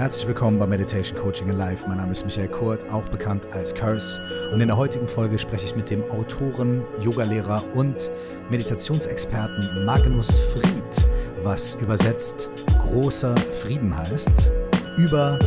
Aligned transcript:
Herzlich 0.00 0.26
willkommen 0.26 0.58
bei 0.58 0.66
Meditation 0.66 1.18
Coaching 1.18 1.50
Alive. 1.50 1.86
Mein 1.86 1.98
Name 1.98 2.12
ist 2.12 2.24
Michael 2.24 2.48
Kurt, 2.48 2.80
auch 2.90 3.06
bekannt 3.10 3.44
als 3.52 3.74
Curse. 3.74 4.18
Und 4.50 4.62
in 4.62 4.68
der 4.68 4.76
heutigen 4.78 5.06
Folge 5.06 5.38
spreche 5.38 5.66
ich 5.66 5.76
mit 5.76 5.90
dem 5.90 6.02
Autoren, 6.10 6.82
Yogalehrer 7.02 7.60
und 7.74 8.10
Meditationsexperten 8.50 9.84
Magnus 9.84 10.40
Fried, 10.40 11.10
was 11.42 11.74
übersetzt 11.82 12.50
großer 12.78 13.36
Frieden 13.36 13.94
heißt, 13.94 14.50
über 14.96 15.38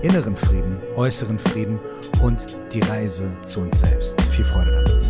inneren 0.00 0.34
Frieden, 0.34 0.78
äußeren 0.96 1.38
Frieden 1.38 1.78
und 2.22 2.46
die 2.72 2.80
Reise 2.80 3.24
zu 3.44 3.60
uns 3.60 3.80
selbst. 3.80 4.18
Viel 4.30 4.46
Freude 4.46 4.82
damit. 4.82 5.09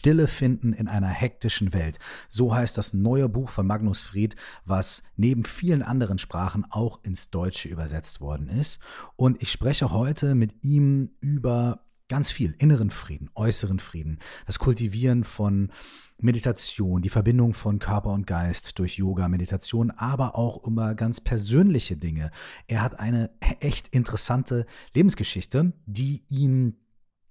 Stille 0.00 0.28
finden 0.28 0.72
in 0.72 0.88
einer 0.88 1.08
hektischen 1.08 1.74
Welt. 1.74 1.98
So 2.30 2.54
heißt 2.54 2.78
das 2.78 2.94
neue 2.94 3.28
Buch 3.28 3.50
von 3.50 3.66
Magnus 3.66 4.00
Fried, 4.00 4.34
was 4.64 5.02
neben 5.16 5.44
vielen 5.44 5.82
anderen 5.82 6.16
Sprachen 6.16 6.64
auch 6.70 7.04
ins 7.04 7.28
Deutsche 7.28 7.68
übersetzt 7.68 8.22
worden 8.22 8.48
ist. 8.48 8.80
Und 9.16 9.42
ich 9.42 9.52
spreche 9.52 9.90
heute 9.90 10.34
mit 10.34 10.64
ihm 10.64 11.10
über 11.20 11.84
ganz 12.08 12.32
viel 12.32 12.54
inneren 12.56 12.88
Frieden, 12.88 13.28
äußeren 13.34 13.78
Frieden, 13.78 14.20
das 14.46 14.58
Kultivieren 14.58 15.22
von 15.22 15.70
Meditation, 16.16 17.02
die 17.02 17.10
Verbindung 17.10 17.52
von 17.52 17.78
Körper 17.78 18.08
und 18.08 18.26
Geist 18.26 18.78
durch 18.78 18.96
Yoga, 18.96 19.28
Meditation, 19.28 19.90
aber 19.90 20.34
auch 20.34 20.66
über 20.66 20.94
ganz 20.94 21.20
persönliche 21.20 21.98
Dinge. 21.98 22.30
Er 22.68 22.80
hat 22.80 22.98
eine 22.98 23.30
echt 23.60 23.88
interessante 23.88 24.64
Lebensgeschichte, 24.94 25.74
die 25.84 26.24
ihn 26.30 26.78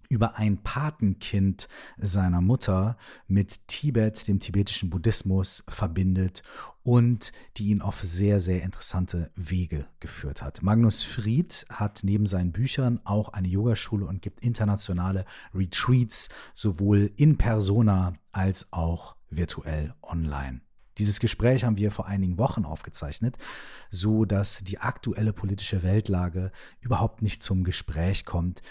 über 0.09 0.37
ein 0.37 0.57
Patenkind 0.57 1.69
seiner 1.97 2.41
Mutter 2.41 2.97
mit 3.27 3.67
Tibet, 3.67 4.27
dem 4.27 4.39
tibetischen 4.39 4.89
Buddhismus, 4.89 5.63
verbindet 5.69 6.41
und 6.81 7.31
die 7.57 7.69
ihn 7.69 7.81
auf 7.81 8.01
sehr, 8.01 8.41
sehr 8.41 8.63
interessante 8.63 9.31
Wege 9.35 9.85
geführt 9.99 10.41
hat. 10.41 10.63
Magnus 10.63 11.03
Fried 11.03 11.65
hat 11.69 11.99
neben 12.03 12.25
seinen 12.25 12.51
Büchern 12.51 12.99
auch 13.03 13.29
eine 13.29 13.47
Yogaschule 13.47 14.07
und 14.07 14.23
gibt 14.23 14.43
internationale 14.43 15.25
Retreats, 15.53 16.29
sowohl 16.55 17.11
in 17.15 17.37
persona 17.37 18.13
als 18.31 18.73
auch 18.73 19.15
virtuell 19.29 19.93
online. 20.01 20.61
Dieses 20.97 21.19
Gespräch 21.19 21.63
haben 21.63 21.77
wir 21.77 21.91
vor 21.91 22.07
einigen 22.07 22.37
Wochen 22.37 22.65
aufgezeichnet, 22.65 23.37
so 23.89 24.25
dass 24.25 24.63
die 24.63 24.79
aktuelle 24.79 25.31
politische 25.31 25.81
Weltlage 25.83 26.51
überhaupt 26.81 27.21
nicht 27.21 27.41
zum 27.41 27.63
Gespräch 27.63 28.25
kommt 28.25 28.61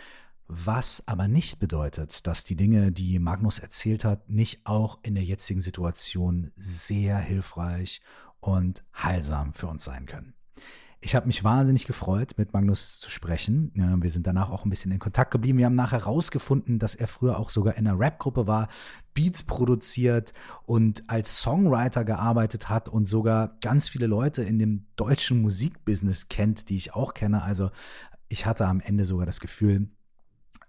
was 0.49 1.07
aber 1.07 1.29
nicht 1.29 1.61
bedeutet, 1.61 2.27
dass 2.27 2.43
die 2.43 2.57
Dinge, 2.57 2.91
die 2.91 3.19
Magnus 3.19 3.59
erzählt 3.59 4.05
hat, 4.05 4.29
nicht 4.29 4.67
auch 4.67 4.99
in 5.03 5.15
der 5.15 5.25
jetzigen 5.25 5.61
Situation 5.61 6.51
sehr 6.57 7.19
hilfreich 7.19 8.01
und 8.41 8.83
heilsam 8.97 9.53
für 9.53 9.67
uns 9.67 9.85
sein 9.85 10.07
können. 10.07 10.35
Ich 11.01 11.15
habe 11.15 11.29
mich 11.29 11.45
wahnsinnig 11.45 11.87
gefreut, 11.87 12.33
mit 12.39 12.53
Magnus 12.53 12.99
zu 12.99 13.09
sprechen. 13.09 13.71
Wir 13.75 14.11
sind 14.11 14.27
danach 14.27 14.51
auch 14.51 14.65
ein 14.65 14.71
bisschen 14.71 14.91
in 14.91 14.99
Kontakt 14.99 15.31
geblieben. 15.31 15.59
Wir 15.59 15.67
haben 15.67 15.77
nachher 15.77 16.01
herausgefunden, 16.01 16.81
dass 16.81 16.97
er 16.97 17.07
früher 17.07 17.39
auch 17.39 17.51
sogar 17.51 17.77
in 17.77 17.87
einer 17.87 18.01
Rap-Gruppe 18.01 18.49
war, 18.49 18.67
Beats 19.15 19.45
produziert 19.45 20.33
und 20.65 21.09
als 21.09 21.41
Songwriter 21.41 22.05
gearbeitet 22.05 22.69
hat 22.69 22.89
und 22.89 23.07
sogar 23.07 23.59
ganz 23.61 23.89
viele 23.89 24.09
Leute 24.09 24.43
in 24.43 24.59
dem 24.59 24.87
deutschen 24.97 25.41
Musikbusiness 25.41 26.29
kennt, 26.29 26.69
die 26.69 26.77
ich 26.77 26.95
auch 26.95 27.15
kenne. 27.15 27.43
Also 27.43 27.71
ich 28.29 28.45
hatte 28.45 28.67
am 28.67 28.81
Ende 28.81 29.05
sogar 29.05 29.27
das 29.27 29.39
Gefühl, 29.39 29.89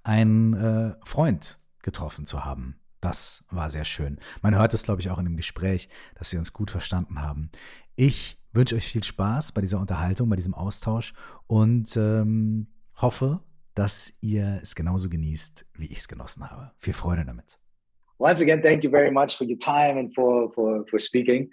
einen 0.03 0.53
äh, 0.53 0.95
Freund 1.03 1.59
getroffen 1.81 2.25
zu 2.25 2.45
haben. 2.45 2.79
Das 3.01 3.45
war 3.49 3.69
sehr 3.69 3.85
schön. 3.85 4.19
Man 4.41 4.57
hört 4.57 4.73
es, 4.73 4.83
glaube 4.83 5.01
ich, 5.01 5.09
auch 5.09 5.19
in 5.19 5.25
dem 5.25 5.37
Gespräch, 5.37 5.87
dass 6.15 6.29
sie 6.29 6.37
uns 6.37 6.51
gut 6.51 6.69
verstanden 6.69 7.21
haben. 7.21 7.49
Ich 7.95 8.37
wünsche 8.51 8.75
euch 8.75 8.87
viel 8.87 9.03
Spaß 9.03 9.53
bei 9.53 9.61
dieser 9.61 9.79
Unterhaltung, 9.79 10.29
bei 10.29 10.35
diesem 10.35 10.53
Austausch 10.53 11.13
und 11.47 11.95
ähm, 11.95 12.67
hoffe, 12.95 13.41
dass 13.75 14.13
ihr 14.21 14.59
es 14.61 14.75
genauso 14.75 15.07
genießt, 15.09 15.65
wie 15.77 15.85
ich 15.85 15.99
es 15.99 16.07
genossen 16.07 16.49
habe. 16.49 16.71
Viel 16.77 16.93
Freude 16.93 17.23
damit. 17.25 17.59
Once 18.19 18.41
again, 18.41 18.61
thank 18.61 18.83
you 18.83 18.89
very 18.89 19.11
much 19.11 19.37
for 19.37 19.47
your 19.47 19.57
time 19.57 19.97
and 19.97 20.13
for, 20.13 20.51
for, 20.53 20.85
for 20.89 20.99
speaking. 20.99 21.49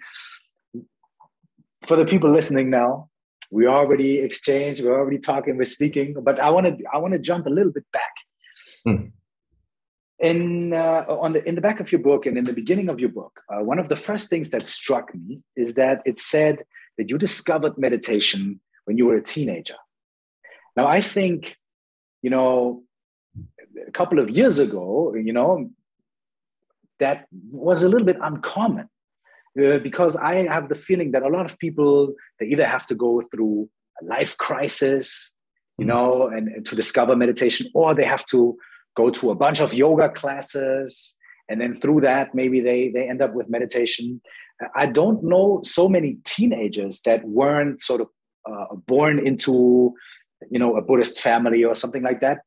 For 1.83 1.95
the 1.95 2.03
people 2.03 2.29
listening 2.29 2.69
now, 2.69 3.09
we 3.49 3.67
already 3.67 4.19
exchanged, 4.19 4.83
we're 4.83 4.99
already 4.99 5.19
talking, 5.19 5.57
we're 5.57 5.63
speaking, 5.63 6.13
but 6.21 6.41
I 6.41 6.49
want 6.49 6.67
to 6.67 6.75
I 6.93 6.97
want 6.97 7.13
to 7.13 7.19
jump 7.19 7.45
a 7.45 7.49
little 7.49 7.71
bit 7.71 7.85
back 7.93 8.11
Mm. 8.87 9.11
In 10.19 10.73
uh, 10.73 11.05
on 11.07 11.33
the 11.33 11.47
in 11.47 11.55
the 11.55 11.61
back 11.61 11.79
of 11.79 11.91
your 11.91 12.01
book 12.01 12.25
and 12.25 12.37
in 12.37 12.45
the 12.45 12.53
beginning 12.53 12.89
of 12.89 12.99
your 12.99 13.09
book, 13.09 13.41
uh, 13.49 13.63
one 13.63 13.77
of 13.77 13.87
the 13.87 13.95
first 13.95 14.29
things 14.29 14.49
that 14.49 14.65
struck 14.65 15.13
me 15.13 15.41
is 15.55 15.75
that 15.75 16.01
it 16.05 16.17
said 16.17 16.63
that 16.97 17.09
you 17.09 17.17
discovered 17.17 17.77
meditation 17.77 18.59
when 18.85 18.97
you 18.97 19.05
were 19.05 19.15
a 19.15 19.21
teenager. 19.21 19.75
Now, 20.75 20.87
I 20.87 21.01
think, 21.01 21.57
you 22.21 22.29
know, 22.29 22.83
a 23.87 23.91
couple 23.91 24.19
of 24.19 24.29
years 24.29 24.57
ago, 24.59 25.13
you 25.15 25.33
know, 25.33 25.69
that 26.99 27.27
was 27.51 27.83
a 27.83 27.89
little 27.89 28.05
bit 28.05 28.17
uncommon 28.21 28.89
uh, 29.61 29.79
because 29.79 30.15
I 30.15 30.47
have 30.47 30.69
the 30.69 30.75
feeling 30.75 31.11
that 31.11 31.23
a 31.23 31.29
lot 31.29 31.45
of 31.45 31.59
people 31.59 32.13
they 32.39 32.47
either 32.47 32.65
have 32.65 32.85
to 32.87 32.95
go 32.95 33.21
through 33.21 33.69
a 34.01 34.05
life 34.05 34.37
crisis, 34.37 35.35
you 35.77 35.85
mm. 35.85 35.89
know, 35.89 36.27
and, 36.27 36.47
and 36.47 36.65
to 36.65 36.75
discover 36.75 37.15
meditation, 37.15 37.67
or 37.73 37.93
they 37.93 38.05
have 38.05 38.25
to 38.27 38.57
go 38.97 39.09
to 39.11 39.29
a 39.29 39.35
bunch 39.35 39.59
of 39.61 39.73
yoga 39.73 40.09
classes 40.09 41.15
and 41.47 41.61
then 41.61 41.75
through 41.75 42.01
that 42.01 42.33
maybe 42.33 42.59
they 42.59 42.89
they 42.89 43.07
end 43.07 43.21
up 43.21 43.33
with 43.33 43.47
meditation. 43.49 44.21
I 44.75 44.87
don't 44.87 45.23
know 45.23 45.61
so 45.63 45.87
many 45.87 46.17
teenagers 46.25 47.01
that 47.01 47.23
weren't 47.23 47.79
sort 47.79 48.01
of 48.01 48.07
uh, 48.49 48.75
born 48.75 49.19
into 49.19 49.93
you 50.49 50.59
know 50.59 50.75
a 50.75 50.81
buddhist 50.81 51.21
family 51.21 51.63
or 51.63 51.75
something 51.75 52.03
like 52.03 52.21
that 52.21 52.39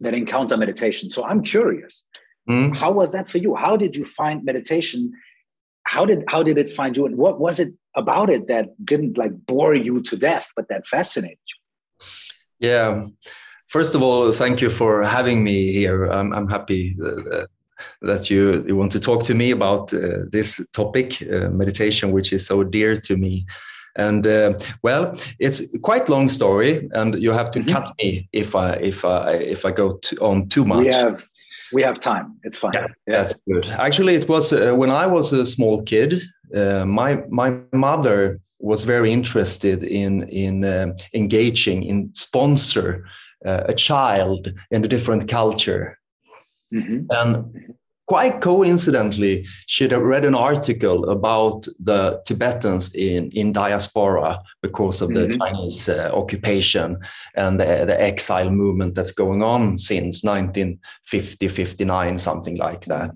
that 0.00 0.14
encounter 0.14 0.56
meditation. 0.56 1.08
So 1.10 1.24
i'm 1.24 1.42
curious 1.42 2.04
mm. 2.48 2.76
how 2.76 2.92
was 3.00 3.12
that 3.12 3.28
for 3.28 3.38
you? 3.38 3.54
How 3.54 3.76
did 3.76 3.96
you 3.96 4.04
find 4.04 4.44
meditation? 4.44 5.12
How 5.94 6.04
did 6.06 6.20
how 6.32 6.42
did 6.48 6.58
it 6.58 6.70
find 6.70 6.96
you? 6.96 7.06
And 7.06 7.16
what 7.16 7.40
was 7.46 7.60
it 7.64 7.70
about 7.94 8.30
it 8.30 8.48
that 8.48 8.66
didn't 8.92 9.18
like 9.22 9.34
bore 9.52 9.74
you 9.74 10.00
to 10.08 10.16
death 10.16 10.46
but 10.56 10.68
that 10.70 10.86
fascinated 10.86 11.46
you? 11.50 11.58
Yeah 12.70 13.06
First 13.72 13.94
of 13.94 14.02
all, 14.02 14.30
thank 14.32 14.60
you 14.60 14.68
for 14.68 15.02
having 15.02 15.42
me 15.42 15.72
here. 15.72 16.04
I'm, 16.04 16.34
I'm 16.34 16.46
happy 16.46 16.94
uh, 17.02 17.46
that 18.02 18.28
you, 18.28 18.62
you 18.68 18.76
want 18.76 18.92
to 18.92 19.00
talk 19.00 19.22
to 19.22 19.34
me 19.34 19.50
about 19.50 19.94
uh, 19.94 20.26
this 20.30 20.60
topic, 20.74 21.22
uh, 21.22 21.48
meditation, 21.48 22.12
which 22.12 22.34
is 22.34 22.46
so 22.46 22.64
dear 22.64 22.94
to 22.96 23.16
me. 23.16 23.46
And 23.96 24.26
uh, 24.26 24.58
well, 24.82 25.16
it's 25.38 25.62
quite 25.80 26.10
long 26.10 26.28
story, 26.28 26.86
and 26.92 27.14
you 27.14 27.32
have 27.32 27.50
to 27.52 27.60
mm 27.60 27.64
-hmm. 27.64 27.74
cut 27.74 27.88
me 28.02 28.28
if 28.32 28.54
I 28.54 28.68
if 28.80 29.04
I 29.04 29.50
if 29.54 29.64
I 29.64 29.72
go 29.72 29.98
to, 29.98 30.16
on 30.20 30.48
too 30.48 30.64
much. 30.64 30.84
We 30.84 30.94
have 30.94 31.20
we 31.72 31.82
have 31.84 31.98
time. 31.98 32.26
It's 32.42 32.58
fine. 32.58 32.74
Yeah, 32.74 32.88
yeah. 33.06 33.16
that's 33.16 33.34
good. 33.44 33.66
Actually, 33.78 34.14
it 34.14 34.26
was 34.26 34.52
uh, 34.52 34.58
when 34.78 34.90
I 34.90 35.06
was 35.10 35.32
a 35.32 35.44
small 35.44 35.82
kid. 35.82 36.12
Uh, 36.54 36.84
my 36.86 37.22
my 37.28 37.50
mother 37.70 38.40
was 38.58 38.84
very 38.84 39.10
interested 39.10 39.82
in 39.82 40.28
in 40.28 40.64
engaging 41.12 41.84
in 41.84 42.10
sponsor 42.12 43.04
uh, 43.44 43.64
a 43.66 43.74
child 43.74 44.52
in 44.70 44.84
a 44.84 44.88
different 44.88 45.28
culture. 45.28 45.98
Mm-hmm. 46.72 47.06
And 47.10 47.74
quite 48.06 48.40
coincidentally, 48.40 49.46
she 49.66 49.84
had 49.84 49.92
read 49.92 50.24
an 50.24 50.34
article 50.34 51.08
about 51.08 51.66
the 51.78 52.20
Tibetans 52.26 52.94
in, 52.94 53.30
in 53.30 53.52
diaspora 53.52 54.42
because 54.60 55.00
of 55.02 55.14
the 55.14 55.28
mm-hmm. 55.28 55.40
Chinese 55.40 55.88
uh, 55.88 56.10
occupation 56.12 56.98
and 57.36 57.58
the, 57.58 57.84
the, 57.86 58.00
exile 58.00 58.50
movement 58.50 58.94
that's 58.94 59.12
going 59.12 59.42
on 59.42 59.78
since 59.78 60.24
1950, 60.24 61.48
59, 61.48 62.18
something 62.18 62.56
like 62.56 62.84
that. 62.86 63.12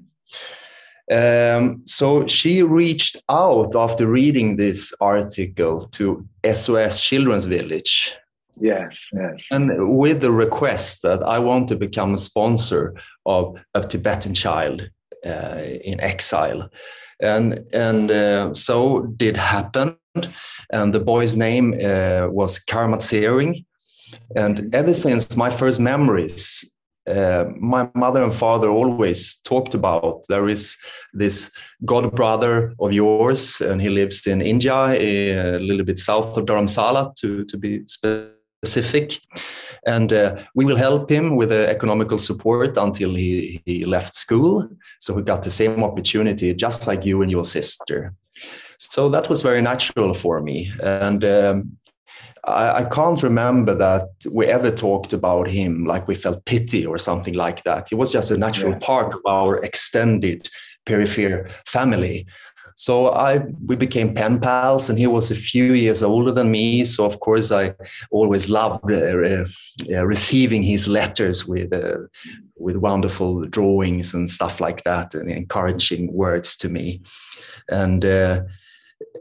Um, 1.08 1.82
so 1.86 2.26
she 2.26 2.62
reached 2.62 3.16
out 3.28 3.76
after 3.76 4.06
reading 4.06 4.56
this 4.56 4.92
article 5.00 5.86
to 5.92 6.26
SOS 6.44 7.00
Children's 7.00 7.44
Village 7.44 8.16
Yes, 8.60 9.08
yes. 9.12 9.48
And 9.50 9.98
with 9.98 10.20
the 10.20 10.32
request 10.32 11.02
that 11.02 11.22
I 11.22 11.38
want 11.38 11.68
to 11.68 11.76
become 11.76 12.14
a 12.14 12.18
sponsor 12.18 12.94
of 13.26 13.56
a 13.74 13.82
Tibetan 13.82 14.34
child 14.34 14.88
uh, 15.24 15.60
in 15.84 16.00
exile. 16.00 16.70
And, 17.20 17.64
and 17.72 18.10
uh, 18.10 18.54
so 18.54 19.02
did 19.16 19.36
happen. 19.36 19.96
And 20.70 20.94
the 20.94 21.00
boy's 21.00 21.36
name 21.36 21.74
uh, 21.74 22.28
was 22.30 22.58
Karma 22.58 22.98
Tsering. 22.98 23.64
And 24.34 24.74
ever 24.74 24.94
since 24.94 25.36
my 25.36 25.50
first 25.50 25.80
memories, 25.80 26.72
uh, 27.06 27.44
my 27.58 27.88
mother 27.94 28.22
and 28.24 28.34
father 28.34 28.68
always 28.70 29.40
talked 29.42 29.74
about 29.74 30.24
there 30.28 30.48
is 30.48 30.76
this 31.12 31.52
god 31.84 32.14
brother 32.14 32.74
of 32.80 32.92
yours, 32.92 33.60
and 33.60 33.80
he 33.80 33.88
lives 33.88 34.26
in 34.26 34.40
India, 34.40 34.74
a 34.74 35.58
little 35.58 35.84
bit 35.84 35.98
south 35.98 36.36
of 36.36 36.46
Dharamsala, 36.46 37.14
to, 37.16 37.44
to 37.44 37.56
be 37.56 37.82
specific 37.86 38.35
specific. 38.64 39.20
and 39.86 40.12
uh, 40.12 40.36
we 40.54 40.64
will 40.64 40.76
help 40.76 41.10
him 41.10 41.36
with 41.36 41.52
uh, 41.52 41.66
economical 41.68 42.18
support 42.18 42.76
until 42.76 43.14
he, 43.14 43.62
he 43.64 43.84
left 43.84 44.14
school. 44.14 44.68
So 44.98 45.16
he 45.16 45.22
got 45.22 45.42
the 45.44 45.50
same 45.50 45.84
opportunity, 45.84 46.52
just 46.54 46.86
like 46.86 47.04
you 47.04 47.22
and 47.22 47.30
your 47.30 47.44
sister. 47.44 48.12
So 48.78 49.08
that 49.10 49.28
was 49.28 49.42
very 49.42 49.62
natural 49.62 50.12
for 50.12 50.40
me. 50.40 50.70
And 50.82 51.24
um, 51.24 51.76
I, 52.44 52.78
I, 52.78 52.84
can't 52.84 53.22
remember 53.22 53.74
that 53.74 54.08
we 54.30 54.46
ever 54.46 54.70
talked 54.70 55.12
about 55.12 55.48
him 55.48 55.84
like 55.86 56.06
we 56.08 56.14
felt 56.14 56.44
pity 56.44 56.84
or 56.84 56.98
something 56.98 57.34
like 57.34 57.62
that. 57.64 57.88
He 57.88 57.94
was 57.94 58.12
just 58.12 58.30
a 58.30 58.36
natural 58.36 58.72
yes. 58.72 58.84
part 58.84 59.14
of 59.14 59.20
our 59.26 59.62
extended 59.64 60.48
peripheral 60.84 61.50
family. 61.64 62.26
So 62.76 63.08
I 63.08 63.38
we 63.66 63.74
became 63.74 64.14
pen 64.14 64.38
pals, 64.38 64.90
and 64.90 64.98
he 64.98 65.06
was 65.06 65.30
a 65.30 65.34
few 65.34 65.72
years 65.72 66.02
older 66.02 66.30
than 66.30 66.50
me. 66.50 66.84
So 66.84 67.06
of 67.06 67.20
course 67.20 67.50
I 67.50 67.74
always 68.10 68.50
loved 68.50 68.92
uh, 68.92 69.46
uh, 69.90 70.04
receiving 70.04 70.62
his 70.62 70.86
letters 70.86 71.48
with 71.48 71.72
uh, 71.72 72.06
with 72.58 72.76
wonderful 72.76 73.46
drawings 73.46 74.12
and 74.14 74.28
stuff 74.28 74.60
like 74.60 74.84
that, 74.84 75.14
and 75.14 75.30
encouraging 75.30 76.12
words 76.12 76.54
to 76.58 76.68
me. 76.68 77.00
And 77.70 78.04
uh, 78.04 78.42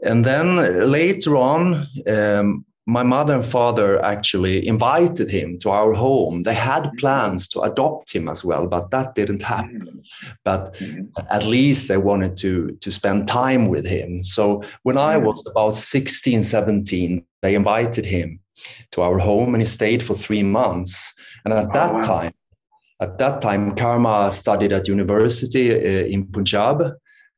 and 0.02 0.22
then 0.26 0.90
later 0.90 1.36
on, 1.36 1.88
um, 2.06 2.65
my 2.86 3.02
mother 3.02 3.34
and 3.34 3.44
father 3.44 4.02
actually 4.04 4.66
invited 4.66 5.28
him 5.28 5.58
to 5.58 5.70
our 5.70 5.92
home. 5.92 6.44
They 6.44 6.54
had 6.54 6.84
mm-hmm. 6.84 6.96
plans 6.96 7.48
to 7.48 7.62
adopt 7.62 8.14
him 8.14 8.28
as 8.28 8.44
well, 8.44 8.68
but 8.68 8.92
that 8.92 9.16
didn't 9.16 9.42
happen. 9.42 9.80
Mm-hmm. 9.80 10.28
But 10.44 10.74
mm-hmm. 10.74 11.04
at 11.30 11.44
least 11.44 11.88
they 11.88 11.98
wanted 11.98 12.36
to, 12.38 12.78
to 12.80 12.90
spend 12.92 13.26
time 13.26 13.66
with 13.68 13.86
him. 13.86 14.22
So 14.22 14.62
when 14.84 14.96
I 14.96 15.16
was 15.16 15.42
about 15.50 15.76
16, 15.76 16.44
17, 16.44 17.24
they 17.42 17.56
invited 17.56 18.04
him 18.04 18.38
to 18.92 19.02
our 19.02 19.18
home 19.18 19.54
and 19.54 19.62
he 19.62 19.66
stayed 19.66 20.04
for 20.04 20.14
three 20.14 20.44
months. 20.44 21.12
And 21.44 21.52
at 21.52 21.66
oh, 21.66 21.72
that 21.72 21.94
wow. 21.94 22.00
time, 22.00 22.32
at 23.00 23.18
that 23.18 23.40
time, 23.40 23.74
Karma 23.74 24.30
studied 24.30 24.72
at 24.72 24.88
university 24.88 25.72
uh, 25.72 26.06
in 26.06 26.26
Punjab 26.26 26.82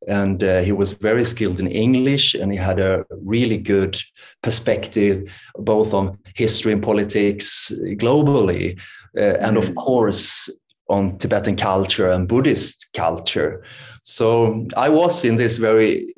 and 0.06 0.44
uh, 0.44 0.60
he 0.60 0.72
was 0.72 0.92
very 0.92 1.24
skilled 1.24 1.58
in 1.58 1.66
English 1.66 2.34
and 2.34 2.52
he 2.52 2.58
had 2.58 2.78
a 2.78 3.04
really 3.10 3.58
good 3.58 3.96
perspective 4.42 5.30
both 5.56 5.92
on 5.92 6.18
history 6.34 6.72
and 6.72 6.82
politics 6.82 7.72
globally 7.96 8.78
uh, 9.16 9.36
and 9.40 9.56
of 9.56 9.64
mm. 9.70 9.74
course 9.74 10.50
on 10.88 11.18
Tibetan 11.18 11.56
culture 11.56 12.08
and 12.08 12.28
Buddhist 12.28 12.90
culture. 12.94 13.62
So 14.02 14.66
I 14.76 14.88
was 14.88 15.24
in 15.24 15.36
this 15.36 15.58
very 15.58 16.14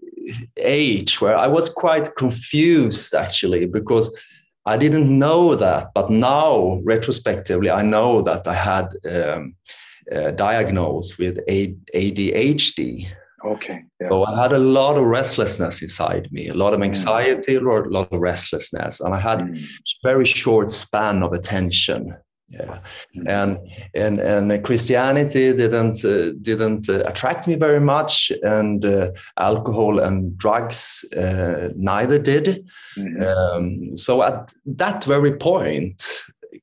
age 0.56 1.20
where 1.20 1.36
I 1.36 1.48
was 1.48 1.68
quite 1.68 2.14
confused 2.16 3.14
actually 3.14 3.66
because 3.66 4.14
I 4.66 4.76
didn't 4.76 5.18
know 5.18 5.56
that, 5.56 5.88
but 5.94 6.10
now 6.10 6.80
retrospectively 6.84 7.70
I 7.70 7.82
know 7.82 8.22
that 8.22 8.46
I 8.46 8.54
had 8.54 8.94
um, 9.10 9.56
uh, 10.12 10.32
diagnosed 10.32 11.18
with 11.18 11.44
ADHD 11.48 13.08
Okay. 13.44 13.84
Yeah. 14.00 14.08
So 14.10 14.24
I 14.24 14.42
had 14.42 14.52
a 14.52 14.58
lot 14.58 14.98
of 14.98 15.04
restlessness 15.04 15.82
inside 15.82 16.28
me, 16.30 16.48
a 16.48 16.54
lot 16.54 16.74
of 16.74 16.80
mm. 16.80 16.84
anxiety, 16.84 17.54
mm. 17.54 17.86
a 17.86 17.88
lot 17.88 18.12
of 18.12 18.20
restlessness, 18.20 19.00
and 19.00 19.14
I 19.14 19.18
had 19.18 19.40
mm. 19.40 19.64
very 20.02 20.24
short 20.24 20.70
span 20.70 21.22
of 21.22 21.32
attention. 21.32 22.14
Yeah, 22.48 22.80
mm. 23.16 23.28
and 23.28 23.58
and 23.94 24.18
and 24.18 24.64
Christianity 24.64 25.52
didn't 25.52 26.04
uh, 26.04 26.32
didn't 26.42 26.88
uh, 26.88 27.04
attract 27.06 27.46
me 27.46 27.54
very 27.54 27.80
much, 27.80 28.32
and 28.42 28.84
uh, 28.84 29.12
alcohol 29.38 30.00
and 30.00 30.36
drugs 30.36 31.04
uh, 31.16 31.68
neither 31.76 32.18
did. 32.18 32.68
Mm-hmm. 32.96 33.22
Um, 33.22 33.96
so 33.96 34.22
at 34.22 34.52
that 34.66 35.04
very 35.04 35.36
point, 35.36 36.02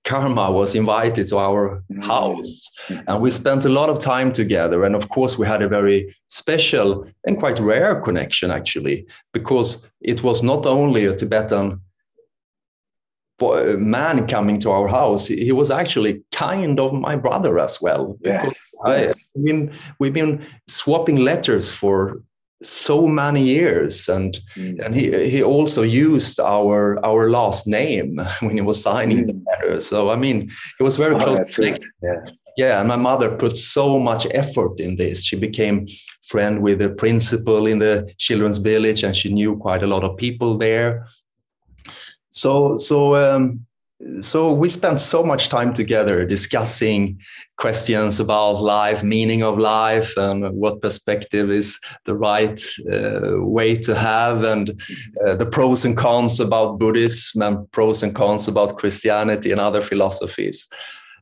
Karma 0.03 0.51
was 0.51 0.75
invited 0.75 1.27
to 1.27 1.37
our 1.37 1.83
mm-hmm. 1.91 2.01
house 2.01 2.49
and 2.89 3.21
we 3.21 3.31
spent 3.31 3.65
a 3.65 3.69
lot 3.69 3.89
of 3.89 3.99
time 3.99 4.31
together. 4.31 4.83
And 4.83 4.95
of 4.95 5.09
course, 5.09 5.37
we 5.37 5.45
had 5.45 5.61
a 5.61 5.67
very 5.67 6.15
special 6.27 7.07
and 7.25 7.37
quite 7.37 7.59
rare 7.59 7.99
connection, 8.01 8.51
actually, 8.51 9.05
because 9.33 9.87
it 10.01 10.23
was 10.23 10.43
not 10.43 10.65
only 10.65 11.05
a 11.05 11.15
Tibetan 11.15 11.81
man 13.39 14.27
coming 14.27 14.59
to 14.59 14.71
our 14.71 14.87
house, 14.87 15.27
he 15.27 15.51
was 15.51 15.69
actually 15.69 16.23
kind 16.31 16.79
of 16.79 16.93
my 16.93 17.15
brother 17.15 17.59
as 17.59 17.81
well. 17.81 18.17
Because 18.21 18.43
yes, 18.43 18.75
I, 18.85 19.01
yes. 19.03 19.29
I 19.35 19.39
mean, 19.39 19.77
we've 19.99 20.13
been 20.13 20.45
swapping 20.67 21.17
letters 21.17 21.71
for 21.71 22.21
so 22.63 23.07
many 23.07 23.43
years 23.43 24.09
and 24.09 24.39
mm. 24.55 24.83
and 24.83 24.95
he 24.95 25.29
he 25.29 25.43
also 25.43 25.83
used 25.83 26.39
our 26.39 26.97
our 27.05 27.29
last 27.29 27.67
name 27.67 28.19
when 28.39 28.55
he 28.55 28.61
was 28.61 28.81
signing 28.81 29.25
mm. 29.25 29.27
the 29.27 29.43
letter. 29.49 29.81
So 29.81 30.09
i 30.09 30.15
mean 30.15 30.51
it 30.79 30.83
was 30.83 30.97
very 30.97 31.15
oh, 31.15 31.19
close 31.19 31.59
yeah. 31.59 32.19
Yeah 32.57 32.79
and 32.79 32.87
my 32.87 32.95
mother 32.95 33.37
put 33.37 33.55
so 33.55 33.99
much 33.99 34.25
effort 34.31 34.79
in 34.79 34.95
this. 34.95 35.23
She 35.23 35.35
became 35.35 35.87
friend 36.23 36.63
with 36.63 36.79
the 36.79 36.89
principal 36.89 37.67
in 37.67 37.77
the 37.77 38.11
children's 38.17 38.57
village 38.57 39.03
and 39.03 39.15
she 39.15 39.31
knew 39.31 39.55
quite 39.57 39.83
a 39.83 39.87
lot 39.87 40.03
of 40.03 40.17
people 40.17 40.57
there. 40.57 41.07
So 42.31 42.75
so 42.77 43.15
um, 43.15 43.66
so 44.21 44.53
we 44.53 44.69
spent 44.69 45.01
so 45.01 45.23
much 45.23 45.49
time 45.49 45.73
together 45.73 46.23
discussing 46.25 47.19
questions 47.57 48.19
about 48.19 48.61
life 48.61 49.03
meaning 49.03 49.41
of 49.41 49.57
life 49.57 50.15
and 50.17 50.51
what 50.53 50.81
perspective 50.81 51.49
is 51.49 51.79
the 52.05 52.15
right 52.15 52.61
uh, 52.91 53.41
way 53.41 53.75
to 53.75 53.95
have 53.95 54.43
and 54.43 54.79
uh, 55.25 55.33
the 55.35 55.45
pros 55.45 55.83
and 55.83 55.97
cons 55.97 56.39
about 56.39 56.77
buddhism 56.77 57.41
and 57.41 57.71
pros 57.71 58.03
and 58.03 58.13
cons 58.13 58.47
about 58.47 58.77
christianity 58.77 59.51
and 59.51 59.59
other 59.59 59.81
philosophies 59.81 60.67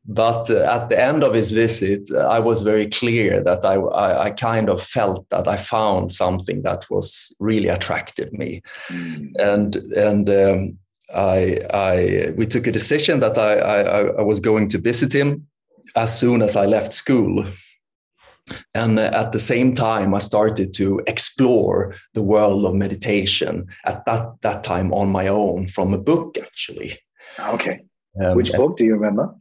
but 0.08 0.50
uh, 0.50 0.64
at 0.64 0.90
the 0.90 1.02
end 1.02 1.24
of 1.24 1.34
his 1.34 1.52
visit 1.52 2.12
i 2.28 2.40
was 2.40 2.62
very 2.62 2.88
clear 2.88 3.42
that 3.42 3.64
I, 3.66 3.76
I, 3.76 4.24
I, 4.26 4.32
kind 4.32 4.70
of 4.70 4.84
felt 4.84 5.28
that 5.30 5.48
i 5.48 5.56
found 5.56 6.14
something 6.14 6.62
that 6.64 6.86
was 6.90 7.34
really 7.40 7.70
attracted 7.70 8.34
me 8.34 8.62
mm. 8.90 9.32
and 9.40 9.76
and 9.76 10.30
um, 10.30 10.78
I, 11.16 11.62
I 11.74 12.34
we 12.36 12.46
took 12.46 12.68
a 12.68 12.72
decision 12.72 13.20
that 13.22 13.38
I, 13.38 13.54
I, 13.56 14.02
I 14.20 14.22
was 14.22 14.40
going 14.40 14.68
to 14.70 14.78
visit 14.78 15.14
him 15.14 15.48
as 15.96 16.18
soon 16.18 16.42
as 16.42 16.56
I 16.56 16.66
left 16.66 16.94
school. 16.94 17.46
And 18.76 19.00
at 19.00 19.32
the 19.32 19.40
same 19.40 19.74
time, 19.74 20.14
I 20.14 20.20
started 20.20 20.74
to 20.76 21.02
explore 21.08 21.96
the 22.14 22.22
world 22.22 22.66
of 22.66 22.76
meditation 22.76 23.66
at 23.86 24.06
that, 24.06 24.36
that 24.42 24.64
time 24.64 24.94
on 24.94 25.10
my 25.10 25.28
own 25.28 25.68
from 25.68 25.94
a 25.94 25.98
book, 25.98 26.38
actually. 26.38 27.00
Okay. 27.40 27.82
Um, 28.24 28.36
Which 28.36 28.54
book 28.54 28.78
do 28.78 28.84
you 28.84 28.94
remember? 28.94 29.34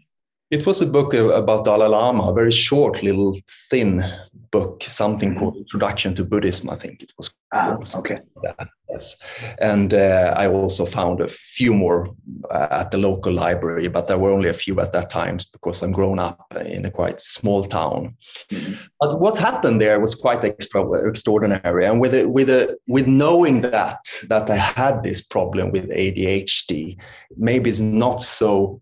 It 0.51 0.65
was 0.67 0.81
a 0.81 0.87
book 0.87 1.13
about 1.15 1.65
Dalai 1.65 1.89
Lama, 1.89 2.31
a 2.31 2.35
very 2.35 2.53
short, 2.53 3.03
little, 3.03 3.37
thin 3.71 4.05
book, 4.51 4.85
something 4.87 5.31
mm-hmm. 5.31 5.39
called 5.39 5.57
Introduction 5.57 6.15
to 6.15 6.25
Buddhism, 6.25 6.71
I 6.71 6.77
think 6.77 7.03
it 7.03 7.13
was. 7.19 7.35
Ah, 7.53 7.77
okay. 7.97 8.21
Like 8.43 8.57
yes. 8.95 9.17
And 9.59 9.93
uh, 9.93 10.35
I 10.37 10.49
also 10.49 10.87
found 10.87 11.21
a 11.21 11.29
few 11.29 11.75
more 11.75 12.15
uh, 12.51 12.69
at 12.71 12.91
the 12.91 12.99
local 12.99 13.33
library, 13.33 13.89
but 13.89 14.07
there 14.07 14.19
were 14.19 14.31
only 14.31 14.49
a 14.49 14.55
few 14.55 14.81
at 14.81 14.93
that 14.93 15.11
time 15.11 15.39
because 15.53 15.83
I'm 15.83 15.93
grown 15.93 16.19
up 16.19 16.47
in 16.65 16.87
a 16.87 16.91
quite 16.91 17.21
small 17.21 17.65
town. 17.65 18.17
Mm-hmm. 18.51 18.75
But 19.01 19.21
what 19.21 19.37
happened 19.37 19.81
there 19.81 20.01
was 20.01 20.15
quite 20.15 20.45
extra, 20.45 20.83
extraordinary. 21.09 21.85
And 21.87 22.01
with, 22.01 22.15
it, 22.15 22.31
with, 22.31 22.51
it, 22.51 22.79
with 22.87 23.07
knowing 23.07 23.61
that, 23.63 24.01
that 24.29 24.51
I 24.51 24.57
had 24.57 25.03
this 25.03 25.21
problem 25.23 25.71
with 25.71 25.91
ADHD, 25.91 26.99
maybe 27.37 27.71
it's 27.71 27.81
not 27.81 28.23
so 28.23 28.81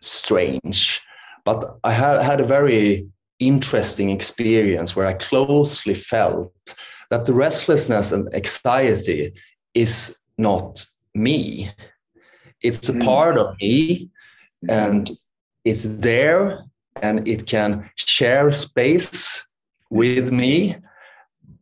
strange 0.00 1.00
but 1.46 1.78
I 1.84 1.92
had, 1.92 2.20
had 2.22 2.40
a 2.40 2.46
very 2.46 3.06
interesting 3.38 4.10
experience 4.10 4.96
where 4.96 5.06
I 5.06 5.14
closely 5.14 5.94
felt 5.94 6.52
that 7.10 7.26
the 7.26 7.34
restlessness 7.34 8.12
and 8.12 8.32
anxiety 8.34 9.32
is 9.74 10.18
not 10.38 10.84
me. 11.14 11.70
It's 12.62 12.88
a 12.88 12.92
mm. 12.92 13.04
part 13.04 13.36
of 13.36 13.56
me 13.60 14.10
and 14.68 15.10
it's 15.64 15.84
there 15.84 16.64
and 17.02 17.26
it 17.28 17.46
can 17.46 17.90
share 17.96 18.50
space 18.50 19.44
with 19.90 20.32
me, 20.32 20.76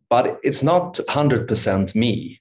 but 0.08 0.38
it's 0.42 0.62
not 0.62 0.94
100% 0.94 1.94
me. 1.94 2.40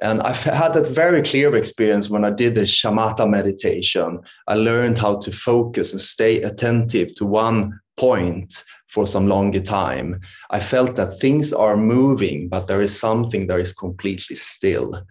And 0.00 0.20
I've 0.22 0.42
had 0.42 0.74
that 0.74 0.88
very 0.88 1.22
clear 1.22 1.54
experience 1.54 2.10
when 2.10 2.24
I 2.24 2.30
did 2.30 2.56
the 2.56 2.62
shamatha 2.62 3.28
meditation. 3.28 4.18
I 4.48 4.54
learned 4.54 4.98
how 4.98 5.18
to 5.18 5.30
focus 5.30 5.92
and 5.92 6.00
stay 6.00 6.42
attentive 6.42 7.14
to 7.16 7.24
one 7.24 7.78
point 7.96 8.64
for 8.92 9.06
some 9.06 9.26
longer 9.26 9.60
time. 9.60 10.20
I 10.50 10.60
felt 10.60 10.96
that 10.96 11.18
things 11.18 11.52
are 11.52 11.78
moving, 11.78 12.48
but 12.48 12.66
there 12.66 12.82
is 12.82 12.98
something 12.98 13.46
that 13.46 13.58
is 13.58 13.72
completely 13.72 14.36
still. 14.36 15.02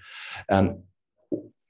And 0.48 0.84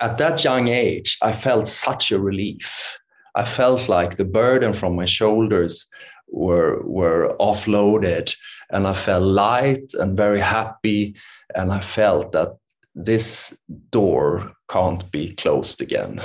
at 0.01 0.17
that 0.17 0.43
young 0.43 0.67
age, 0.67 1.17
I 1.21 1.31
felt 1.31 1.67
such 1.69 2.11
a 2.11 2.19
relief. 2.19 2.99
I 3.33 3.45
felt 3.45 3.87
like 3.87 4.17
the 4.17 4.25
burden 4.25 4.73
from 4.73 4.95
my 4.95 5.05
shoulders 5.05 5.87
were, 6.27 6.83
were 6.83 7.33
offloaded, 7.39 8.35
and 8.69 8.87
I 8.87 8.93
felt 8.93 9.23
light 9.23 9.93
and 9.93 10.17
very 10.17 10.41
happy. 10.41 11.15
And 11.55 11.71
I 11.71 11.79
felt 11.79 12.33
that 12.33 12.57
this 12.93 13.57
door 13.89 14.51
can't 14.69 15.09
be 15.11 15.31
closed 15.33 15.81
again. 15.81 16.21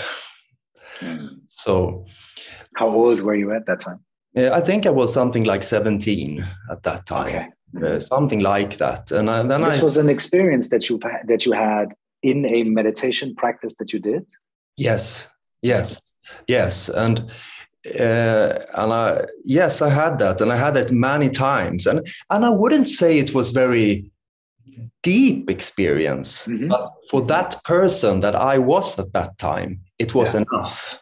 Mm. 1.01 1.41
So 1.49 2.07
How 2.75 2.89
old 2.89 3.21
were 3.21 3.37
you 3.37 3.53
at 3.53 3.67
that 3.67 3.81
time? 3.81 4.06
I 4.37 4.61
think 4.61 4.85
I 4.87 4.91
was 4.91 5.13
something 5.13 5.45
like 5.45 5.63
17 5.63 6.47
at 6.71 6.83
that 6.83 7.07
time. 7.07 7.29
Okay. 7.35 7.49
Uh, 7.83 8.01
something 8.01 8.41
like 8.41 8.79
that. 8.79 9.11
And 9.11 9.31
I, 9.31 9.43
then 9.43 9.63
this 9.63 9.81
I, 9.81 9.83
was 9.83 9.99
an 9.99 10.09
experience 10.09 10.71
that 10.71 10.89
you 10.89 10.99
that 11.27 11.45
you 11.45 11.53
had 11.53 11.95
in 12.23 12.45
a 12.47 12.63
meditation 12.65 13.35
practice 13.35 13.75
that 13.79 13.93
you 13.93 13.99
did. 13.99 14.25
Yes, 14.77 15.29
yes, 15.63 16.01
yes, 16.47 16.89
and 16.89 17.31
uh, 18.01 18.59
and 18.75 18.93
I 18.93 19.25
yes, 19.45 19.83
I 19.83 19.91
had 19.91 20.19
that, 20.21 20.41
and 20.41 20.53
I 20.53 20.57
had 20.57 20.77
it 20.77 20.91
many 20.91 21.29
times, 21.29 21.87
and 21.87 22.07
and 22.31 22.45
I 22.45 22.51
wouldn't 22.51 22.89
say 22.89 23.19
it 23.19 23.35
was 23.35 23.51
very 23.51 24.11
deep 25.03 25.51
experience, 25.51 26.47
mm-hmm. 26.47 26.69
but 26.69 26.91
for 27.11 27.25
that 27.27 27.63
person 27.65 28.21
that 28.21 28.35
I 28.35 28.59
was 28.59 28.99
at 28.99 29.13
that 29.13 29.39
time, 29.39 29.81
it 29.99 30.15
was 30.15 30.35
yeah. 30.35 30.43
enough 30.43 31.01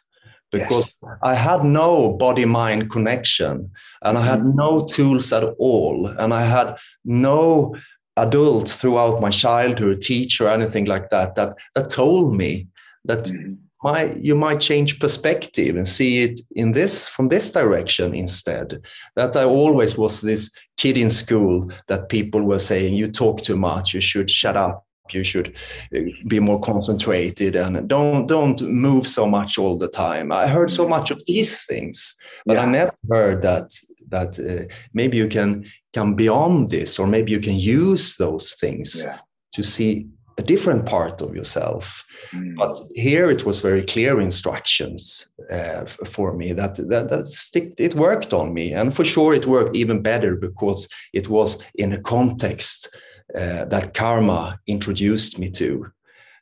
because 0.58 0.96
yes. 1.02 1.18
I 1.22 1.34
had 1.36 1.64
no 1.64 2.12
body 2.12 2.44
mind 2.44 2.90
connection 2.90 3.70
and 4.02 4.18
I 4.18 4.22
had 4.22 4.40
mm-hmm. 4.40 4.56
no 4.56 4.86
tools 4.86 5.32
at 5.32 5.44
all. 5.58 6.06
And 6.06 6.32
I 6.32 6.44
had 6.44 6.76
no 7.04 7.74
adult 8.16 8.68
throughout 8.68 9.20
my 9.20 9.30
childhood, 9.30 10.00
teacher, 10.00 10.46
or 10.46 10.50
anything 10.50 10.84
like 10.84 11.10
that, 11.10 11.34
that, 11.34 11.56
that 11.74 11.90
told 11.90 12.34
me 12.34 12.68
that 13.04 13.24
mm-hmm. 13.24 13.54
my, 13.82 14.12
you 14.12 14.34
might 14.34 14.60
change 14.60 15.00
perspective 15.00 15.76
and 15.76 15.88
see 15.88 16.20
it 16.20 16.40
in 16.54 16.72
this 16.72 17.08
from 17.08 17.28
this 17.28 17.50
direction 17.50 18.14
instead. 18.14 18.80
That 19.16 19.36
I 19.36 19.44
always 19.44 19.98
was 19.98 20.20
this 20.20 20.50
kid 20.76 20.96
in 20.96 21.10
school 21.10 21.70
that 21.88 22.08
people 22.08 22.42
were 22.42 22.60
saying, 22.60 22.94
you 22.94 23.08
talk 23.08 23.42
too 23.42 23.56
much, 23.56 23.94
you 23.94 24.00
should 24.00 24.30
shut 24.30 24.56
up 24.56 24.83
you 25.12 25.24
should 25.24 25.54
uh, 25.94 26.00
be 26.26 26.40
more 26.40 26.60
concentrated 26.60 27.56
and 27.56 27.88
don't 27.88 28.26
don't 28.26 28.62
move 28.62 29.06
so 29.06 29.26
much 29.26 29.58
all 29.58 29.76
the 29.76 29.88
time 29.88 30.32
i 30.32 30.46
heard 30.46 30.70
so 30.70 30.88
much 30.88 31.10
of 31.10 31.22
these 31.26 31.62
things 31.64 32.14
but 32.46 32.54
yeah. 32.54 32.62
i 32.62 32.66
never 32.66 32.94
heard 33.10 33.42
that 33.42 33.70
that 34.08 34.38
uh, 34.38 34.72
maybe 34.92 35.16
you 35.16 35.28
can 35.28 35.64
come 35.92 36.14
beyond 36.14 36.68
this 36.68 36.98
or 36.98 37.06
maybe 37.06 37.32
you 37.32 37.40
can 37.40 37.58
use 37.58 38.16
those 38.16 38.54
things 38.54 39.02
yeah. 39.04 39.18
to 39.52 39.62
see 39.62 40.06
a 40.36 40.42
different 40.42 40.84
part 40.84 41.20
of 41.20 41.34
yourself 41.36 42.04
mm. 42.32 42.54
but 42.56 42.80
here 42.94 43.30
it 43.30 43.44
was 43.44 43.60
very 43.60 43.84
clear 43.84 44.20
instructions 44.20 45.30
uh, 45.52 45.84
for 45.84 46.32
me 46.32 46.52
that 46.52 46.74
that, 46.88 47.08
that 47.10 47.26
stick, 47.26 47.74
it 47.78 47.94
worked 47.94 48.32
on 48.32 48.52
me 48.52 48.72
and 48.72 48.96
for 48.96 49.04
sure 49.04 49.34
it 49.34 49.46
worked 49.46 49.76
even 49.76 50.02
better 50.02 50.34
because 50.34 50.88
it 51.12 51.28
was 51.28 51.62
in 51.74 51.92
a 51.92 52.00
context 52.00 52.88
uh, 53.34 53.64
that 53.66 53.94
karma 53.94 54.58
introduced 54.66 55.38
me 55.38 55.50
to. 55.50 55.90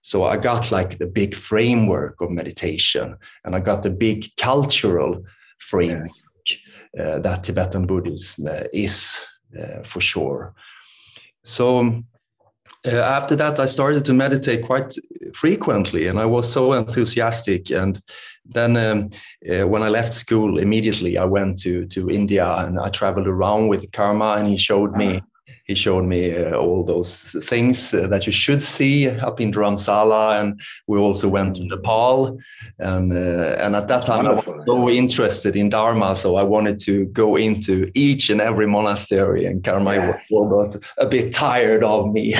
So 0.03 0.25
I 0.25 0.37
got 0.37 0.73
like 0.73 0.99
the 0.99 1.07
big 1.07 1.35
framework 1.35 2.21
of 2.21 2.31
meditation, 2.31 3.17
and 3.45 3.55
I 3.55 3.61
got 3.61 3.83
the 3.83 3.91
big 3.91 4.27
cultural 4.37 5.23
framework 5.59 6.11
uh, 6.99 7.21
that 7.21 7.45
Tibetan 7.45 7.87
Buddhism 7.87 8.47
uh, 8.47 8.65
is 8.73 9.25
uh, 9.59 9.83
for 9.85 10.01
sure. 10.01 10.55
So 11.45 12.03
uh, 12.85 12.91
after 12.91 13.37
that, 13.37 13.61
I 13.61 13.67
started 13.67 14.05
to 14.07 14.13
meditate 14.13 14.65
quite 14.65 14.93
frequently, 15.35 16.09
and 16.09 16.19
I 16.19 16.27
was 16.27 16.51
so 16.51 16.73
enthusiastic. 16.73 17.71
And 17.71 18.03
then, 18.45 18.77
um, 18.77 19.11
uh, 19.49 19.69
when 19.69 19.85
I 19.85 19.89
left 19.89 20.13
school, 20.13 20.59
immediately 20.59 21.17
I 21.17 21.25
went 21.27 21.61
to 21.61 21.87
to 21.87 22.11
India 22.11 22.47
and 22.57 22.81
I 22.81 22.89
traveled 22.91 23.29
around 23.29 23.69
with 23.69 23.93
Karma, 23.93 24.35
and 24.39 24.49
he 24.49 24.57
showed 24.57 24.97
me 24.97 25.07
uh-huh 25.07 25.27
he 25.65 25.75
showed 25.75 26.05
me 26.05 26.37
uh, 26.37 26.57
all 26.57 26.83
those 26.85 27.19
things 27.45 27.95
uh, 27.95 28.07
that 28.09 28.27
you 28.27 28.33
should 28.33 28.63
see 28.63 29.09
up 29.09 29.41
in 29.41 29.53
Dharamsala, 29.53 30.41
and 30.41 30.61
we 30.87 30.99
also 30.99 31.29
went 31.29 31.57
to 31.57 31.65
Nepal. 31.65 32.39
And 32.79 33.13
uh, 33.13 33.57
and 33.59 33.77
at 33.77 33.89
that 33.89 34.05
time, 34.05 34.27
I 34.27 34.35
was 34.35 34.63
so 34.67 34.89
interested 34.89 35.55
in 35.55 35.71
Dharma, 35.71 36.17
so 36.17 36.37
I 36.37 36.43
wanted 36.43 36.79
to 36.81 37.07
go 37.07 37.37
into 37.37 37.91
each 37.95 38.29
and 38.31 38.41
every 38.41 38.67
monastery. 38.67 39.47
And 39.47 39.63
Karma 39.63 39.95
yes. 39.95 40.27
was 40.31 40.81
a 40.99 41.07
bit 41.07 41.33
tired 41.33 41.85
of 41.85 42.13
me, 42.13 42.35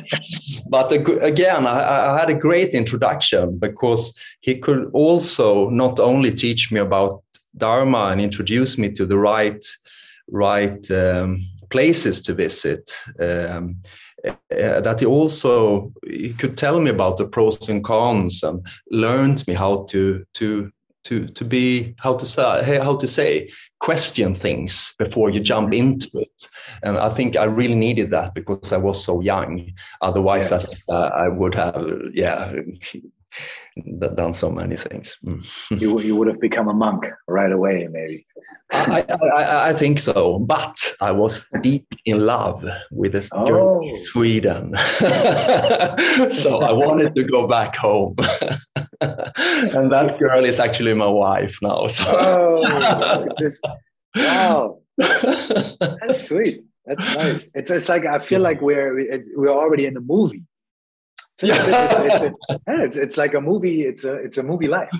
but 0.68 0.90
again, 0.92 1.66
I, 1.66 2.14
I 2.14 2.18
had 2.18 2.30
a 2.30 2.34
great 2.34 2.74
introduction 2.74 3.58
because 3.58 4.18
he 4.40 4.58
could 4.58 4.90
also 4.92 5.70
not 5.70 6.00
only 6.00 6.32
teach 6.32 6.72
me 6.72 6.80
about 6.80 7.22
Dharma 7.56 8.08
and 8.08 8.20
introduce 8.20 8.78
me 8.78 8.90
to 8.92 9.06
the 9.06 9.18
right 9.18 9.64
right 10.30 10.90
um, 10.90 11.46
places 11.70 12.20
to 12.22 12.34
visit. 12.34 12.90
Um, 13.20 13.82
uh, 14.26 14.80
that 14.80 14.98
he 14.98 15.06
also 15.06 15.92
he 16.04 16.32
could 16.32 16.56
tell 16.56 16.80
me 16.80 16.90
about 16.90 17.18
the 17.18 17.24
pros 17.24 17.68
and 17.68 17.84
cons 17.84 18.42
and 18.42 18.66
learned 18.90 19.46
me 19.46 19.54
how 19.54 19.84
to 19.84 20.24
to 20.34 20.72
to 21.04 21.26
to 21.28 21.44
be 21.44 21.94
how 21.98 22.14
to 22.14 22.26
say 22.26 22.78
how 22.82 22.96
to 22.96 23.06
say 23.06 23.48
question 23.80 24.34
things 24.34 24.94
before 24.98 25.30
you 25.30 25.40
jump 25.40 25.68
mm-hmm. 25.68 25.92
into 25.92 26.18
it 26.18 26.48
and 26.82 26.98
i 26.98 27.08
think 27.08 27.36
i 27.36 27.44
really 27.44 27.74
needed 27.74 28.10
that 28.10 28.34
because 28.34 28.72
i 28.72 28.76
was 28.76 29.02
so 29.02 29.20
young 29.20 29.70
otherwise 30.02 30.50
yes. 30.50 30.82
I, 30.88 30.92
uh, 30.92 31.10
I 31.24 31.28
would 31.28 31.54
have 31.54 31.86
yeah 32.12 32.52
done 34.14 34.34
so 34.34 34.50
many 34.50 34.76
things 34.76 35.16
mm. 35.24 35.80
you, 35.80 36.00
you 36.00 36.16
would 36.16 36.28
have 36.28 36.40
become 36.40 36.68
a 36.68 36.74
monk 36.74 37.06
right 37.28 37.52
away 37.52 37.88
maybe 37.90 38.26
I, 38.70 39.04
I, 39.08 39.68
I, 39.70 39.72
think 39.72 39.98
so, 39.98 40.38
but 40.40 40.94
I 41.00 41.10
was 41.10 41.46
deep 41.62 41.86
in 42.04 42.26
love 42.26 42.64
with 42.90 43.12
this 43.12 43.30
oh. 43.32 43.46
girl 43.46 43.80
in 43.82 44.04
Sweden, 44.04 44.74
so 46.30 46.60
I 46.60 46.72
wanted 46.72 47.14
to 47.14 47.24
go 47.24 47.46
back 47.46 47.76
home, 47.76 48.16
and 49.00 49.90
that 49.90 50.16
girl 50.18 50.44
is 50.44 50.60
actually 50.60 50.92
my 50.94 51.06
wife 51.06 51.58
now. 51.62 51.86
So. 51.86 52.04
oh, 52.20 53.28
this, 53.38 53.58
wow, 54.14 54.80
that's 54.98 56.28
sweet. 56.28 56.62
That's 56.84 57.16
nice. 57.16 57.46
It's 57.54 57.70
it's 57.70 57.88
like 57.88 58.04
I 58.04 58.18
feel 58.18 58.40
like 58.40 58.60
we're 58.60 59.22
we're 59.34 59.48
already 59.48 59.86
in 59.86 59.94
the 59.94 60.00
movie. 60.00 60.44
It's, 61.40 61.44
yeah. 61.44 62.10
it's, 62.12 62.22
it's, 62.22 62.62
it's, 62.66 62.96
it's 62.96 63.16
like 63.16 63.32
a 63.32 63.40
movie. 63.40 63.82
It's 63.82 64.04
a 64.04 64.14
it's 64.14 64.36
a 64.36 64.42
movie 64.42 64.68
life. 64.68 64.90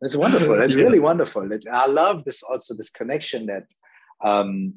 It's 0.00 0.16
wonderful. 0.16 0.60
It's 0.60 0.74
really 0.84 1.00
wonderful. 1.00 1.50
It's, 1.52 1.66
I 1.66 1.86
love 1.86 2.24
this 2.24 2.42
also 2.42 2.74
this 2.74 2.90
connection 2.90 3.46
that 3.46 3.68
um, 4.22 4.74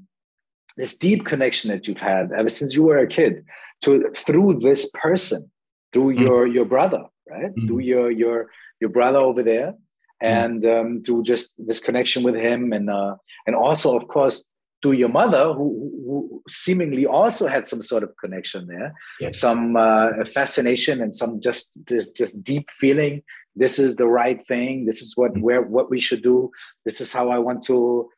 this 0.77 0.97
deep 0.97 1.25
connection 1.25 1.69
that 1.71 1.88
you've 1.88 1.99
had 1.99 2.31
ever 2.35 2.49
since 2.49 2.73
you 2.75 2.83
were 2.83 2.99
a 2.99 3.07
kid 3.07 3.45
to 3.81 4.11
through 4.15 4.59
this 4.59 4.91
person, 4.91 5.51
through 5.93 6.15
mm. 6.15 6.19
your 6.19 6.47
your 6.47 6.65
brother, 6.65 7.03
right? 7.29 7.53
Mm. 7.55 7.67
Through 7.67 7.79
your 7.79 8.11
your 8.11 8.47
your 8.79 8.89
brother 8.89 9.19
over 9.19 9.43
there, 9.43 9.73
mm. 9.73 9.75
and 10.21 10.65
um, 10.65 11.03
through 11.03 11.23
just 11.23 11.55
this 11.57 11.79
connection 11.79 12.23
with 12.23 12.35
him, 12.35 12.71
and 12.71 12.89
uh, 12.89 13.15
and 13.45 13.55
also 13.55 13.95
of 13.95 14.07
course 14.07 14.45
through 14.81 14.93
your 14.93 15.09
mother, 15.09 15.53
who, 15.53 15.91
who 16.05 16.43
seemingly 16.47 17.05
also 17.05 17.47
had 17.47 17.67
some 17.67 17.81
sort 17.81 18.03
of 18.03 18.15
connection 18.17 18.67
there, 18.67 18.93
yes. 19.19 19.38
some 19.39 19.75
uh, 19.75 20.23
fascination 20.25 21.01
and 21.01 21.13
some 21.13 21.41
just 21.41 21.77
just 21.88 22.15
just 22.15 22.41
deep 22.43 22.69
feeling 22.71 23.21
this 23.59 23.77
is 23.77 23.97
the 23.97 24.07
right 24.07 24.45
thing 24.47 24.85
this 24.85 25.01
is 25.01 25.15
what 25.15 25.37
where 25.37 25.61
what 25.61 25.89
we 25.89 25.99
should 25.99 26.23
do 26.23 26.49
this 26.85 26.99
is 27.01 27.13
how 27.13 27.29
i 27.29 27.37
want 27.37 27.61
to 27.61 28.09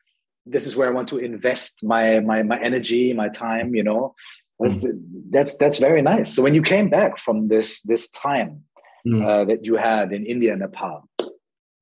this 0.46 0.66
is 0.66 0.76
where 0.76 0.88
i 0.88 0.92
want 0.92 1.08
to 1.08 1.18
invest 1.18 1.84
my 1.84 2.20
my 2.20 2.42
my 2.42 2.58
energy 2.60 3.12
my 3.12 3.28
time 3.28 3.74
you 3.74 3.82
know 3.82 4.14
that's 4.58 4.84
mm. 4.84 4.98
that's 5.30 5.56
that's 5.56 5.78
very 5.78 6.02
nice 6.02 6.34
so 6.34 6.42
when 6.42 6.54
you 6.54 6.62
came 6.62 6.88
back 6.88 7.18
from 7.18 7.48
this 7.48 7.82
this 7.82 8.10
time 8.10 8.62
mm. 9.06 9.24
uh, 9.26 9.44
that 9.44 9.66
you 9.66 9.76
had 9.76 10.12
in 10.12 10.24
india 10.24 10.52
and 10.52 10.60
nepal 10.60 11.08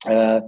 uh, 0.08 0.40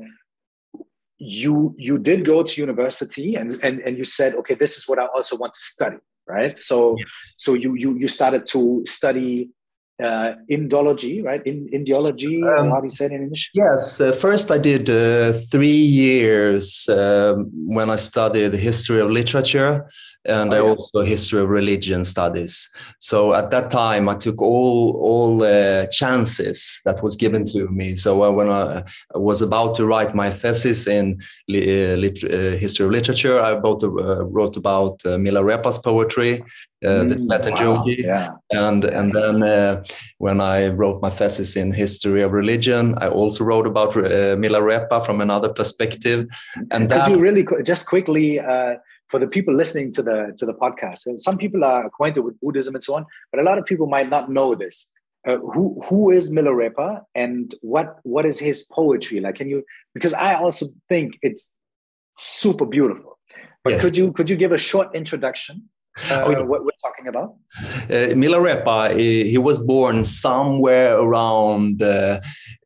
you 1.19 1.75
you 1.77 1.99
did 1.99 2.25
go 2.25 2.43
to 2.43 2.61
university 2.61 3.37
and, 3.37 3.63
and 3.63 3.81
and 3.81 3.97
you 3.97 4.05
said 4.05 4.35
okay 4.35 4.55
this 4.55 4.77
is 4.77 4.89
what 4.89 4.99
i 4.99 5.07
also 5.15 5.37
want 5.37 5.55
to 5.55 5.61
study 5.61 5.99
right 6.27 6.57
so 6.59 6.97
yes. 6.99 7.09
so 7.37 7.55
you 7.55 7.75
you 7.75 7.97
you 7.97 8.09
started 8.09 8.45
to 8.47 8.83
study 8.87 9.51
uh, 10.01 10.33
Indology, 10.51 11.23
right? 11.25 11.45
In 11.47 11.69
Indiology, 11.69 12.43
um, 12.59 12.71
how 12.71 12.81
do 12.81 12.87
you 12.87 12.91
say 12.91 13.07
it 13.07 13.13
in 13.13 13.23
English? 13.23 13.51
Yes. 13.55 14.01
Uh, 14.01 14.13
first, 14.13 14.51
I 14.51 14.59
did 14.59 14.89
uh, 14.89 15.33
three 15.51 15.67
years 15.69 16.89
um, 16.89 17.51
when 17.53 17.91
I 17.91 17.97
studied 17.97 18.55
history 18.55 19.01
of 19.01 19.11
literature 19.11 19.89
and 20.25 20.55
oh, 20.55 20.57
I 20.57 20.61
also 20.61 21.03
history 21.03 21.41
of 21.41 21.49
religion 21.49 22.05
studies. 22.05 22.71
So 22.99 23.35
at 23.35 23.51
that 23.51 23.71
time, 23.71 24.09
I 24.09 24.15
took 24.15 24.41
all 24.41 24.97
all 25.03 25.43
uh, 25.43 25.87
chances 25.87 26.81
that 26.85 27.03
was 27.03 27.17
given 27.17 27.45
to 27.47 27.69
me. 27.69 27.97
So 27.97 28.23
uh, 28.23 28.31
when 28.31 28.49
I 28.49 28.85
was 29.15 29.43
about 29.43 29.75
to 29.77 29.87
write 29.87 30.15
my 30.15 30.31
thesis 30.31 30.87
in 30.87 31.21
uh, 31.51 31.55
uh, 31.55 32.57
history 32.57 32.87
of 32.87 32.93
literature, 32.93 33.41
I 33.41 33.55
wrote, 33.55 33.83
uh, 33.83 34.25
wrote 34.25 34.57
about 34.57 35.05
uh, 35.05 35.19
Milarepa's 35.19 35.79
poetry, 35.79 36.45
mm, 36.85 37.09
the 37.09 37.17
Tibetan 37.17 37.55
wow. 37.55 37.85
yeah. 37.87 38.31
and 38.51 38.85
and 38.85 39.13
then 39.13 39.85
when 40.19 40.41
I 40.41 40.69
wrote 40.69 41.03
my 41.03 41.11
thesis 41.11 41.57
in 41.57 41.73
history 41.73 42.23
of 42.23 42.33
religion, 42.33 42.95
I 42.99 43.09
also 43.09 43.45
wrote 43.45 43.67
about 43.67 43.95
Milarepa 43.95 45.05
from 45.05 45.21
another 45.21 45.49
perspective. 45.49 46.29
And 46.71 46.89
that, 46.91 47.11
you 47.11 47.19
really 47.19 47.45
just 47.65 47.87
quickly 47.87 48.39
for 49.13 49.21
the 49.21 49.31
people 49.37 49.55
listening 49.63 49.93
to 49.97 50.03
the 50.09 50.19
to 50.39 50.45
the 50.51 50.57
podcast. 50.65 51.07
And 51.07 51.21
some 51.21 51.37
people 51.43 51.63
are 51.73 51.85
acquainted 51.91 52.23
with 52.27 52.41
Buddhism 52.41 52.75
and 52.75 52.83
so 52.83 52.95
on, 52.99 53.07
but 53.31 53.41
a 53.43 53.47
lot 53.49 53.59
of 53.61 53.65
people 53.71 53.87
might 53.97 54.11
not 54.17 54.25
know 54.39 54.49
this. 54.65 54.91
uh, 55.27 55.39
who 55.39 55.81
who 55.89 56.11
is 56.11 56.33
Milarepa 56.33 57.03
and 57.15 57.55
what 57.61 57.99
what 58.03 58.27
is 58.27 58.39
his 58.41 58.65
poetry 58.65 59.21
like? 59.21 59.37
Can 59.37 59.49
you 59.49 59.65
because 59.95 60.15
I 60.15 60.35
also 60.35 60.67
think 60.89 61.19
it's 61.23 61.55
super 62.15 62.67
beautiful. 62.67 63.19
But 63.65 63.75
yes. 63.75 63.83
could 63.83 63.97
you 63.97 64.13
could 64.13 64.29
you 64.29 64.37
give 64.37 64.53
a 64.53 64.59
short 64.59 64.95
introduction 64.95 65.69
uh, 66.11 66.23
oh, 66.25 66.31
yeah. 66.31 66.41
what 66.41 66.65
we're 66.65 66.71
talking 66.83 67.09
about? 67.09 67.35
Uh, 67.85 68.15
Milarepa, 68.15 68.97
he 68.97 69.37
was 69.37 69.59
born 69.59 70.05
somewhere 70.05 70.99
around, 70.99 71.83
uh, 71.83 72.21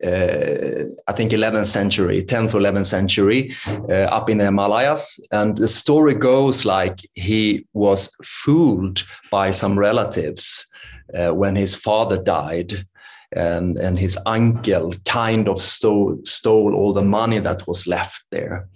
uh, 0.04 0.84
I 1.08 1.12
think, 1.12 1.32
11th 1.32 1.66
century, 1.66 2.22
10th 2.22 2.54
or 2.54 2.60
11th 2.60 2.86
century, 2.86 3.52
uh, 3.66 4.06
up 4.14 4.30
in 4.30 4.38
the 4.38 4.44
Himalayas. 4.44 5.20
And 5.32 5.58
the 5.58 5.68
story 5.68 6.14
goes 6.14 6.64
like 6.64 7.00
he 7.14 7.66
was 7.72 8.14
fooled 8.24 9.02
by 9.30 9.50
some 9.50 9.78
relatives 9.78 10.66
uh, 11.12 11.30
when 11.30 11.56
his 11.56 11.74
father 11.74 12.16
died. 12.16 12.86
And, 13.32 13.76
and 13.76 13.98
his 13.98 14.16
uncle 14.24 14.94
kind 15.04 15.48
of 15.48 15.60
stole, 15.60 16.16
stole 16.24 16.74
all 16.74 16.92
the 16.92 17.02
money 17.02 17.40
that 17.40 17.66
was 17.66 17.88
left 17.88 18.24
there. 18.30 18.68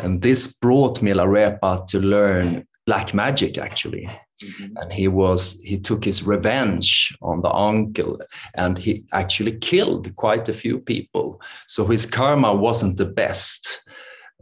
And 0.00 0.22
this 0.22 0.54
brought 0.54 1.00
Milarepa 1.00 1.88
to 1.88 1.98
learn 1.98 2.66
black 2.86 3.12
magic 3.12 3.58
actually. 3.58 4.08
Mm-hmm. 4.44 4.76
and 4.76 4.92
he 4.92 5.08
was 5.08 5.58
he 5.64 5.78
took 5.78 6.04
his 6.04 6.22
revenge 6.22 7.16
on 7.22 7.40
the 7.40 7.50
uncle 7.50 8.20
and 8.52 8.76
he 8.76 9.02
actually 9.12 9.56
killed 9.56 10.14
quite 10.16 10.46
a 10.50 10.52
few 10.52 10.78
people. 10.78 11.40
So 11.66 11.86
his 11.86 12.04
karma 12.04 12.54
wasn't 12.54 12.98
the 12.98 13.06
best. 13.06 13.82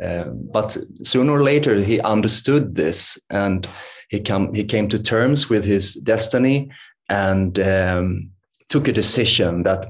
Uh, 0.04 0.24
but 0.24 0.76
sooner 1.04 1.32
or 1.32 1.44
later 1.44 1.80
he 1.80 2.00
understood 2.00 2.74
this 2.74 3.16
and 3.30 3.68
he 4.08 4.18
come 4.18 4.52
he 4.52 4.64
came 4.64 4.88
to 4.88 4.98
terms 4.98 5.48
with 5.48 5.64
his 5.64 5.94
destiny 5.94 6.72
and 7.08 7.60
um, 7.60 8.30
took 8.68 8.88
a 8.88 8.92
decision 8.92 9.62
that 9.62 9.86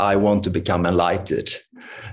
I 0.00 0.16
want 0.16 0.42
to 0.44 0.50
become 0.50 0.86
enlightened 0.86 1.54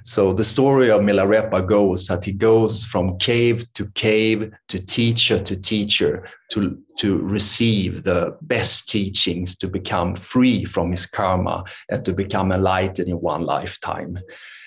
so 0.04 0.34
the 0.34 0.44
story 0.44 0.90
of 0.92 1.02
Milarepa 1.02 1.68
goes 1.68 2.08
that 2.08 2.26
he 2.26 2.34
goes 2.34 2.84
from 2.84 3.18
cave 3.18 3.72
to 3.74 3.90
cave, 3.92 4.52
to 4.70 4.80
teacher 4.86 5.40
to 5.40 5.56
teacher, 5.56 6.28
to, 6.52 6.78
to 7.00 7.18
receive 7.18 8.04
the 8.04 8.38
best 8.42 8.90
teachings, 8.90 9.58
to 9.58 9.68
become 9.68 10.16
free 10.16 10.66
from 10.66 10.92
his 10.92 11.06
karma, 11.06 11.64
and 11.90 12.06
to 12.06 12.14
become 12.14 12.52
enlightened 12.52 13.08
in 13.08 13.20
one 13.20 13.46
lifetime. 13.46 14.20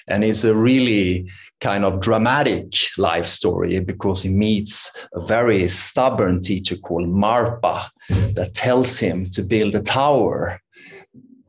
And 0.08 0.22
it's 0.22 0.44
a 0.44 0.54
really 0.54 1.28
kind 1.60 1.84
of 1.84 2.00
dramatic 2.00 2.72
life 2.96 3.26
story 3.26 3.80
because 3.80 4.22
he 4.22 4.28
meets 4.28 4.92
a 5.14 5.24
very 5.26 5.68
stubborn 5.68 6.40
teacher 6.40 6.76
called 6.76 7.08
Marpa 7.08 7.88
that 8.08 8.54
tells 8.54 8.98
him 8.98 9.28
to 9.30 9.42
build 9.42 9.74
a 9.74 9.82
tower 9.82 10.60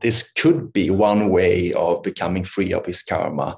this 0.00 0.32
could 0.32 0.72
be 0.72 0.90
one 0.90 1.30
way 1.30 1.72
of 1.72 2.02
becoming 2.02 2.44
free 2.44 2.72
of 2.72 2.86
his 2.86 3.02
karma. 3.02 3.56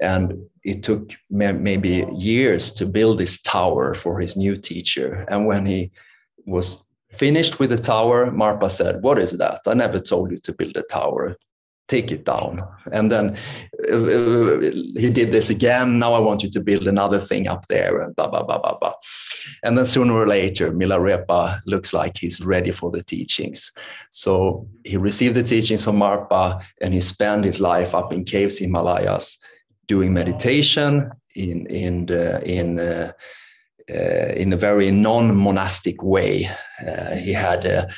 And 0.00 0.34
it 0.62 0.82
took 0.82 1.12
maybe 1.30 2.06
years 2.14 2.72
to 2.74 2.86
build 2.86 3.18
this 3.18 3.40
tower 3.40 3.94
for 3.94 4.20
his 4.20 4.36
new 4.36 4.56
teacher. 4.56 5.24
And 5.28 5.46
when 5.46 5.64
he 5.64 5.92
was 6.44 6.84
finished 7.10 7.58
with 7.58 7.70
the 7.70 7.78
tower, 7.78 8.30
Marpa 8.30 8.70
said, 8.70 9.02
What 9.02 9.18
is 9.18 9.32
that? 9.32 9.60
I 9.66 9.74
never 9.74 9.98
told 9.98 10.30
you 10.32 10.38
to 10.40 10.52
build 10.52 10.76
a 10.76 10.82
tower 10.82 11.36
take 11.88 12.10
it 12.10 12.24
down. 12.24 12.66
And 12.92 13.10
then 13.10 13.36
uh, 13.90 14.60
he 14.98 15.10
did 15.10 15.32
this 15.32 15.50
again. 15.50 15.98
Now 15.98 16.14
I 16.14 16.18
want 16.18 16.42
you 16.42 16.50
to 16.50 16.60
build 16.60 16.86
another 16.86 17.20
thing 17.20 17.48
up 17.48 17.66
there, 17.68 18.00
and 18.00 18.14
blah, 18.16 18.28
blah, 18.28 18.42
blah, 18.42 18.58
blah, 18.58 18.78
blah. 18.78 18.94
And 19.62 19.76
then 19.78 19.86
sooner 19.86 20.12
or 20.14 20.26
later, 20.26 20.72
Milarepa 20.72 21.60
looks 21.66 21.92
like 21.92 22.16
he's 22.16 22.40
ready 22.40 22.72
for 22.72 22.90
the 22.90 23.02
teachings. 23.02 23.72
So 24.10 24.66
he 24.84 24.96
received 24.96 25.36
the 25.36 25.42
teachings 25.42 25.84
from 25.84 25.96
Marpa 25.96 26.62
and 26.80 26.92
he 26.92 27.00
spent 27.00 27.44
his 27.44 27.60
life 27.60 27.94
up 27.94 28.12
in 28.12 28.24
caves 28.24 28.60
in 28.60 28.68
Himalayas 28.68 29.38
doing 29.86 30.12
meditation 30.12 31.10
in, 31.34 31.66
in, 31.66 32.06
the, 32.06 32.42
in 32.44 32.80
uh, 32.80 33.12
uh, 33.90 34.32
in 34.34 34.52
a 34.52 34.56
very 34.56 34.90
non-monastic 34.90 36.02
way. 36.02 36.50
Uh, 36.86 37.14
he 37.14 37.32
had 37.32 37.64
a 37.64 37.88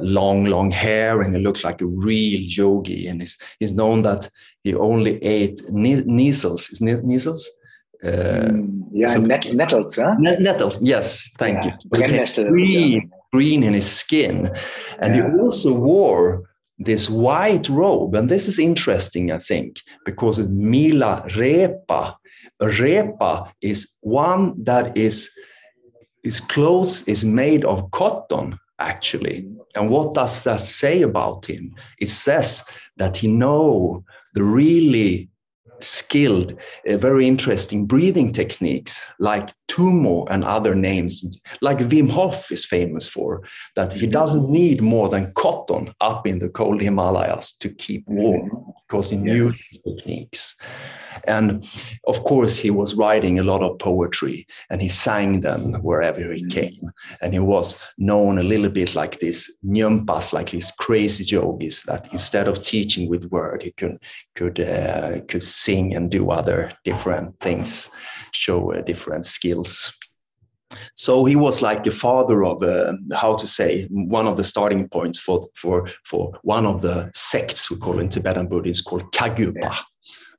long, 0.00 0.44
long 0.44 0.70
hair, 0.70 1.22
and 1.22 1.34
he 1.34 1.42
looked 1.42 1.64
like 1.64 1.80
a 1.80 1.86
real 1.86 2.40
yogi. 2.40 3.08
And 3.08 3.20
he's, 3.20 3.38
he's 3.58 3.72
known 3.72 4.02
that 4.02 4.30
he 4.62 4.74
only 4.74 5.22
ate 5.22 5.60
needles. 5.70 6.70
Is? 6.70 7.50
Uh, 8.04 8.50
mm, 8.50 8.84
yeah, 8.92 9.16
net, 9.16 9.46
nettles, 9.54 9.96
huh? 9.96 10.14
Nettles, 10.18 10.78
yes, 10.82 11.30
thank 11.38 11.64
yeah. 11.64 11.70
you. 11.70 11.90
green, 12.50 13.10
green 13.32 13.62
in 13.62 13.72
his 13.72 13.90
skin. 13.90 14.50
And 14.98 15.16
yeah. 15.16 15.30
he 15.30 15.38
also 15.40 15.72
wore 15.72 16.42
this 16.78 17.08
white 17.08 17.68
robe. 17.70 18.14
And 18.14 18.28
this 18.28 18.46
is 18.46 18.58
interesting, 18.58 19.32
I 19.32 19.38
think, 19.38 19.80
because 20.04 20.38
Mila 20.38 21.24
Repa 21.28 22.16
repa 22.60 23.50
is 23.60 23.92
one 24.00 24.62
that 24.64 24.96
is 24.96 25.30
his 26.22 26.40
clothes 26.40 27.06
is 27.06 27.24
made 27.24 27.64
of 27.64 27.90
cotton 27.90 28.58
actually. 28.78 29.48
And 29.74 29.90
what 29.90 30.14
does 30.14 30.42
that 30.44 30.60
say 30.60 31.02
about 31.02 31.46
him? 31.46 31.74
It 32.00 32.08
says 32.08 32.64
that 32.96 33.16
he 33.16 33.28
know 33.28 34.04
the 34.34 34.42
really 34.42 35.30
skilled 35.80 36.54
uh, 36.88 36.96
very 36.96 37.26
interesting 37.26 37.86
breathing 37.86 38.32
techniques 38.32 39.04
like 39.18 39.50
tumo 39.68 40.26
and 40.30 40.44
other 40.44 40.74
names 40.74 41.40
like 41.60 41.78
wim 41.78 42.10
hof 42.10 42.50
is 42.50 42.64
famous 42.64 43.08
for 43.08 43.42
that 43.76 43.92
he 43.92 44.06
doesn't 44.06 44.48
need 44.50 44.80
more 44.80 45.08
than 45.08 45.32
cotton 45.34 45.92
up 46.00 46.26
in 46.26 46.38
the 46.38 46.48
cold 46.48 46.80
himalayas 46.80 47.52
to 47.52 47.68
keep 47.68 48.06
warm 48.06 48.72
because 48.86 49.10
he 49.10 49.16
knew 49.16 49.52
techniques 49.84 50.56
and 51.26 51.66
of 52.06 52.22
course, 52.24 52.58
he 52.58 52.70
was 52.70 52.94
writing 52.94 53.38
a 53.38 53.44
lot 53.44 53.62
of 53.62 53.78
poetry 53.78 54.46
and 54.70 54.82
he 54.82 54.88
sang 54.88 55.40
them 55.40 55.74
wherever 55.74 56.32
he 56.32 56.44
mm. 56.44 56.50
came. 56.50 56.90
And 57.20 57.32
he 57.32 57.38
was 57.38 57.80
known 57.98 58.38
a 58.38 58.42
little 58.42 58.68
bit 58.68 58.94
like 58.94 59.20
this 59.20 59.52
nyumpas, 59.64 60.32
like 60.32 60.50
these 60.50 60.72
crazy 60.72 61.24
yogis 61.24 61.82
that 61.84 62.12
instead 62.12 62.48
of 62.48 62.62
teaching 62.62 63.08
with 63.08 63.30
word, 63.30 63.62
he 63.62 63.72
could, 63.72 63.98
could, 64.34 64.60
uh, 64.60 65.20
could 65.28 65.42
sing 65.64 65.94
and 65.96 66.10
do 66.10 66.30
other 66.30 66.72
different 66.84 67.38
things, 67.40 67.90
show 68.32 68.72
uh, 68.72 68.82
different 68.82 69.26
skills. 69.26 69.92
So 70.96 71.24
he 71.24 71.36
was 71.36 71.62
like 71.62 71.84
the 71.84 71.90
father 71.90 72.44
of 72.44 72.62
uh, 72.62 72.94
how 73.14 73.36
to 73.36 73.46
say 73.46 73.86
one 73.90 74.26
of 74.26 74.36
the 74.36 74.44
starting 74.44 74.88
points 74.88 75.18
for 75.18 75.48
for 75.54 75.88
for 76.04 76.32
one 76.42 76.66
of 76.66 76.80
the 76.80 77.10
sects 77.14 77.70
we 77.70 77.76
call 77.76 78.00
in 78.00 78.08
Tibetan 78.08 78.48
Buddhism 78.48 78.84
called 78.88 79.12
Kagyupa. 79.12 79.72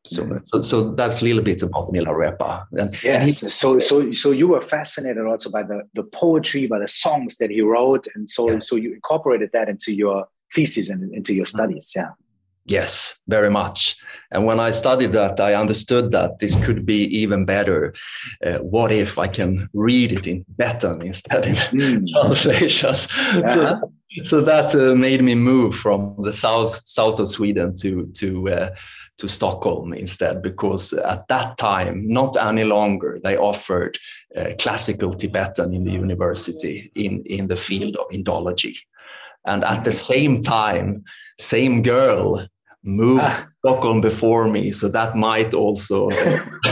So, 0.08 0.40
so, 0.46 0.62
so, 0.62 0.94
that's 0.94 1.22
a 1.22 1.26
little 1.26 1.42
bit 1.42 1.64
about 1.64 1.92
Milarepa. 1.92 2.66
And, 2.80 2.94
yes. 3.04 3.06
And 3.06 3.24
he, 3.24 3.32
so, 3.32 3.80
so, 3.80 4.14
so 4.14 4.30
you 4.30 4.48
were 4.48 4.62
fascinated 4.62 5.26
also 5.26 5.50
by 5.50 5.64
the, 5.64 5.82
the 5.96 6.04
poetry, 6.04 6.68
by 6.68 6.78
the 6.78 6.88
songs 6.88 7.38
that 7.38 7.50
he 7.50 7.62
wrote, 7.62 8.06
and 8.14 8.30
so, 8.30 8.52
yeah. 8.52 8.60
so 8.60 8.76
you 8.76 8.94
incorporated 8.94 9.50
that 9.54 9.68
into 9.68 9.92
your 9.94 10.28
thesis 10.54 10.92
and 10.92 11.12
into 11.12 11.34
your 11.34 11.46
studies. 11.46 11.92
Yeah. 11.96 12.12
Yes, 12.68 13.20
very 13.28 13.52
much. 13.52 13.96
And 14.32 14.46
when 14.46 14.60
I 14.60 14.72
studied 14.72 15.14
that, 15.14 15.40
I 15.40 15.54
understood 15.54 16.12
that 16.12 16.40
this 16.40 16.56
could 16.66 16.84
be 16.84 17.04
even 17.16 17.46
better. 17.46 17.94
Uh, 18.44 18.58
what 18.58 18.92
if 18.92 19.20
I 19.20 19.28
can 19.28 19.70
read 19.74 20.12
it 20.12 20.26
in 20.26 20.44
Tibetan 20.46 21.04
instead 21.04 21.46
in 21.46 21.56
mm. 21.56 22.08
translations? 22.12 23.08
Uh-huh. 23.12 23.80
So, 24.10 24.24
so 24.24 24.42
that 24.42 24.74
uh, 24.74 24.96
made 24.96 25.22
me 25.22 25.36
move 25.36 25.76
from 25.76 26.16
the 26.24 26.34
south 26.34 26.82
south 26.86 27.20
of 27.20 27.28
Sweden 27.28 27.76
to 27.78 28.08
to 28.16 28.50
uh, 28.50 28.70
to 29.18 29.28
Stockholm 29.28 29.94
instead, 29.94 30.42
because 30.42 30.92
at 30.94 31.28
that 31.28 31.58
time, 31.58 32.08
not 32.08 32.36
any 32.36 32.64
longer, 32.64 33.20
they 33.24 33.38
offered 33.38 33.98
uh, 34.36 34.50
classical 34.60 35.14
Tibetan 35.14 35.74
in 35.74 35.86
the 35.86 35.92
university 35.92 36.92
in, 36.96 37.24
in 37.26 37.48
the 37.48 37.56
field 37.56 37.96
of 37.96 38.10
Indology. 38.10 38.78
And 39.46 39.64
at 39.64 39.84
the 39.84 39.92
same 39.92 40.42
time, 40.42 41.06
same 41.40 41.82
girl 41.82 42.48
moved 42.86 43.24
ah. 43.24 43.48
Stockholm 43.60 44.00
before 44.00 44.48
me, 44.48 44.72
so 44.72 44.88
that 44.90 45.18
might 45.18 45.54
also 45.54 46.10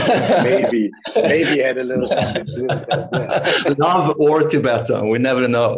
maybe 0.44 0.90
maybe 1.16 1.58
had 1.60 1.76
a 1.76 1.84
little 1.84 2.08
something 2.18 2.46
to 2.46 2.66
it. 2.70 2.88
Yeah. 3.12 3.74
Love 3.78 4.14
or 4.18 4.42
Tibetan, 4.42 5.10
we 5.10 5.18
never 5.18 5.48
know 5.48 5.76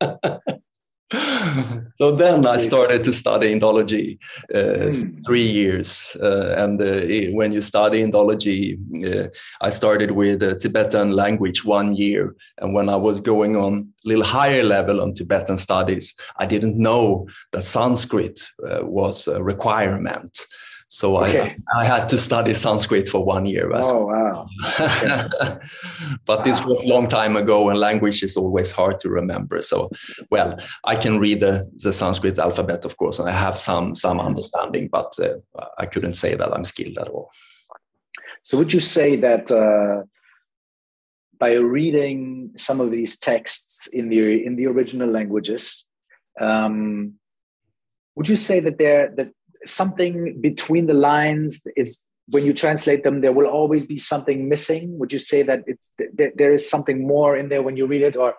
so 1.10 2.12
then 2.16 2.46
I 2.46 2.58
started 2.58 3.04
to 3.04 3.12
study 3.14 3.54
Indology, 3.54 4.18
uh, 4.54 4.90
mm. 4.90 5.24
three 5.24 5.50
years. 5.50 6.14
Uh, 6.20 6.54
and 6.56 6.80
uh, 6.82 7.32
when 7.32 7.52
you 7.52 7.62
study 7.62 8.02
Indology, 8.02 8.76
uh, 9.06 9.28
I 9.62 9.70
started 9.70 10.10
with 10.10 10.40
Tibetan 10.60 11.12
language 11.12 11.64
one 11.64 11.94
year. 11.94 12.36
And 12.58 12.74
when 12.74 12.90
I 12.90 12.96
was 12.96 13.20
going 13.20 13.56
on 13.56 13.88
a 14.04 14.08
little 14.08 14.24
higher 14.24 14.62
level 14.62 15.00
on 15.00 15.14
Tibetan 15.14 15.56
studies, 15.56 16.14
I 16.38 16.44
didn't 16.44 16.76
know 16.76 17.26
that 17.52 17.64
Sanskrit 17.64 18.40
uh, 18.68 18.84
was 18.84 19.26
a 19.28 19.42
requirement. 19.42 20.38
So 20.90 21.22
okay. 21.22 21.54
I, 21.74 21.82
I 21.82 21.84
had 21.84 22.08
to 22.08 22.18
study 22.18 22.54
Sanskrit 22.54 23.10
for 23.10 23.22
one 23.22 23.44
year. 23.44 23.70
Oh, 23.74 24.06
wow. 24.06 24.48
Okay. 24.80 25.06
but 26.24 26.38
wow. 26.38 26.44
this 26.44 26.64
was 26.64 26.82
a 26.82 26.88
long 26.88 27.08
time 27.08 27.36
ago 27.36 27.68
and 27.68 27.78
language 27.78 28.22
is 28.22 28.38
always 28.38 28.72
hard 28.72 28.98
to 29.00 29.10
remember. 29.10 29.60
So, 29.60 29.90
well, 30.30 30.58
I 30.84 30.96
can 30.96 31.18
read 31.18 31.40
the, 31.40 31.70
the 31.76 31.92
Sanskrit 31.92 32.38
alphabet, 32.38 32.86
of 32.86 32.96
course, 32.96 33.18
and 33.18 33.28
I 33.28 33.32
have 33.32 33.58
some, 33.58 33.94
some 33.94 34.18
understanding, 34.18 34.88
but 34.90 35.14
uh, 35.20 35.34
I 35.78 35.84
couldn't 35.84 36.14
say 36.14 36.34
that 36.34 36.52
I'm 36.54 36.64
skilled 36.64 36.96
at 36.96 37.08
all. 37.08 37.30
So 38.44 38.56
would 38.56 38.72
you 38.72 38.80
say 38.80 39.16
that 39.16 39.50
uh, 39.50 40.04
by 41.38 41.52
reading 41.52 42.52
some 42.56 42.80
of 42.80 42.90
these 42.90 43.18
texts 43.18 43.88
in 43.88 44.08
the 44.08 44.44
in 44.44 44.56
the 44.56 44.66
original 44.66 45.10
languages, 45.10 45.86
um, 46.40 47.14
would 48.16 48.28
you 48.28 48.36
say 48.36 48.60
that 48.60 48.78
there 48.78 49.12
that 49.16 49.32
something 49.68 50.40
between 50.40 50.86
the 50.86 50.94
lines 50.94 51.62
is 51.76 52.04
when 52.28 52.44
you 52.44 52.52
translate 52.52 53.04
them 53.04 53.20
there 53.20 53.32
will 53.32 53.46
always 53.46 53.86
be 53.86 53.96
something 53.96 54.48
missing. 54.48 54.98
Would 54.98 55.12
you 55.12 55.18
say 55.18 55.42
that 55.42 55.64
it's 55.66 55.92
there 56.34 56.52
is 56.52 56.68
something 56.68 57.06
more 57.06 57.36
in 57.36 57.48
there 57.48 57.62
when 57.62 57.76
you 57.76 57.86
read 57.86 58.02
it? 58.02 58.16
Or 58.16 58.34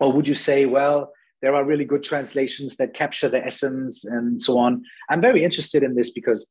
or 0.00 0.12
would 0.12 0.28
you 0.28 0.34
say 0.34 0.66
well 0.66 1.12
there 1.40 1.54
are 1.54 1.64
really 1.64 1.84
good 1.84 2.02
translations 2.04 2.76
that 2.76 2.94
capture 2.94 3.28
the 3.28 3.44
essence 3.44 4.04
and 4.04 4.40
so 4.40 4.58
on? 4.58 4.82
I'm 5.08 5.20
very 5.20 5.42
interested 5.42 5.82
in 5.82 5.94
this 5.94 6.10
because 6.10 6.46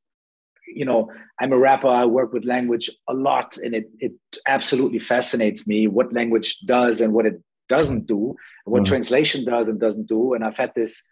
you 0.67 0.85
know 0.85 1.09
i'm 1.39 1.53
a 1.53 1.57
rapper. 1.57 1.87
I 1.87 2.05
work 2.05 2.33
with 2.33 2.45
language 2.45 2.89
a 3.07 3.13
lot 3.13 3.57
and 3.57 3.75
it 3.75 3.89
it 3.99 4.13
absolutely 4.47 4.99
fascinates 4.99 5.67
me 5.67 5.87
what 5.87 6.13
language 6.13 6.59
does 6.65 7.01
and 7.01 7.13
what 7.13 7.25
it 7.25 7.41
doesn't 7.69 8.05
do 8.05 8.35
what 8.65 8.83
mm. 8.83 8.85
translation 8.85 9.45
does 9.45 9.69
and 9.69 9.79
doesn't 9.79 10.07
do. 10.07 10.33
And 10.33 10.43
i've 10.43 10.57
had 10.57 10.73
this 10.75 11.03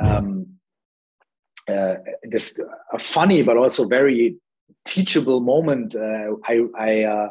um 0.00 0.46
uh, 1.68 1.94
this 2.22 2.60
a 2.92 2.98
funny 2.98 3.42
but 3.42 3.56
also 3.56 3.86
very 3.86 4.36
teachable 4.84 5.40
moment. 5.40 5.94
Uh, 5.94 6.32
I, 6.44 6.60
I 6.78 7.02
uh, 7.04 7.28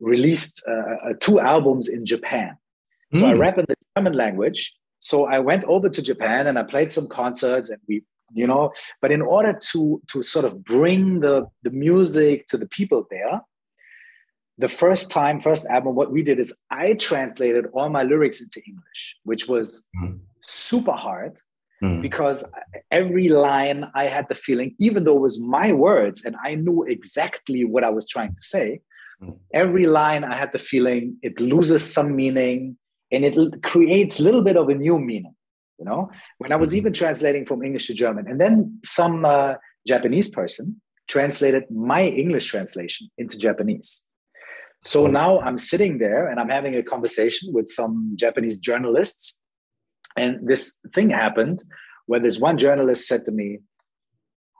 released 0.00 0.62
uh, 0.68 0.72
uh, 0.72 1.14
two 1.20 1.40
albums 1.40 1.88
in 1.88 2.06
Japan, 2.06 2.56
so 3.14 3.22
mm. 3.22 3.30
I 3.30 3.32
hmm. 3.34 3.40
rap 3.40 3.58
in 3.58 3.66
the 3.68 3.76
German 3.96 4.14
language. 4.14 4.74
So 5.00 5.26
I 5.26 5.38
went 5.38 5.64
over 5.64 5.88
to 5.88 6.02
Japan 6.02 6.46
and 6.46 6.58
I 6.58 6.62
played 6.62 6.90
some 6.90 7.08
concerts, 7.08 7.70
and 7.70 7.80
we, 7.88 8.04
you 8.32 8.46
know, 8.46 8.72
but 9.02 9.12
in 9.12 9.22
order 9.22 9.58
to 9.72 10.02
to 10.12 10.22
sort 10.22 10.44
of 10.44 10.64
bring 10.64 11.20
the 11.20 11.46
the 11.62 11.70
music 11.70 12.46
to 12.48 12.56
the 12.56 12.66
people 12.66 13.06
there, 13.10 13.42
the 14.58 14.68
first 14.68 15.10
time, 15.10 15.40
first 15.40 15.66
album, 15.66 15.94
what 15.94 16.12
we 16.12 16.22
did 16.22 16.38
is 16.38 16.56
I 16.70 16.94
translated 16.94 17.66
all 17.72 17.88
my 17.88 18.02
lyrics 18.02 18.40
into 18.40 18.62
English, 18.66 19.16
which 19.24 19.48
was 19.48 19.86
mm. 20.00 20.20
super 20.42 20.92
hard 20.92 21.40
mm. 21.82 22.02
because 22.02 22.50
every 22.90 23.28
line 23.28 23.86
I 23.94 24.04
had 24.04 24.28
the 24.28 24.34
feeling, 24.34 24.74
even 24.78 25.04
though 25.04 25.16
it 25.16 25.20
was 25.20 25.42
my 25.42 25.72
words 25.72 26.24
and 26.24 26.36
I 26.44 26.54
knew 26.54 26.84
exactly 26.84 27.64
what 27.64 27.84
I 27.84 27.90
was 27.90 28.08
trying 28.08 28.34
to 28.34 28.42
say, 28.42 28.80
mm. 29.22 29.36
every 29.52 29.86
line 29.86 30.24
I 30.24 30.36
had 30.36 30.52
the 30.52 30.58
feeling 30.58 31.16
it 31.22 31.40
loses 31.40 31.82
some 31.82 32.14
meaning 32.14 32.76
and 33.10 33.24
it 33.24 33.36
creates 33.62 34.20
a 34.20 34.22
little 34.22 34.42
bit 34.42 34.56
of 34.56 34.68
a 34.68 34.74
new 34.74 34.98
meaning. 34.98 35.34
You 35.78 35.84
know, 35.86 36.10
when 36.38 36.52
I 36.52 36.56
was 36.56 36.70
mm-hmm. 36.70 36.78
even 36.78 36.92
translating 36.92 37.44
from 37.44 37.64
English 37.64 37.88
to 37.88 37.94
German, 37.94 38.28
and 38.28 38.40
then 38.40 38.78
some 38.84 39.24
uh, 39.24 39.54
Japanese 39.86 40.28
person 40.28 40.80
translated 41.08 41.64
my 41.68 42.02
English 42.02 42.46
translation 42.46 43.10
into 43.18 43.36
Japanese. 43.36 44.04
So 44.84 45.06
now 45.06 45.40
I'm 45.40 45.58
sitting 45.58 45.98
there 45.98 46.28
and 46.28 46.38
I'm 46.38 46.48
having 46.48 46.76
a 46.76 46.82
conversation 46.82 47.52
with 47.52 47.68
some 47.68 48.12
Japanese 48.16 48.58
journalists 48.58 49.40
and 50.16 50.46
this 50.46 50.78
thing 50.92 51.10
happened 51.10 51.62
where 52.06 52.20
this 52.20 52.38
one 52.38 52.58
journalist 52.58 53.06
said 53.06 53.24
to 53.24 53.32
me, 53.32 53.60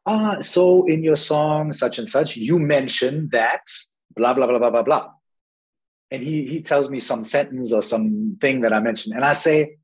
Ah, 0.07 0.43
so 0.43 0.87
in 0.87 1.03
your 1.03 1.17
song, 1.17 1.73
such 1.73 1.99
and 1.99 2.09
such, 2.09 2.37
you 2.37 2.59
mentioned 2.59 3.31
that 3.31 3.63
blah, 4.15 4.35
blah, 4.35 4.47
blah, 4.47 4.59
blah, 4.59 4.71
blah, 4.71 4.83
blah. 4.83 5.09
And 6.11 6.23
he, 6.23 6.47
he 6.47 6.61
tells 6.61 6.91
me 6.91 6.99
some 6.99 7.25
sentence 7.25 7.73
or 7.73 7.83
something 7.83 8.61
that 8.61 8.73
I 8.73 8.81
mentioned. 8.81 9.17
And 9.17 9.25
I 9.25 9.33
say, 9.33 9.77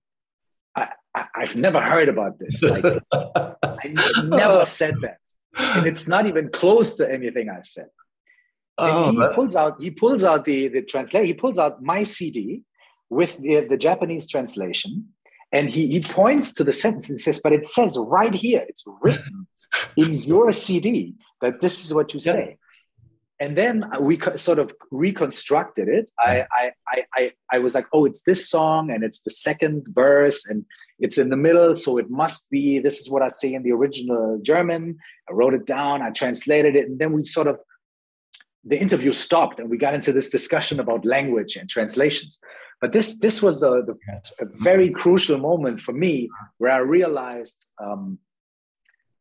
I, 0.77 0.89
I, 1.15 1.27
have 1.41 1.57
never 1.57 1.81
heard 1.81 2.09
about 2.09 2.39
this. 2.39 2.63
Like, 2.63 2.85
I 3.13 3.95
never 4.25 4.65
said 4.67 4.97
that. 5.03 5.17
And 5.57 5.87
it's 5.87 6.07
not 6.07 6.27
even 6.27 6.51
close 6.51 6.95
to 6.97 7.11
anything 7.11 7.49
I 7.49 7.63
said. 7.63 7.89
And 8.79 8.91
oh, 8.91 9.11
he 9.11 9.19
that's... 9.19 9.35
pulls 9.35 9.57
out 9.57 9.81
he 9.81 9.91
pulls 9.91 10.25
out 10.25 10.45
the 10.45 10.69
the 10.69 10.83
translator 10.83 11.27
he 11.27 11.35
pulls 11.35 11.59
out 11.59 11.83
my 11.83 12.03
CD 12.03 12.63
with 13.11 13.37
the, 13.39 13.67
the 13.69 13.77
Japanese 13.77 14.29
translation 14.29 15.09
and 15.53 15.69
he, 15.69 15.89
he 15.89 16.01
points 16.01 16.55
to 16.55 16.65
the 16.65 16.73
sentence 16.73 17.11
and 17.11 17.21
says, 17.21 17.41
but 17.43 17.53
it 17.53 17.67
says 17.67 17.99
right 17.99 18.35
here, 18.35 18.65
it's 18.69 18.85
written 19.03 19.47
in 19.97 20.13
your 20.13 20.53
CD 20.53 21.15
that 21.41 21.61
this 21.61 21.85
is 21.85 21.93
what 21.93 22.15
you 22.15 22.21
say. 22.21 22.57
And 23.41 23.57
then 23.57 23.91
we 24.01 24.21
sort 24.37 24.59
of 24.59 24.75
reconstructed 24.91 25.89
it. 25.89 26.11
I, 26.19 26.45
I, 26.53 26.73
I, 27.17 27.33
I 27.51 27.59
was 27.59 27.75
like, 27.75 27.87
oh, 27.93 28.05
it's 28.05 28.23
this 28.23 28.51
song 28.51 28.91
and 28.91 29.03
it's 29.03 29.23
the 29.23 29.31
second 29.31 29.87
verse 29.93 30.47
and 30.47 30.67
it's 30.99 31.17
in 31.17 31.31
the 31.31 31.39
middle. 31.39 31.75
So 31.75 31.97
it 31.97 32.11
must 32.11 32.51
be, 32.51 32.81
this 32.81 32.99
is 32.99 33.09
what 33.09 33.23
I 33.23 33.29
say 33.29 33.55
in 33.55 33.63
the 33.63 33.73
original 33.73 34.39
German. 34.43 34.99
I 35.27 35.33
wrote 35.33 35.55
it 35.55 35.65
down, 35.65 36.03
I 36.03 36.11
translated 36.11 36.77
it. 36.77 36.87
And 36.87 36.99
then 36.99 37.13
we 37.13 37.25
sort 37.25 37.47
of, 37.47 37.59
the 38.63 38.79
interview 38.79 39.15
stopped 39.15 39.59
and 39.59 39.71
we 39.71 39.79
got 39.79 39.95
into 39.95 40.13
this 40.13 40.29
discussion 40.29 40.79
about 40.79 41.07
language 41.07 41.57
and 41.57 41.67
translations. 41.67 42.39
But 42.81 42.93
this 42.93 43.19
this 43.19 43.43
was 43.43 43.63
a, 43.63 43.83
the, 43.89 43.95
a 44.41 44.47
very 44.63 44.91
crucial 44.91 45.39
moment 45.39 45.81
for 45.81 45.93
me 45.93 46.31
where 46.59 46.73
I 46.73 46.79
realized 46.79 47.67
um, 47.79 48.19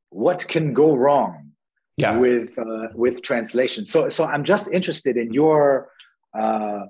what 0.09 0.47
can 0.47 0.73
go 0.73 0.95
wrong 0.95 1.51
yeah. 1.97 2.17
with 2.17 2.57
uh, 2.57 2.87
with 2.95 3.21
translation. 3.21 3.85
So 3.85 4.09
so 4.09 4.25
I'm 4.25 4.43
just 4.43 4.71
interested 4.71 5.17
in 5.17 5.33
your 5.33 5.89
uh, 6.37 6.85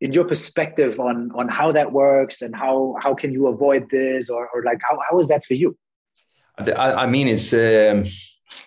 in 0.00 0.12
your 0.12 0.24
perspective 0.24 1.00
on 1.00 1.30
on 1.34 1.48
how 1.48 1.72
that 1.72 1.92
works 1.92 2.42
and 2.42 2.54
how 2.54 2.96
how 3.02 3.14
can 3.14 3.32
you 3.32 3.46
avoid 3.46 3.88
this 3.90 4.28
or, 4.28 4.48
or 4.52 4.62
like 4.62 4.80
how, 4.82 4.98
how 5.08 5.18
is 5.18 5.28
that 5.28 5.44
for 5.44 5.54
you? 5.54 5.76
I, 6.58 7.04
I 7.04 7.06
mean 7.06 7.28
it's. 7.28 7.52
Um 7.52 8.04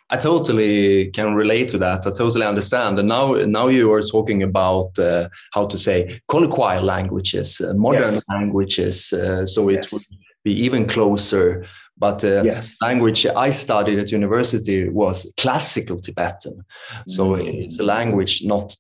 I 0.10 0.18
totally 0.18 1.12
can 1.12 1.36
relate 1.36 1.70
to 1.70 1.78
that. 1.80 2.06
I 2.06 2.12
totally 2.12 2.46
understand. 2.46 3.00
And 3.00 3.08
now, 3.08 3.34
now 3.34 3.68
you 3.68 3.92
are 3.94 4.02
talking 4.02 4.44
about 4.44 4.98
uh, 4.98 5.30
how 5.54 5.68
to 5.68 5.78
say 5.78 6.20
colloquial 6.28 6.84
languages, 6.84 7.62
uh, 7.62 7.74
modern 7.74 8.14
yes. 8.14 8.24
languages. 8.30 9.14
Uh, 9.14 9.46
so 9.46 9.70
it 9.70 9.84
yes. 9.84 9.94
would 9.94 10.02
be 10.44 10.54
even 10.54 10.88
closer. 10.88 11.66
But 11.98 12.24
uh, 12.24 12.44
yes. 12.44 12.78
language 12.82 13.26
I 13.26 13.52
studied 13.52 14.00
at 14.00 14.12
university 14.12 14.90
was 14.90 15.32
classical 15.38 16.00
Tibetan. 16.00 16.64
So 17.08 17.32
mm. 17.32 17.66
it's 17.66 17.80
a 17.80 17.84
language 17.84 18.44
not 18.44 18.76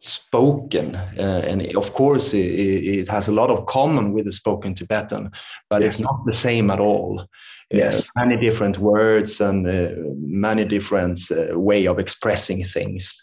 spoken 0.00 0.94
uh, 0.94 1.42
and 1.46 1.74
of 1.76 1.92
course 1.92 2.32
it, 2.32 2.38
it, 2.38 3.08
has 3.08 3.26
a 3.26 3.32
lot 3.32 3.50
of 3.50 3.66
common 3.66 4.12
with 4.12 4.24
the 4.26 4.32
spoken 4.32 4.72
tibetan 4.72 5.28
but 5.68 5.82
it's 5.82 5.98
not 5.98 6.24
the 6.24 6.36
same 6.36 6.70
at 6.70 6.78
all 6.78 7.26
yes. 7.70 8.08
Uh, 8.08 8.24
many 8.24 8.36
different 8.40 8.78
words 8.78 9.40
and 9.40 9.66
uh, 9.66 9.90
many 10.16 10.64
different 10.64 11.20
uh, 11.30 11.58
way 11.58 11.86
of 11.86 11.98
expressing 11.98 12.64
things. 12.64 13.14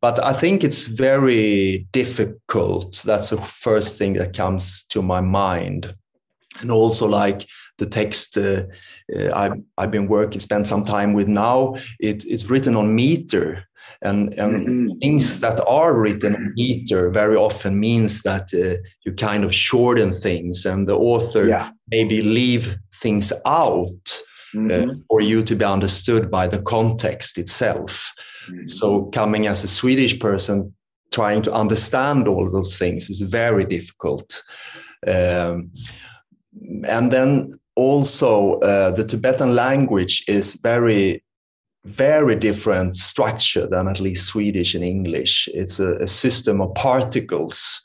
But 0.00 0.18
i 0.22 0.32
think 0.32 0.64
it's 0.64 0.86
very 0.86 1.86
difficult. 1.92 3.02
That's 3.04 3.30
the 3.30 3.40
first 3.40 3.98
thing 3.98 4.14
that 4.14 4.36
comes 4.36 4.84
to 4.86 5.02
my 5.02 5.20
mind. 5.20 5.94
And 6.60 6.70
also 6.70 7.06
like 7.06 7.46
the 7.78 7.86
text 7.86 8.36
uh, 8.36 8.64
uh, 9.16 9.32
I've, 9.34 9.60
I've 9.78 9.90
been 9.90 10.08
working 10.08 10.40
spent 10.40 10.68
some 10.68 10.84
time 10.84 11.14
with 11.14 11.28
now 11.28 11.76
it, 11.98 12.24
it's 12.26 12.50
written 12.50 12.76
on 12.76 12.94
meter. 12.94 13.64
And, 14.02 14.32
and 14.34 14.66
mm-hmm. 14.66 14.98
things 14.98 15.40
that 15.40 15.62
are 15.66 15.92
written 15.92 16.34
in 16.34 16.52
meter 16.54 17.10
very 17.10 17.36
often 17.36 17.78
means 17.78 18.22
that 18.22 18.48
uh, 18.54 18.80
you 19.04 19.12
kind 19.12 19.44
of 19.44 19.54
shorten 19.54 20.12
things 20.12 20.64
and 20.64 20.88
the 20.88 20.96
author 20.96 21.46
yeah. 21.46 21.70
maybe 21.88 22.22
leave 22.22 22.78
things 23.00 23.32
out 23.46 24.22
uh, 24.54 24.58
mm-hmm. 24.58 24.90
uh, 24.90 24.94
for 25.08 25.20
you 25.20 25.42
to 25.42 25.54
be 25.54 25.64
understood 25.64 26.30
by 26.30 26.46
the 26.46 26.62
context 26.62 27.38
itself. 27.38 28.12
Mm-hmm. 28.48 28.66
So, 28.66 29.04
coming 29.06 29.46
as 29.46 29.64
a 29.64 29.68
Swedish 29.68 30.18
person, 30.18 30.74
trying 31.12 31.42
to 31.42 31.52
understand 31.52 32.28
all 32.28 32.50
those 32.50 32.78
things 32.78 33.10
is 33.10 33.20
very 33.20 33.64
difficult. 33.64 34.42
Um, 35.06 35.70
and 36.86 37.10
then 37.10 37.58
also, 37.76 38.58
uh, 38.60 38.90
the 38.90 39.04
Tibetan 39.04 39.54
language 39.54 40.24
is 40.28 40.60
very 40.60 41.22
very 41.84 42.36
different 42.36 42.94
structure 42.94 43.66
than 43.66 43.88
at 43.88 44.00
least 44.00 44.26
Swedish 44.26 44.74
and 44.74 44.84
English. 44.84 45.48
It's 45.54 45.80
a, 45.80 45.94
a 45.94 46.06
system 46.06 46.60
of 46.60 46.74
particles 46.74 47.80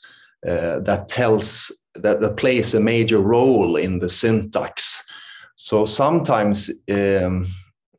uh, 0.46 0.80
that 0.80 1.08
tells 1.08 1.72
that, 2.02 2.20
that 2.20 2.36
plays 2.36 2.74
a 2.74 2.80
major 2.80 3.18
role 3.18 3.76
in 3.76 3.98
the 3.98 4.08
syntax. 4.08 5.04
So 5.54 5.84
sometimes 5.84 6.70
um, 6.90 7.46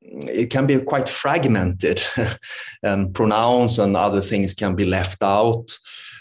it 0.01 0.49
can 0.49 0.65
be 0.65 0.79
quite 0.79 1.09
fragmented, 1.09 2.01
and 2.83 3.13
pronouns 3.13 3.79
and 3.79 3.97
other 3.97 4.21
things 4.21 4.53
can 4.53 4.75
be 4.75 4.85
left 4.85 5.21
out. 5.23 5.77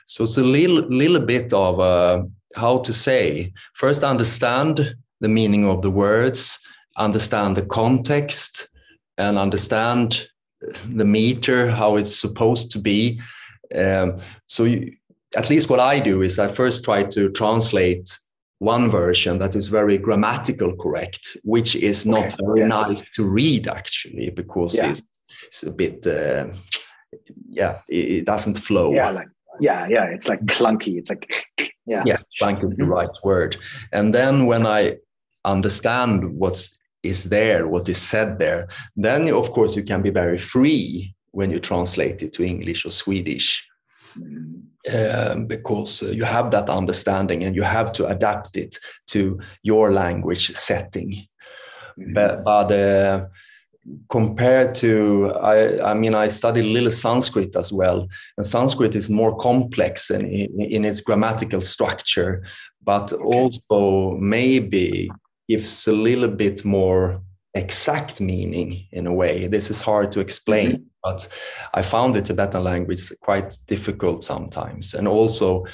So 0.06 0.24
it's 0.24 0.38
a 0.38 0.42
little 0.42 0.88
little 0.88 1.20
bit 1.20 1.52
of 1.52 1.80
uh, 1.80 2.22
how 2.54 2.78
to 2.78 2.92
say. 2.92 3.52
First, 3.74 4.04
understand 4.04 4.96
the 5.20 5.28
meaning 5.28 5.64
of 5.64 5.82
the 5.82 5.90
words, 5.90 6.58
understand 6.96 7.56
the 7.56 7.66
context, 7.66 8.68
and 9.18 9.38
understand 9.38 10.28
the 10.88 11.04
meter, 11.04 11.70
how 11.70 11.96
it's 11.96 12.18
supposed 12.18 12.70
to 12.72 12.78
be. 12.78 13.20
Um, 13.74 14.18
so, 14.46 14.64
you, 14.64 14.96
at 15.36 15.50
least 15.50 15.70
what 15.70 15.80
I 15.80 16.00
do 16.00 16.22
is 16.22 16.38
I 16.38 16.48
first 16.48 16.84
try 16.84 17.02
to 17.02 17.30
translate 17.30 18.18
one 18.58 18.90
version 18.90 19.38
that 19.38 19.54
is 19.54 19.68
very 19.68 19.98
grammatical 19.98 20.74
correct, 20.76 21.36
which 21.44 21.76
is 21.76 22.06
not 22.06 22.26
okay. 22.26 22.36
very 22.40 22.60
yes. 22.60 22.68
nice 22.70 23.10
to 23.16 23.24
read 23.24 23.68
actually 23.68 24.30
because 24.30 24.74
yeah. 24.74 24.90
it's, 24.90 25.02
it's, 25.48 25.62
a 25.62 25.70
bit, 25.70 26.06
uh, 26.06 26.46
yeah, 27.50 27.80
it, 27.88 28.24
doesn't 28.24 28.56
flow. 28.58 28.94
Yeah, 28.94 29.10
like 29.10 29.28
yeah, 29.60 29.86
yeah, 29.88 30.04
it's 30.04 30.28
like 30.28 30.40
clunky. 30.46 30.96
It's 30.98 31.10
like 31.10 31.46
yeah, 31.86 32.02
yeah, 32.06 32.16
clunky 32.40 32.68
is 32.68 32.76
the 32.76 32.84
mm-hmm. 32.84 32.92
right 32.92 33.10
word. 33.22 33.56
And 33.92 34.14
then 34.14 34.46
when 34.46 34.66
I 34.66 34.96
understand 35.44 36.38
what's 36.38 36.76
is 37.02 37.24
there, 37.24 37.68
what 37.68 37.88
is 37.88 38.00
said 38.00 38.38
there, 38.38 38.68
then 38.96 39.32
of 39.32 39.50
course 39.52 39.76
you 39.76 39.82
can 39.82 40.02
be 40.02 40.10
very 40.10 40.38
free 40.38 41.14
when 41.30 41.50
you 41.50 41.60
translate 41.60 42.22
it 42.22 42.32
to 42.32 42.42
English 42.42 42.84
or 42.86 42.90
Swedish. 42.90 43.66
Um, 44.88 45.46
because 45.46 46.00
uh, 46.00 46.12
you 46.12 46.22
have 46.22 46.52
that 46.52 46.70
understanding 46.70 47.42
and 47.42 47.56
you 47.56 47.62
have 47.62 47.92
to 47.94 48.06
adapt 48.06 48.56
it 48.56 48.78
to 49.08 49.40
your 49.64 49.90
language 49.90 50.54
setting. 50.54 51.10
Mm-hmm. 51.98 52.12
But, 52.12 52.44
but 52.44 52.70
uh, 52.70 53.26
compared 54.08 54.76
to, 54.76 55.32
I, 55.42 55.90
I 55.90 55.94
mean, 55.94 56.14
I 56.14 56.28
studied 56.28 56.66
a 56.66 56.68
little 56.68 56.92
Sanskrit 56.92 57.56
as 57.56 57.72
well, 57.72 58.06
and 58.36 58.46
Sanskrit 58.46 58.94
is 58.94 59.10
more 59.10 59.36
complex 59.36 60.10
in, 60.10 60.24
in, 60.24 60.60
in 60.60 60.84
its 60.84 61.00
grammatical 61.00 61.62
structure, 61.62 62.44
but 62.84 63.12
okay. 63.12 63.24
also 63.24 64.16
maybe 64.18 65.10
gives 65.48 65.88
a 65.88 65.92
little 65.92 66.28
bit 66.28 66.64
more 66.64 67.20
exact 67.54 68.20
meaning 68.20 68.86
in 68.92 69.06
a 69.08 69.12
way. 69.12 69.48
This 69.48 69.70
is 69.70 69.80
hard 69.80 70.12
to 70.12 70.20
explain, 70.20 70.70
mm-hmm. 70.70 70.84
But 71.06 71.28
I 71.72 71.82
found 71.82 72.14
the 72.14 72.22
Tibetan 72.22 72.64
language 72.64 73.12
quite 73.20 73.56
difficult 73.68 74.24
sometimes. 74.24 74.94
And 74.94 75.06
also, 75.06 75.64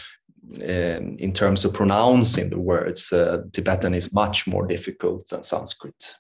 um, 0.57 1.17
in 1.27 1.33
terms 1.33 1.65
of 1.65 1.73
pronouncing 1.73 2.51
the 2.51 2.59
words, 2.59 3.13
uh, 3.13 3.43
Tibetan 3.53 3.95
is 3.95 4.13
much 4.13 4.47
more 4.47 4.67
difficult 4.67 5.29
than 5.29 5.43
Sanskrit. 5.43 6.17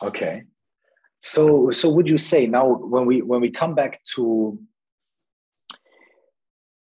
Okay. 0.00 0.44
So, 1.22 1.72
so 1.72 1.90
would 1.90 2.08
you 2.08 2.18
say 2.18 2.46
now 2.46 2.66
when 2.92 3.06
we 3.06 3.22
when 3.22 3.40
we 3.40 3.50
come 3.50 3.74
back 3.74 4.00
to 4.14 4.58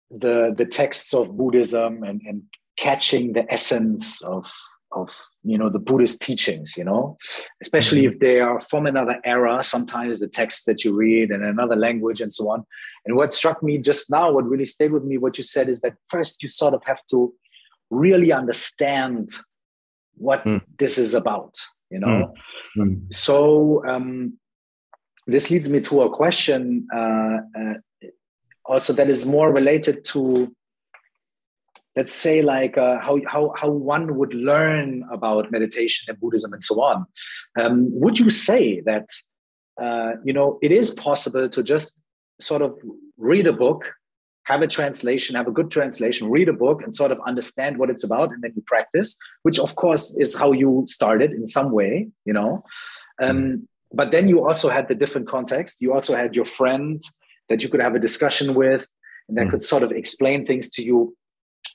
the 0.09 0.53
the 0.57 0.65
texts 0.65 1.13
of 1.13 1.37
Buddhism 1.37 2.03
and, 2.03 2.21
and 2.27 2.43
catching 2.77 3.33
the 3.33 3.45
essence 3.53 4.21
of 4.23 4.53
of 4.95 5.27
you 5.43 5.57
know 5.57 5.69
the 5.69 5.79
buddhist 5.79 6.21
teachings 6.21 6.75
you 6.77 6.83
know 6.83 7.17
especially 7.61 8.01
mm-hmm. 8.01 8.09
if 8.09 8.19
they 8.19 8.39
are 8.39 8.59
from 8.59 8.85
another 8.85 9.19
era 9.23 9.63
sometimes 9.63 10.19
the 10.19 10.27
texts 10.27 10.63
that 10.65 10.83
you 10.83 10.93
read 10.93 11.31
in 11.31 11.43
another 11.43 11.75
language 11.75 12.21
and 12.21 12.31
so 12.33 12.49
on 12.49 12.65
and 13.05 13.15
what 13.15 13.33
struck 13.33 13.61
me 13.61 13.77
just 13.77 14.09
now 14.09 14.31
what 14.31 14.47
really 14.47 14.65
stayed 14.65 14.91
with 14.91 15.03
me 15.03 15.17
what 15.17 15.37
you 15.37 15.43
said 15.43 15.69
is 15.69 15.81
that 15.81 15.95
first 16.07 16.41
you 16.41 16.49
sort 16.49 16.73
of 16.73 16.81
have 16.85 17.05
to 17.05 17.33
really 17.89 18.31
understand 18.31 19.29
what 20.15 20.43
mm. 20.45 20.61
this 20.77 20.97
is 20.97 21.13
about 21.13 21.55
you 21.91 21.99
know 21.99 22.33
mm. 22.77 22.83
Mm. 22.83 23.13
so 23.13 23.85
um, 23.87 24.37
this 25.27 25.51
leads 25.51 25.69
me 25.69 25.81
to 25.81 26.03
a 26.03 26.09
question 26.15 26.87
uh, 26.95 27.37
uh, 27.59 27.73
also 28.65 28.93
that 28.93 29.09
is 29.09 29.25
more 29.25 29.51
related 29.51 30.03
to 30.03 30.53
let's 31.95 32.13
say 32.13 32.41
like 32.41 32.77
uh, 32.77 32.99
how, 32.99 33.19
how, 33.27 33.53
how 33.55 33.69
one 33.69 34.17
would 34.17 34.33
learn 34.33 35.05
about 35.11 35.51
meditation 35.51 36.09
and 36.09 36.19
buddhism 36.19 36.53
and 36.53 36.63
so 36.63 36.81
on 36.81 37.05
um, 37.59 37.87
would 37.91 38.19
you 38.19 38.29
say 38.29 38.81
that 38.81 39.07
uh, 39.81 40.13
you 40.23 40.33
know 40.33 40.59
it 40.61 40.71
is 40.71 40.91
possible 40.91 41.49
to 41.49 41.63
just 41.63 42.01
sort 42.39 42.61
of 42.61 42.77
read 43.17 43.47
a 43.47 43.53
book 43.53 43.93
have 44.43 44.61
a 44.61 44.67
translation 44.67 45.35
have 45.35 45.47
a 45.47 45.51
good 45.51 45.71
translation 45.71 46.29
read 46.29 46.49
a 46.49 46.53
book 46.53 46.83
and 46.83 46.93
sort 46.93 47.11
of 47.11 47.19
understand 47.25 47.77
what 47.77 47.89
it's 47.89 48.03
about 48.03 48.31
and 48.31 48.43
then 48.43 48.51
you 48.55 48.63
practice 48.67 49.17
which 49.43 49.59
of 49.59 49.75
course 49.75 50.15
is 50.17 50.37
how 50.37 50.51
you 50.51 50.83
started 50.85 51.31
in 51.31 51.45
some 51.45 51.71
way 51.71 52.07
you 52.25 52.33
know? 52.33 52.63
Um, 53.21 53.67
but 53.93 54.11
then 54.11 54.27
you 54.27 54.45
also 54.45 54.69
had 54.69 54.87
the 54.87 54.95
different 54.95 55.27
context. 55.27 55.81
You 55.81 55.93
also 55.93 56.15
had 56.15 56.35
your 56.35 56.45
friend 56.45 57.01
that 57.49 57.63
you 57.63 57.69
could 57.69 57.79
have 57.79 57.95
a 57.95 57.99
discussion 57.99 58.53
with 58.53 58.87
and 59.29 59.37
that 59.37 59.47
mm. 59.47 59.51
could 59.51 59.61
sort 59.61 59.83
of 59.83 59.91
explain 59.91 60.45
things 60.45 60.69
to 60.71 60.83
you 60.83 61.15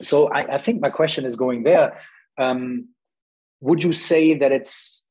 so 0.02 0.28
I, 0.28 0.54
I 0.54 0.58
think 0.58 0.80
my 0.80 0.90
question 0.90 1.24
is 1.24 1.36
going 1.36 1.62
there. 1.62 1.98
Um, 2.38 2.88
would 3.60 3.84
you 3.84 3.92
say 3.92 4.34
that 4.34 4.52
it's 4.52 5.06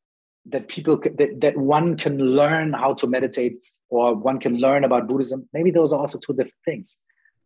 that 0.45 0.67
people 0.67 0.97
that, 0.97 1.41
that 1.41 1.57
one 1.57 1.97
can 1.97 2.17
learn 2.17 2.73
how 2.73 2.93
to 2.95 3.07
meditate 3.07 3.61
or 3.89 4.15
one 4.15 4.39
can 4.39 4.57
learn 4.57 4.83
about 4.83 5.07
Buddhism? 5.07 5.47
Maybe 5.53 5.71
those 5.71 5.93
are 5.93 5.99
also 5.99 6.17
two 6.17 6.33
different 6.33 6.53
things. 6.65 6.99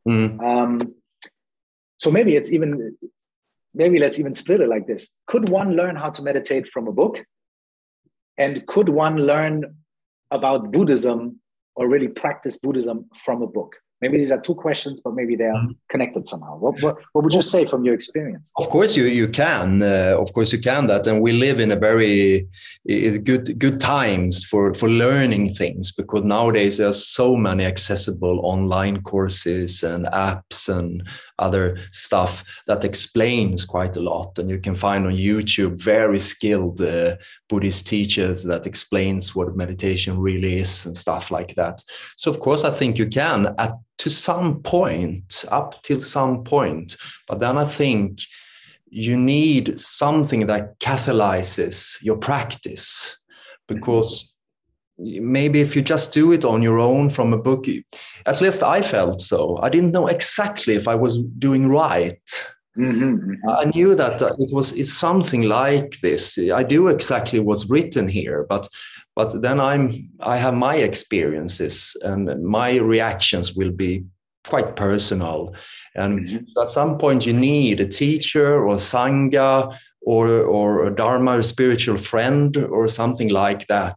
Mm. 0.07 0.41
Um, 0.41 0.95
so 1.97 2.11
maybe 2.11 2.35
it's 2.35 2.51
even 2.51 2.97
maybe 3.73 3.99
let's 3.99 4.19
even 4.19 4.33
split 4.33 4.61
it 4.61 4.69
like 4.69 4.87
this. 4.87 5.11
Could 5.27 5.49
one 5.49 5.75
learn 5.75 5.95
how 5.95 6.09
to 6.11 6.23
meditate 6.23 6.67
from 6.67 6.87
a 6.87 6.91
book? 6.91 7.23
And 8.37 8.65
could 8.67 8.89
one 8.89 9.17
learn 9.17 9.75
about 10.31 10.71
Buddhism 10.71 11.39
or 11.75 11.87
really 11.87 12.07
practice 12.07 12.57
Buddhism 12.57 13.09
from 13.15 13.41
a 13.41 13.47
book? 13.47 13.75
Maybe 14.01 14.17
these 14.17 14.31
are 14.31 14.41
two 14.41 14.55
questions 14.55 15.01
but 15.01 15.13
maybe 15.13 15.35
they 15.35 15.45
are 15.45 15.55
mm-hmm. 15.55 15.71
connected 15.89 16.27
somehow. 16.27 16.57
What, 16.57 16.75
what, 16.81 16.97
what, 17.13 17.23
would 17.23 17.33
you 17.33 17.41
say 17.41 17.65
from 17.65 17.85
your 17.85 17.93
experience? 17.93 18.51
Of 18.57 18.69
course 18.69 18.95
you 18.97 19.05
you 19.05 19.27
can 19.27 19.81
uh, 19.81 20.15
of 20.23 20.31
course 20.33 20.51
you 20.51 20.59
can 20.59 20.87
that 20.87 21.07
and 21.07 21.21
we 21.21 21.31
live 21.31 21.59
in 21.59 21.71
a 21.71 21.75
very 21.75 22.47
good 22.85 23.57
good 23.59 23.79
times 23.79 24.43
for 24.43 24.73
for 24.73 24.89
learning 24.89 25.53
things 25.53 25.91
because 25.91 26.23
nowadays 26.23 26.77
there's 26.77 27.05
so 27.07 27.35
many 27.35 27.63
accessible 27.65 28.39
online 28.43 29.01
courses 29.01 29.83
and 29.83 30.05
apps 30.07 30.69
and 30.69 31.07
other 31.39 31.77
stuff 31.91 32.43
that 32.67 32.83
explains 32.83 33.65
quite 33.65 33.95
a 33.95 34.01
lot 34.01 34.37
and 34.37 34.49
you 34.49 34.59
can 34.59 34.75
find 34.75 35.05
on 35.05 35.13
youtube 35.13 35.81
very 35.81 36.19
skilled 36.19 36.79
uh, 36.81 37.15
buddhist 37.49 37.87
teachers 37.87 38.43
that 38.43 38.67
explains 38.67 39.35
what 39.35 39.55
meditation 39.55 40.19
really 40.19 40.59
is 40.59 40.85
and 40.85 40.97
stuff 40.97 41.31
like 41.31 41.53
that. 41.55 41.81
So 42.17 42.31
of 42.31 42.39
course 42.39 42.63
i 42.63 42.71
think 42.71 42.97
you 42.97 43.07
can 43.07 43.53
at 43.57 43.73
to 44.03 44.09
some 44.09 44.61
point 44.63 45.45
up 45.49 45.81
till 45.83 46.01
some 46.01 46.43
point. 46.43 46.97
But 47.25 47.39
then 47.39 47.57
i 47.57 47.63
think 47.63 48.19
you 48.89 49.15
need 49.17 49.79
something 49.79 50.45
that 50.47 50.77
catalyzes 50.79 52.03
your 52.03 52.17
practice. 52.17 53.17
Because 53.65 54.35
maybe 54.97 55.61
if 55.61 55.73
you 55.73 55.81
just 55.81 56.11
do 56.11 56.33
it 56.33 56.43
on 56.43 56.61
your 56.61 56.79
own 56.79 57.09
from 57.09 57.33
a 57.33 57.37
book 57.37 57.65
at 58.25 58.41
least 58.41 58.61
i 58.61 58.81
felt 58.81 59.21
so. 59.21 59.57
I 59.63 59.69
didn't 59.69 59.93
know 59.93 60.07
exactly 60.07 60.75
if 60.75 60.87
i 60.87 60.95
was 60.95 61.23
doing 61.39 61.69
right. 61.69 62.27
Mm-hmm, 62.77 63.49
i 63.49 63.65
knew 63.73 63.95
that 63.95 64.21
it 64.21 64.51
was 64.53 64.73
it's 64.73 64.91
something 64.91 65.43
like 65.43 65.91
this. 66.01 66.37
I 66.37 66.63
do 66.63 66.89
exactly 66.89 67.39
what's 67.39 67.69
written 67.69 68.09
here 68.09 68.45
but 68.49 68.67
but 69.15 69.41
then 69.41 69.59
i'm 69.59 70.09
i 70.21 70.37
have 70.37 70.53
my 70.53 70.75
experiences 70.75 71.95
and 72.03 72.43
my 72.43 72.77
reactions 72.77 73.53
will 73.53 73.71
be 73.71 74.05
quite 74.47 74.75
personal. 74.75 75.53
And 75.95 76.27
mm-hmm. 76.27 76.61
at 76.61 76.69
some 76.69 76.97
point 76.97 77.25
you 77.25 77.33
need 77.33 77.79
a 77.79 77.85
teacher 77.85 78.65
or 78.65 78.75
sangha 78.75 79.77
or 80.01 80.27
or 80.27 80.85
a 80.85 80.95
dharma 80.95 81.39
a 81.39 81.43
spiritual 81.43 81.97
friend 81.97 82.57
or 82.57 82.87
something 82.87 83.29
like 83.29 83.67
that 83.67 83.95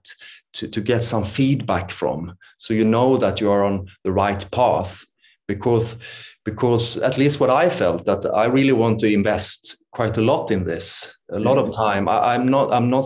to, 0.54 0.68
to 0.68 0.80
get 0.80 1.04
some 1.04 1.24
feedback 1.24 1.90
from. 1.90 2.36
So 2.58 2.74
you 2.74 2.84
know 2.84 3.16
that 3.16 3.40
you 3.40 3.50
are 3.50 3.64
on 3.64 3.86
the 4.04 4.12
right 4.12 4.48
path 4.50 5.04
because 5.48 5.96
because 6.44 6.96
at 6.98 7.18
least 7.18 7.40
what 7.40 7.50
i 7.50 7.68
felt 7.68 8.04
that 8.04 8.24
i 8.34 8.46
really 8.46 8.72
want 8.72 9.00
to 9.00 9.12
invest 9.12 9.84
quite 9.92 10.16
a 10.16 10.22
lot 10.22 10.50
in 10.50 10.64
this. 10.64 11.14
A 11.32 11.40
lot 11.40 11.58
of 11.58 11.74
time 11.74 12.08
I, 12.08 12.34
i'm 12.34 12.48
not 12.48 12.72
i'm 12.72 12.88
not 12.88 13.04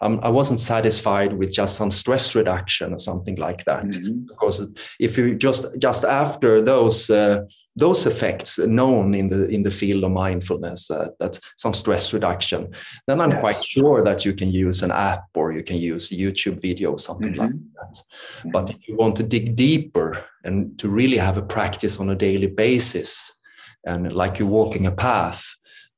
I'm, 0.00 0.20
I 0.20 0.28
wasn't 0.28 0.60
satisfied 0.60 1.32
with 1.32 1.52
just 1.52 1.76
some 1.76 1.90
stress 1.90 2.34
reduction 2.34 2.92
or 2.92 2.98
something 2.98 3.36
like 3.36 3.64
that. 3.64 3.84
Mm-hmm. 3.84 4.26
Because 4.26 4.72
if 4.98 5.16
you 5.16 5.34
just 5.34 5.66
just 5.78 6.04
after 6.04 6.60
those 6.60 7.10
uh, 7.10 7.44
those 7.78 8.06
effects 8.06 8.58
known 8.58 9.14
in 9.14 9.28
the 9.28 9.48
in 9.48 9.62
the 9.62 9.70
field 9.70 10.02
of 10.02 10.10
mindfulness 10.10 10.90
uh, 10.90 11.10
that 11.20 11.38
some 11.56 11.72
stress 11.72 12.12
reduction 12.12 12.68
then 13.06 13.20
i'm 13.20 13.30
yes. 13.30 13.40
quite 13.40 13.62
sure 13.64 14.02
that 14.02 14.24
you 14.24 14.32
can 14.32 14.50
use 14.50 14.82
an 14.82 14.90
app 14.90 15.24
or 15.34 15.52
you 15.52 15.62
can 15.62 15.76
use 15.76 16.10
youtube 16.10 16.60
video 16.60 16.90
or 16.92 16.98
something 16.98 17.32
mm-hmm. 17.32 17.42
like 17.42 17.50
that 17.50 17.94
mm-hmm. 17.94 18.50
but 18.50 18.70
if 18.70 18.88
you 18.88 18.96
want 18.96 19.14
to 19.14 19.22
dig 19.22 19.54
deeper 19.54 20.24
and 20.44 20.76
to 20.78 20.88
really 20.88 21.16
have 21.16 21.36
a 21.36 21.42
practice 21.42 22.00
on 22.00 22.10
a 22.10 22.16
daily 22.16 22.48
basis 22.48 23.36
and 23.84 24.12
like 24.12 24.38
you're 24.38 24.48
walking 24.48 24.86
a 24.86 24.92
path 24.92 25.44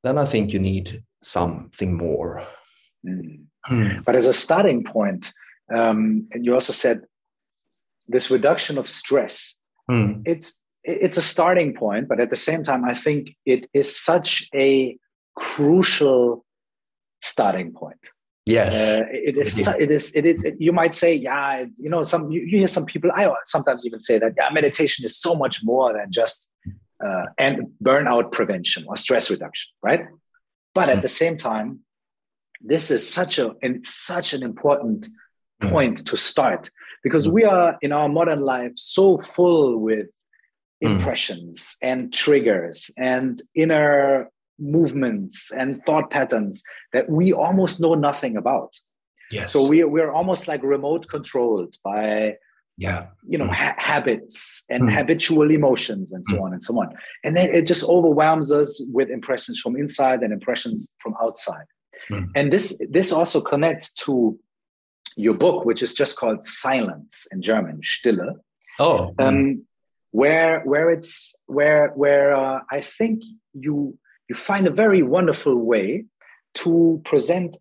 then 0.03 0.19
i 0.19 0.25
think 0.25 0.53
you 0.53 0.59
need 0.59 1.03
something 1.23 1.97
more 1.97 2.47
mm. 3.07 3.41
But 4.05 4.15
as 4.17 4.27
a 4.27 4.33
starting 4.33 4.85
point 4.85 5.33
um, 5.75 6.27
and 6.33 6.45
you 6.45 6.55
also 6.55 6.73
said 6.73 7.03
this 8.09 8.31
reduction 8.31 8.79
of 8.79 8.89
stress 8.89 9.61
mm. 9.91 10.23
it's 10.25 10.61
it's 10.85 11.17
a 11.17 11.23
starting 11.23 11.75
point, 11.75 12.09
but 12.09 12.21
at 12.21 12.31
the 12.31 12.37
same 12.37 12.63
time, 12.63 12.85
I 12.85 12.95
think 12.95 13.37
it 13.45 13.69
is 13.73 13.95
such 13.99 14.49
a 14.55 14.97
crucial 15.37 16.45
starting 17.21 17.73
point. 17.73 18.09
Yes, 18.47 18.99
uh, 18.99 19.05
it 19.11 19.37
is. 19.37 19.69
It 19.79 19.91
is. 19.91 20.15
It 20.17 20.27
is. 20.27 20.45
It, 20.45 20.57
you 20.59 20.73
might 20.73 20.95
say, 20.95 21.15
yeah, 21.15 21.67
you 21.77 21.91
know, 21.91 22.03
some 22.03 22.31
you, 22.31 22.41
you, 22.41 22.59
hear 22.59 22.67
some 22.67 22.87
people. 22.87 23.11
I 23.15 23.31
sometimes 23.45 23.87
even 23.87 24.01
say 24.01 24.19
that, 24.19 24.33
yeah, 24.37 24.49
meditation 24.51 25.05
is 25.05 25.17
so 25.17 25.35
much 25.35 25.61
more 25.63 25.93
than 25.93 26.11
just 26.11 26.49
uh, 27.05 27.27
and 27.39 27.69
burnout 27.83 28.33
prevention 28.33 28.85
or 28.89 28.97
stress 28.97 29.31
reduction, 29.31 29.71
right? 29.83 30.07
But 30.75 30.89
at 30.89 30.97
hmm. 30.97 31.03
the 31.03 31.09
same 31.09 31.37
time, 31.37 31.81
this 32.61 32.91
is 32.91 33.09
such 33.09 33.39
a 33.39 33.55
and 33.63 33.85
such 33.85 34.33
an 34.33 34.43
important 34.43 35.09
hmm. 35.61 35.69
point 35.69 36.07
to 36.07 36.17
start 36.17 36.71
because 37.03 37.27
hmm. 37.27 37.33
we 37.33 37.45
are 37.45 37.77
in 37.83 37.93
our 37.93 38.09
modern 38.09 38.41
life 38.41 38.73
so 38.77 39.19
full 39.19 39.79
with 39.79 40.09
impressions 40.81 41.77
and 41.83 42.13
triggers 42.13 42.91
and 42.97 43.43
inner 43.55 44.31
movements 44.59 45.51
and 45.53 45.85
thought 45.85 46.11
patterns 46.11 46.63
that 46.93 47.09
we 47.09 47.33
almost 47.33 47.81
know 47.81 47.95
nothing 47.95 48.37
about. 48.37 48.75
Yes. 49.31 49.53
So 49.53 49.69
we 49.69 49.85
we're 49.85 50.13
almost 50.13 50.49
like 50.49 50.63
remote 50.63 51.09
controlled 51.09 51.77
by 51.85 52.37
yeah 52.77 53.07
you 53.29 53.37
know 53.37 53.49
ha- 53.49 53.75
habits 53.79 54.65
and 54.71 54.85
mm. 54.85 54.93
habitual 54.93 55.51
emotions 55.51 56.13
and 56.13 56.25
so 56.25 56.37
mm. 56.37 56.43
on 56.45 56.53
and 56.53 56.63
so 56.63 56.81
on 56.81 56.89
and 57.25 57.37
then 57.37 57.51
it 57.51 57.67
just 57.67 57.85
overwhelms 57.89 58.51
us 58.51 58.83
with 58.93 59.11
impressions 59.11 59.61
from 59.61 59.77
inside 59.77 60.23
and 60.23 60.33
impressions 60.33 60.95
from 60.99 61.15
outside 61.21 61.67
mm. 62.09 62.29
and 62.35 62.53
this 62.53 62.81
this 62.91 63.13
also 63.13 63.41
connects 63.41 63.93
to 63.93 64.39
your 65.17 65.35
book 65.35 65.65
which 65.65 65.83
is 65.83 65.93
just 65.95 66.17
called 66.17 66.45
silence 66.45 67.27
in 67.33 67.43
german 67.43 67.81
stille. 67.83 68.37
Oh 68.79 69.15
um, 69.19 69.65
where 70.13 70.61
where 70.61 70.91
it's 70.91 71.37
where 71.47 71.89
where 71.89 72.35
uh, 72.35 72.61
i 72.71 72.81
think 72.81 73.23
you 73.53 73.99
you 74.29 74.35
find 74.35 74.67
a 74.67 74.71
very 74.71 75.03
wonderful 75.03 75.57
way 75.57 76.05
to 76.55 77.01
present 77.05 77.57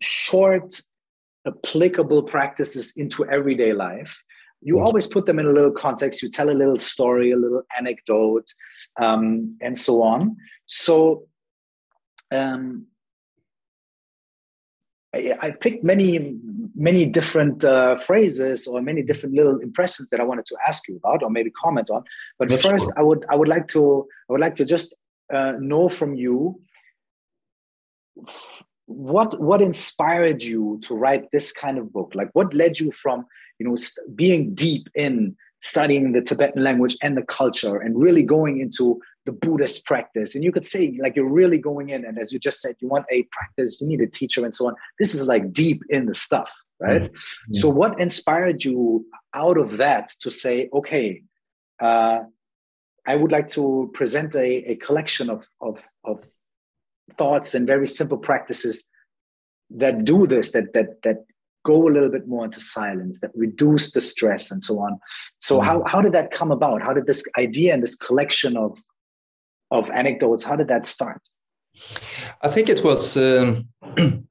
short 0.00 0.80
applicable 1.46 2.22
practices 2.22 2.96
into 2.96 3.24
everyday 3.26 3.72
life. 3.72 4.22
You 4.60 4.80
always 4.80 5.06
put 5.06 5.26
them 5.26 5.38
in 5.38 5.46
a 5.46 5.52
little 5.52 5.70
context. 5.70 6.22
You 6.22 6.30
tell 6.30 6.48
a 6.48 6.52
little 6.52 6.78
story 6.78 7.32
a 7.32 7.36
little 7.36 7.62
anecdote 7.76 8.48
um, 9.00 9.56
and 9.60 9.76
so 9.76 10.02
on. 10.02 10.36
So 10.66 11.26
um, 12.32 12.86
I, 15.14 15.38
I, 15.40 15.50
picked 15.52 15.84
many 15.84 16.36
many 16.74 17.06
different 17.06 17.64
uh, 17.64 17.96
phrases 17.96 18.66
or 18.66 18.82
many 18.82 19.02
different 19.02 19.34
little 19.34 19.58
impressions 19.58 20.10
that 20.10 20.20
i 20.20 20.24
wanted 20.24 20.46
to 20.46 20.56
ask 20.66 20.88
you 20.88 20.96
about 20.96 21.22
or 21.22 21.30
maybe 21.30 21.50
comment 21.50 21.88
on 21.90 22.02
but 22.38 22.48
That's 22.48 22.62
first 22.62 22.86
cool. 22.86 22.94
i 22.96 23.02
would 23.02 23.24
i 23.30 23.36
would 23.36 23.48
like 23.48 23.66
to 23.68 24.06
i 24.28 24.32
would 24.32 24.40
like 24.40 24.56
to 24.56 24.64
just 24.64 24.94
uh, 25.32 25.52
know 25.58 25.88
from 25.88 26.14
you 26.14 26.60
what 28.86 29.40
what 29.40 29.62
inspired 29.62 30.42
you 30.42 30.78
to 30.82 30.94
write 30.94 31.30
this 31.30 31.52
kind 31.52 31.78
of 31.78 31.92
book 31.92 32.12
like 32.14 32.30
what 32.32 32.52
led 32.52 32.78
you 32.78 32.90
from 32.92 33.24
you 33.58 33.66
know 33.66 33.76
being 34.14 34.54
deep 34.54 34.88
in 34.94 35.36
studying 35.62 36.12
the 36.12 36.20
tibetan 36.20 36.62
language 36.62 36.96
and 37.02 37.16
the 37.16 37.22
culture 37.22 37.78
and 37.78 37.98
really 37.98 38.22
going 38.22 38.60
into 38.60 39.00
the 39.26 39.32
buddhist 39.32 39.86
practice. 39.86 40.34
And 40.34 40.44
you 40.44 40.52
could 40.52 40.64
say 40.64 40.98
like 41.02 41.16
you're 41.16 41.32
really 41.32 41.58
going 41.58 41.90
in 41.90 42.04
and 42.04 42.18
as 42.18 42.32
you 42.32 42.38
just 42.38 42.60
said 42.60 42.74
you 42.80 42.88
want 42.88 43.06
a 43.10 43.22
practice 43.32 43.80
you 43.80 43.86
need 43.86 44.00
a 44.00 44.06
teacher 44.06 44.44
and 44.44 44.54
so 44.54 44.68
on. 44.68 44.74
This 44.98 45.14
is 45.14 45.26
like 45.26 45.52
deep 45.52 45.82
in 45.88 46.06
the 46.06 46.14
stuff 46.14 46.52
right? 46.80 47.02
Mm-hmm. 47.02 47.54
so 47.54 47.68
what 47.68 48.00
inspired 48.00 48.64
you 48.64 49.06
out 49.32 49.58
of 49.58 49.76
that 49.78 50.08
to 50.20 50.30
say 50.30 50.68
okay 50.72 51.22
uh, 51.80 52.20
i 53.06 53.14
would 53.14 53.32
like 53.32 53.48
to 53.48 53.90
present 53.94 54.34
a, 54.34 54.72
a 54.72 54.76
collection 54.76 55.30
of, 55.30 55.46
of, 55.60 55.82
of 56.04 56.24
thoughts 57.16 57.54
and 57.54 57.66
very 57.66 57.86
simple 57.86 58.18
practices 58.18 58.88
that 59.70 60.04
do 60.04 60.26
this 60.26 60.52
that 60.52 60.72
that 60.72 61.02
that 61.02 61.24
go 61.64 61.88
a 61.88 61.92
little 61.92 62.10
bit 62.10 62.28
more 62.28 62.44
into 62.44 62.60
silence 62.60 63.20
that 63.20 63.30
reduce 63.34 63.92
the 63.92 64.00
stress 64.00 64.50
and 64.50 64.62
so 64.62 64.78
on. 64.80 64.98
So 65.38 65.60
mm. 65.60 65.64
how, 65.64 65.82
how 65.84 66.02
did 66.02 66.12
that 66.12 66.30
come 66.30 66.52
about? 66.52 66.82
How 66.82 66.92
did 66.92 67.06
this 67.06 67.24
idea 67.38 67.72
and 67.72 67.82
this 67.82 67.94
collection 67.94 68.54
of 68.54 68.78
of 69.74 69.90
anecdotes 69.90 70.44
how 70.44 70.56
did 70.56 70.68
that 70.68 70.84
start 70.84 71.20
i 72.42 72.48
think 72.48 72.68
it 72.68 72.82
was 72.84 73.16
um, 73.16 73.68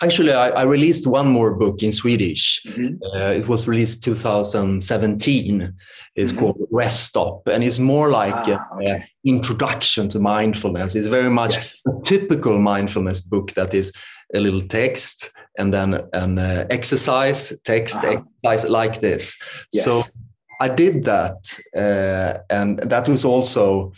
Actually, 0.00 0.32
I, 0.32 0.50
I, 0.50 0.62
released 0.62 1.08
one 1.08 1.26
more 1.26 1.54
book 1.54 1.82
in 1.82 1.90
Swedish. 1.90 2.60
Mm-hmm. 2.64 3.02
Uh, 3.02 3.32
it 3.32 3.48
was 3.48 3.66
released 3.66 4.04
2017. 4.04 5.74
It's 6.14 6.30
mm-hmm. 6.30 6.40
called 6.40 6.68
Rest 6.70 7.06
Stop, 7.06 7.48
and 7.48 7.64
it's 7.64 7.80
more 7.80 8.08
like 8.08 8.46
ah, 8.46 8.68
okay. 8.76 9.04
introduction 9.24 10.08
to 10.10 10.20
mindfulness. 10.20 10.94
It's 10.94 11.08
very 11.08 11.30
much 11.30 11.54
yes. 11.54 11.82
a 11.88 12.08
typical 12.08 12.58
mindfulness 12.60 13.18
book 13.20 13.54
that 13.54 13.74
is 13.74 13.92
a 14.34 14.38
little 14.38 14.62
text 14.68 15.32
and 15.58 15.74
then 15.74 16.00
an 16.12 16.38
uh, 16.38 16.66
exercise, 16.70 17.58
text 17.64 17.96
uh-huh. 17.96 18.22
exercise 18.44 18.70
like 18.70 19.00
this. 19.00 19.36
Yes. 19.72 19.84
So 19.84 20.04
I 20.60 20.68
did 20.68 21.04
that, 21.04 21.58
uh, 21.76 22.40
and 22.50 22.78
that 22.78 23.08
was 23.08 23.24
also 23.24 23.92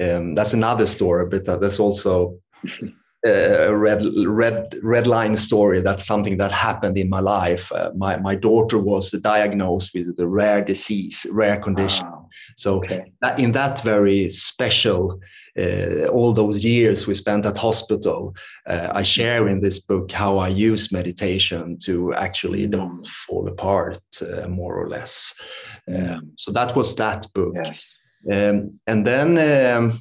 um, 0.00 0.34
that's 0.34 0.54
another 0.54 0.86
story, 0.86 1.26
but 1.26 1.44
that's 1.60 1.80
also 1.80 2.38
a 3.24 3.74
red 3.74 4.02
red 4.26 4.74
red 4.82 5.06
line 5.06 5.36
story. 5.36 5.80
That's 5.80 6.06
something 6.06 6.38
that 6.38 6.52
happened 6.52 6.96
in 6.96 7.08
my 7.08 7.20
life. 7.20 7.72
Uh, 7.72 7.90
my 7.96 8.18
my 8.18 8.36
daughter 8.36 8.78
was 8.78 9.10
diagnosed 9.10 9.94
with 9.94 10.18
a 10.20 10.26
rare 10.26 10.64
disease, 10.64 11.26
rare 11.32 11.58
condition. 11.58 12.06
Wow. 12.06 12.28
So 12.56 12.76
okay. 12.78 13.12
that, 13.20 13.38
in 13.38 13.52
that 13.52 13.82
very 13.82 14.30
special, 14.30 15.20
uh, 15.58 16.06
all 16.06 16.32
those 16.32 16.64
years 16.64 17.06
we 17.06 17.14
spent 17.14 17.44
at 17.44 17.58
hospital, 17.58 18.34
uh, 18.66 18.88
I 18.94 19.02
share 19.02 19.48
in 19.48 19.60
this 19.60 19.78
book 19.78 20.10
how 20.10 20.38
I 20.38 20.48
use 20.48 20.90
meditation 20.90 21.76
to 21.84 22.14
actually 22.14 22.66
mm. 22.66 22.70
don't 22.70 23.06
fall 23.06 23.46
apart, 23.48 23.98
uh, 24.22 24.48
more 24.48 24.74
or 24.74 24.88
less. 24.88 25.34
Um, 25.88 26.32
so 26.36 26.52
that 26.52 26.74
was 26.74 26.94
that 26.96 27.26
book. 27.32 27.54
Yes. 27.64 27.98
Um, 28.30 28.80
and 28.86 29.06
then, 29.06 29.92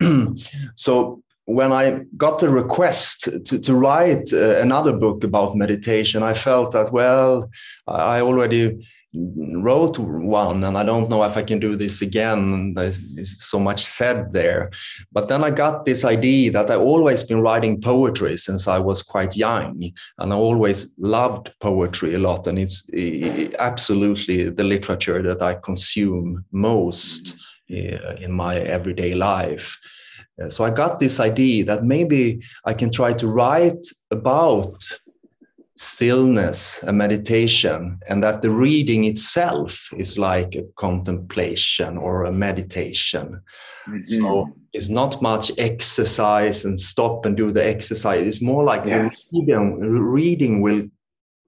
um, 0.00 0.36
so 0.76 1.22
when 1.46 1.72
I 1.72 2.02
got 2.16 2.38
the 2.38 2.50
request 2.50 3.28
to, 3.46 3.58
to 3.60 3.74
write 3.74 4.32
uh, 4.32 4.60
another 4.60 4.92
book 4.92 5.24
about 5.24 5.56
meditation, 5.56 6.22
I 6.22 6.34
felt 6.34 6.72
that, 6.72 6.92
well, 6.92 7.48
I 7.86 8.20
already 8.20 8.86
wrote 9.62 9.98
one 9.98 10.64
and 10.64 10.76
I 10.76 10.82
don't 10.82 11.08
know 11.10 11.22
if 11.24 11.36
I 11.36 11.42
can 11.42 11.58
do 11.58 11.76
this 11.76 12.02
again. 12.02 12.74
There's 12.74 13.42
so 13.42 13.58
much 13.58 13.84
said 13.84 14.32
there. 14.32 14.70
But 15.12 15.28
then 15.28 15.42
I 15.44 15.50
got 15.50 15.84
this 15.84 16.04
idea 16.04 16.52
that 16.52 16.70
I've 16.70 16.80
always 16.80 17.24
been 17.24 17.40
writing 17.40 17.80
poetry 17.80 18.36
since 18.36 18.68
I 18.68 18.78
was 18.78 19.02
quite 19.02 19.36
young. 19.36 19.82
And 20.18 20.32
I 20.32 20.36
always 20.36 20.92
loved 20.98 21.52
poetry 21.60 22.14
a 22.14 22.18
lot. 22.18 22.46
And 22.46 22.58
it's 22.58 22.88
absolutely 23.58 24.50
the 24.50 24.64
literature 24.64 25.22
that 25.22 25.42
I 25.42 25.54
consume 25.54 26.44
most 26.52 27.38
in 27.68 28.32
my 28.32 28.56
everyday 28.58 29.14
life. 29.14 29.78
Uh, 30.42 30.48
so 30.48 30.64
I 30.64 30.70
got 30.70 31.00
this 31.00 31.20
idea 31.20 31.64
that 31.64 31.84
maybe 31.84 32.40
I 32.64 32.72
can 32.72 32.90
try 32.92 33.12
to 33.14 33.26
write 33.26 33.84
about 34.10 34.82
stillness 35.78 36.82
and 36.82 36.98
meditation, 36.98 38.00
and 38.08 38.22
that 38.22 38.42
the 38.42 38.50
reading 38.50 39.04
itself 39.04 39.88
is 39.96 40.18
like 40.18 40.56
a 40.56 40.64
contemplation 40.76 41.96
or 41.96 42.24
a 42.24 42.32
meditation. 42.32 43.40
Mm-hmm. 43.88 44.02
So 44.04 44.48
it's 44.72 44.88
not 44.88 45.22
much 45.22 45.52
exercise 45.56 46.64
and 46.64 46.78
stop 46.78 47.24
and 47.24 47.36
do 47.36 47.52
the 47.52 47.64
exercise. 47.64 48.26
It's 48.26 48.42
more 48.42 48.64
like 48.64 48.84
yes. 48.84 49.28
the 49.30 49.38
reading, 49.38 49.80
reading 49.80 50.62
will 50.62 50.88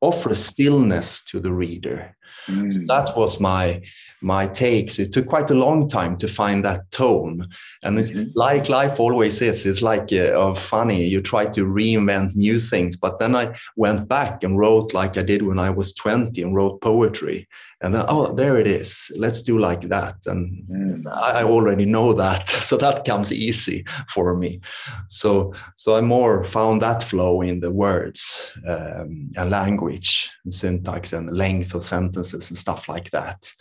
offer 0.01 0.35
stillness 0.35 1.25
to 1.25 1.41
the 1.41 1.53
reader. 1.53 2.17
Mm. 2.51 2.73
So 2.73 2.81
that 2.87 3.17
was 3.17 3.41
my 3.41 3.83
my 4.23 4.47
take. 4.47 4.91
So 4.91 5.03
it 5.03 5.13
took 5.13 5.27
quite 5.27 5.51
a 5.51 5.55
long 5.55 5.89
time 5.89 6.17
to 6.19 6.29
find 6.29 6.65
that 6.65 6.91
tone. 6.91 7.49
And 7.83 7.99
mm-hmm. 7.99 8.31
like 8.35 8.69
life 8.69 9.01
always 9.01 9.41
is, 9.41 9.65
it's 9.65 9.83
like 9.83 10.13
uh, 10.13 10.33
oh, 10.35 10.55
funny. 10.55 11.07
You 11.07 11.23
try 11.23 11.47
to 11.47 11.65
reinvent 11.65 12.35
new 12.35 12.61
things. 12.61 12.97
But 12.97 13.19
then 13.19 13.35
I 13.35 13.57
went 13.77 14.09
back 14.09 14.45
and 14.45 14.59
wrote 14.59 14.93
like 14.93 15.17
I 15.17 15.23
did 15.23 15.43
when 15.43 15.59
I 15.59 15.71
was 15.71 15.95
20 15.95 16.43
and 16.43 16.55
wrote 16.55 16.81
poetry 16.81 17.49
and 17.83 17.95
then 17.95 18.05
oh 18.09 18.33
there 18.35 18.59
it 18.59 18.67
is 18.67 19.11
let's 19.17 19.43
do 19.43 19.59
like 19.59 19.83
that 19.83 20.17
and 20.27 20.67
mm. 20.69 21.13
I, 21.13 21.43
already 21.43 21.87
know 21.87 22.13
that 22.13 22.49
so 22.69 22.77
that 22.77 23.05
comes 23.05 23.33
easy 23.33 23.85
for 24.09 24.37
me 24.37 24.61
so 25.09 25.55
so 25.77 25.97
i 25.97 26.01
more 26.01 26.45
found 26.45 26.83
that 26.83 27.03
flow 27.03 27.41
in 27.41 27.61
the 27.61 27.71
words 27.71 28.53
um, 28.69 29.31
and 29.37 29.51
language 29.51 30.31
and 30.45 30.53
syntax 30.53 31.13
and 31.13 31.37
length 31.37 31.75
of 31.75 31.85
sentences 31.85 32.40
and 32.49 32.59
stuff 32.59 32.89
like 32.89 33.11
that 33.11 33.53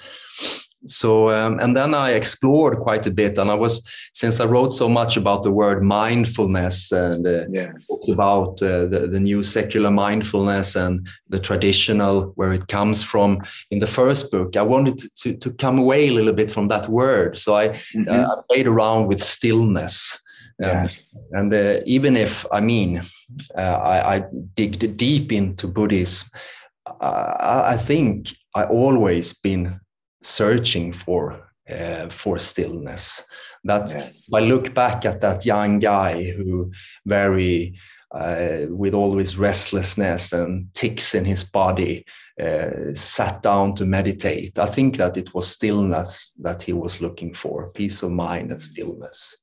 so 0.86 1.30
um, 1.30 1.60
and 1.60 1.76
then 1.76 1.94
i 1.94 2.12
explored 2.12 2.80
quite 2.80 3.06
a 3.06 3.12
bit 3.12 3.38
and 3.38 3.52
i 3.52 3.54
was 3.54 3.86
since 4.14 4.40
i 4.40 4.46
wrote 4.46 4.74
so 4.74 4.88
much 4.88 5.18
about 5.18 5.44
the 5.44 5.52
word 5.52 5.84
mindfulness 5.84 6.94
and 6.94 7.28
uh, 7.28 7.44
yes. 7.52 7.90
about 8.10 8.62
uh, 8.64 8.86
the, 8.86 9.10
the 9.12 9.20
new 9.20 9.44
secular 9.44 9.92
mindfulness 9.92 10.78
and 10.78 11.06
the 11.28 11.40
traditional 11.40 12.32
where 12.36 12.54
it 12.54 12.68
comes 12.70 13.04
from 13.04 13.42
in 13.72 13.80
the 13.80 13.88
first 13.88 14.32
book 14.32 14.56
i 14.56 14.62
wanted 14.62 14.98
to, 15.18 15.36
to 15.36 15.52
come 15.52 15.78
away 15.80 16.08
a 16.08 16.14
little 16.14 16.34
bit 16.34 16.50
from 16.50 16.70
that 16.70 16.88
word 16.88 17.38
so 17.38 17.58
i 17.58 17.68
mm-hmm. 17.68 18.10
uh, 18.10 18.42
played 18.44 18.68
around 18.68 19.08
with 19.08 19.22
stillness 19.22 20.24
Yes. 20.60 21.16
And, 21.32 21.54
and 21.54 21.80
uh, 21.80 21.82
even 21.86 22.18
if, 22.18 22.46
I 22.52 22.60
mean, 22.60 23.02
uh, 23.58 23.62
I, 23.62 24.18
I 24.18 24.24
digged 24.56 24.98
deep 24.98 25.32
into 25.32 25.68
Buddhism, 25.68 26.30
I, 27.02 27.74
I 27.74 27.78
think 27.78 28.30
I 28.56 28.66
always 28.66 29.40
been 29.40 29.80
searching 30.22 30.94
for 30.94 31.50
uh, 31.70 32.10
for 32.10 32.40
stillness. 32.40 33.24
That 33.64 33.92
yes. 33.94 34.30
I 34.34 34.40
look 34.40 34.74
back 34.74 35.06
at 35.06 35.22
that 35.22 35.46
young 35.46 35.80
guy 35.80 36.24
who 36.24 36.72
very 37.06 37.78
uh, 38.12 38.66
with 38.70 38.94
all 38.94 39.18
his 39.18 39.38
restlessness 39.38 40.34
and 40.34 40.74
ticks 40.74 41.14
in 41.14 41.26
his 41.26 41.44
body 41.44 42.06
uh, 42.42 42.94
sat 42.96 43.42
down 43.44 43.76
to 43.76 43.86
meditate. 43.86 44.58
I 44.58 44.66
think 44.66 44.98
that 44.98 45.18
it 45.18 45.34
was 45.34 45.48
stillness 45.48 46.34
that 46.40 46.64
he 46.64 46.74
was 46.74 47.02
looking 47.02 47.34
for, 47.34 47.70
peace 47.72 48.02
of 48.02 48.12
mind 48.12 48.52
and 48.52 48.64
stillness. 48.64 49.38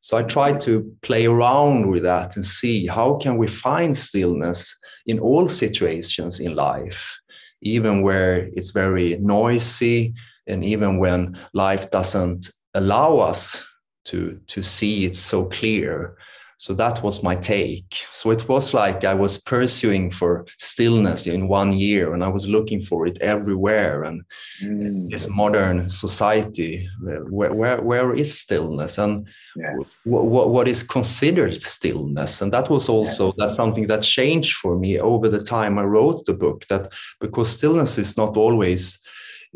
So 0.00 0.18
I 0.18 0.22
tried 0.22 0.60
to 0.62 0.92
play 1.02 1.26
around 1.26 1.88
with 1.88 2.02
that 2.02 2.36
and 2.36 2.44
see 2.44 2.86
how 2.86 3.14
can 3.14 3.38
we 3.38 3.46
find 3.46 3.96
stillness 3.96 4.78
in 5.06 5.18
all 5.18 5.48
situations 5.48 6.40
in 6.40 6.54
life, 6.54 7.18
even 7.60 8.02
where 8.02 8.48
it's 8.52 8.70
very 8.70 9.16
noisy 9.18 10.14
and 10.46 10.64
even 10.64 10.98
when 10.98 11.38
life 11.54 11.90
doesn't 11.90 12.50
allow 12.74 13.18
us 13.18 13.64
to 14.04 14.40
to 14.48 14.62
see 14.62 15.04
it 15.04 15.16
so 15.16 15.44
clear 15.44 16.16
so 16.62 16.72
that 16.74 17.02
was 17.02 17.24
my 17.24 17.34
take 17.34 17.92
so 18.12 18.30
it 18.30 18.48
was 18.48 18.72
like 18.72 19.04
i 19.04 19.12
was 19.12 19.36
pursuing 19.36 20.08
for 20.12 20.46
stillness 20.58 21.26
in 21.26 21.48
one 21.48 21.72
year 21.72 22.14
and 22.14 22.22
i 22.22 22.28
was 22.28 22.48
looking 22.48 22.80
for 22.80 23.04
it 23.04 23.18
everywhere 23.20 24.04
and 24.04 24.22
mm. 24.62 25.10
this 25.10 25.28
modern 25.28 25.90
society 25.90 26.88
where, 27.30 27.52
where, 27.52 27.82
where 27.82 28.14
is 28.14 28.38
stillness 28.38 28.98
and 28.98 29.26
yes. 29.56 29.98
what, 30.04 30.48
what 30.50 30.68
is 30.68 30.84
considered 30.84 31.60
stillness 31.60 32.40
and 32.40 32.52
that 32.52 32.70
was 32.70 32.88
also 32.88 33.26
yes. 33.26 33.34
that 33.38 33.56
something 33.56 33.88
that 33.88 34.02
changed 34.02 34.54
for 34.54 34.78
me 34.78 35.00
over 35.00 35.28
the 35.28 35.42
time 35.42 35.80
i 35.80 35.82
wrote 35.82 36.24
the 36.26 36.34
book 36.34 36.64
that 36.68 36.92
because 37.20 37.50
stillness 37.50 37.98
is 37.98 38.16
not 38.16 38.36
always 38.36 39.02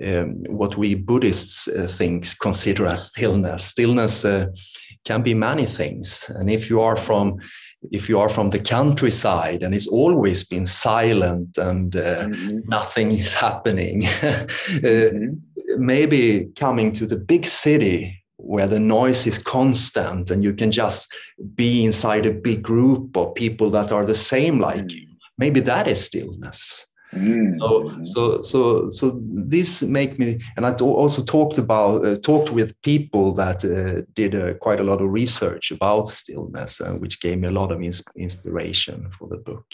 um, 0.05 0.45
what 0.49 0.77
we 0.77 0.95
Buddhists 0.95 1.69
uh, 1.69 1.87
think 1.89 2.27
consider 2.39 2.87
as 2.87 3.07
stillness. 3.07 3.65
Stillness 3.65 4.27
uh, 4.27 4.49
can 5.07 5.23
be 5.23 5.35
many 5.35 5.65
things, 5.65 6.31
and 6.35 6.51
if 6.51 6.69
you 6.69 6.81
are 6.81 6.97
from 6.97 7.39
if 7.93 8.09
you 8.09 8.19
are 8.19 8.29
from 8.29 8.51
the 8.51 8.59
countryside 8.59 9.63
and 9.63 9.75
it's 9.75 9.87
always 9.87 10.45
been 10.45 10.67
silent 10.67 11.57
and 11.59 11.97
uh, 11.97 12.27
mm-hmm. 12.27 12.59
nothing 12.65 13.13
is 13.13 13.35
happening, 13.35 14.05
uh, 14.23 14.47
mm-hmm. 14.83 15.35
maybe 15.79 16.49
coming 16.57 16.93
to 16.93 17.07
the 17.07 17.17
big 17.17 17.47
city 17.47 18.23
where 18.37 18.67
the 18.67 18.81
noise 18.81 19.27
is 19.27 19.39
constant 19.39 20.31
and 20.31 20.43
you 20.43 20.53
can 20.53 20.71
just 20.71 21.13
be 21.55 21.85
inside 21.85 22.27
a 22.27 22.33
big 22.33 22.63
group 22.63 23.17
of 23.17 23.35
people 23.35 23.71
that 23.71 23.93
are 23.93 24.07
the 24.07 24.15
same 24.15 24.59
like 24.59 24.87
mm-hmm. 24.87 24.97
you. 24.97 25.07
Maybe 25.39 25.61
that 25.61 25.87
is 25.87 26.07
stillness. 26.07 26.87
Mm. 27.17 27.59
So, 27.59 28.03
so, 28.03 28.43
so, 28.43 28.91
so 28.91 29.21
this 29.23 29.83
make 29.83 30.19
me, 30.19 30.39
and 30.57 30.67
I 30.67 30.73
also 30.73 31.25
talked 31.25 31.59
about, 31.59 32.05
uh, 32.05 32.17
talked 32.21 32.51
with 32.51 32.81
people 32.83 33.33
that 33.35 33.65
uh, 33.65 34.03
did 34.15 34.35
uh, 34.35 34.55
quite 34.55 34.81
a 34.81 34.85
lot 34.85 35.01
of 35.01 35.11
research 35.11 35.71
about 35.71 36.09
stillness, 36.09 36.81
uh, 36.81 36.93
which 36.93 37.21
gave 37.21 37.39
me 37.39 37.49
a 37.49 37.53
lot 37.53 37.73
of 37.73 37.83
ins 37.83 38.03
inspiration 38.17 39.11
for 39.11 39.29
the 39.29 39.39
book. 39.39 39.67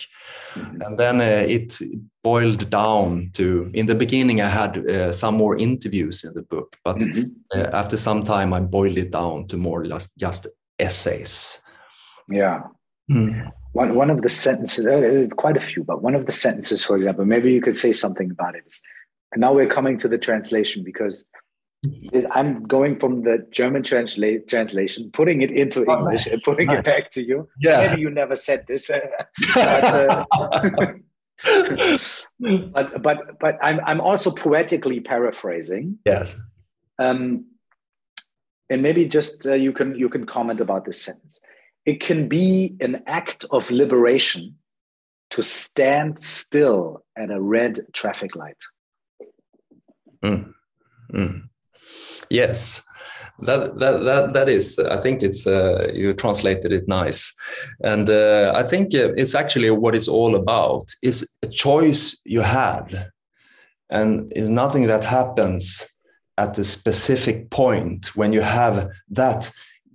Mm. 0.55 0.87
And 0.87 0.99
then 0.99 1.21
uh, 1.21 1.45
it 1.49 1.79
boiled 2.23 2.71
down 2.71 3.31
to, 3.35 3.71
in 3.75 3.87
the 3.87 3.95
beginning, 3.95 4.41
I 4.41 4.49
had 4.49 4.79
uh, 4.79 5.13
some 5.13 5.37
more 5.37 5.57
interviews 5.57 6.25
in 6.25 6.35
the 6.35 6.43
book, 6.43 6.77
but 6.85 6.97
mm 7.03 7.13
-hmm. 7.13 7.73
after 7.73 7.99
some 7.99 8.23
time, 8.23 8.57
I 8.57 8.61
boiled 8.61 8.99
it 8.99 9.13
down 9.13 9.47
to 9.47 9.57
more 9.57 9.89
just, 9.89 10.13
just 10.17 10.49
essays. 10.77 11.63
Yeah. 12.29 12.63
One, 13.73 13.95
one 13.95 14.11
of 14.11 14.23
the 14.23 14.29
sentences, 14.29 14.87
uh, 14.87 15.35
quite 15.37 15.57
a 15.57 15.61
few, 15.61 15.83
but 15.83 16.03
one 16.03 16.15
of 16.15 16.27
the 16.27 16.33
sentences, 16.33 16.85
for 16.85 16.97
example, 16.97 17.25
maybe 17.25 17.53
you 17.53 17.61
could 17.63 17.77
say 17.77 17.93
something 17.93 18.31
about 18.31 18.55
it. 18.55 18.75
And 19.33 19.41
now 19.41 19.55
we're 19.55 19.69
coming 19.69 19.99
to 19.99 20.09
the 20.09 20.19
translation 20.19 20.85
because 20.85 21.25
I'm 22.31 22.65
going 22.65 23.01
from 23.01 23.23
the 23.23 23.47
German 23.51 23.83
translate, 23.83 24.47
translation, 24.47 25.11
putting 25.13 25.43
it 25.43 25.51
into 25.51 25.85
oh, 25.87 25.99
English 25.99 26.27
nice. 26.27 26.35
and 26.35 26.43
putting 26.43 26.67
nice. 26.67 26.79
it 26.79 26.85
back 26.85 27.11
to 27.13 27.23
you. 27.23 27.49
Yeah. 27.61 27.89
Maybe 27.89 28.03
you 28.03 28.11
never 28.11 28.37
said 28.37 28.67
this. 28.69 28.91
but, 29.55 29.85
uh, 29.85 30.25
but, 32.71 33.03
but 33.03 33.39
but 33.41 33.59
I'm 33.61 33.81
I'm 33.85 34.01
also 34.01 34.31
poetically 34.31 35.01
paraphrasing. 35.01 35.99
Yes. 36.07 36.37
Um, 37.01 37.47
and 38.71 38.83
maybe 38.83 39.07
just 39.07 39.47
uh, 39.47 39.55
you 39.55 39.73
can 39.73 39.97
you 39.97 40.09
can 40.09 40.25
comment 40.25 40.61
about 40.61 40.85
this 40.85 41.03
sentence 41.03 41.41
it 41.85 42.01
can 42.01 42.29
be 42.29 42.77
an 42.81 43.03
act 43.07 43.45
of 43.51 43.71
liberation 43.71 44.57
to 45.31 45.43
stand 45.43 46.19
still 46.19 47.05
at 47.17 47.31
a 47.31 47.41
red 47.41 47.81
traffic 47.93 48.37
light. 48.37 48.59
Mm. 50.23 50.53
Mm. 51.13 51.49
Yes, 52.31 52.83
that, 53.41 53.79
that 53.79 54.05
that 54.05 54.35
that 54.35 54.49
is. 54.49 54.79
I 54.79 54.99
think 54.99 55.23
it's 55.23 55.47
uh, 55.47 55.91
you 55.93 56.15
translated 56.15 56.73
it 56.73 56.87
nice, 56.87 57.35
and 57.83 58.09
uh, 58.09 58.53
I 58.55 58.63
think 58.63 58.95
uh, 58.95 59.13
it's 59.17 59.35
actually 59.35 59.71
what 59.71 59.95
it's 59.95 60.09
all 60.09 60.37
about. 60.37 60.89
Is 61.03 61.29
a 61.43 61.49
choice 61.49 62.21
you 62.25 62.41
have, 62.41 62.95
and 63.91 64.33
is 64.35 64.51
nothing 64.51 64.87
that 64.87 65.05
happens 65.05 65.89
at 66.39 66.59
a 66.59 66.65
specific 66.65 67.51
point 67.51 68.15
when 68.17 68.33
you 68.33 68.41
have 68.41 68.89
that 69.11 69.51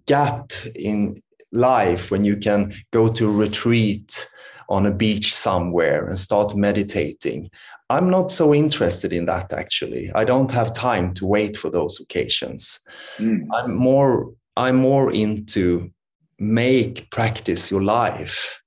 gap 0.05 0.51
in 0.75 1.21
life 1.51 2.11
when 2.11 2.25
you 2.25 2.37
can 2.37 2.73
go 2.91 3.07
to 3.07 3.31
retreat 3.31 4.27
on 4.69 4.85
a 4.85 4.91
beach 4.91 5.33
somewhere 5.33 6.07
and 6.07 6.19
start 6.19 6.55
meditating. 6.55 7.49
I'm 7.89 8.09
not 8.09 8.31
so 8.31 8.53
interested 8.53 9.13
in 9.13 9.25
that 9.27 9.53
actually. 9.53 10.11
I 10.13 10.25
don't 10.25 10.51
have 10.51 10.73
time 10.73 11.13
to 11.15 11.25
wait 11.25 11.55
for 11.55 11.69
those 11.69 11.99
occasions. 12.01 12.79
Mm. 13.17 13.47
I'm 13.53 13.73
more 13.73 14.33
I'm 14.57 14.77
more 14.77 15.13
into 15.13 15.91
make 16.39 17.09
practice 17.11 17.71
your 17.71 17.83
life. 17.83 18.61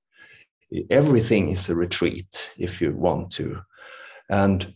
Everything 0.89 1.51
is 1.51 1.69
a 1.69 1.75
retreat 1.75 2.53
if 2.57 2.81
you 2.81 2.93
want 2.93 3.33
to. 3.33 3.61
And 4.29 4.73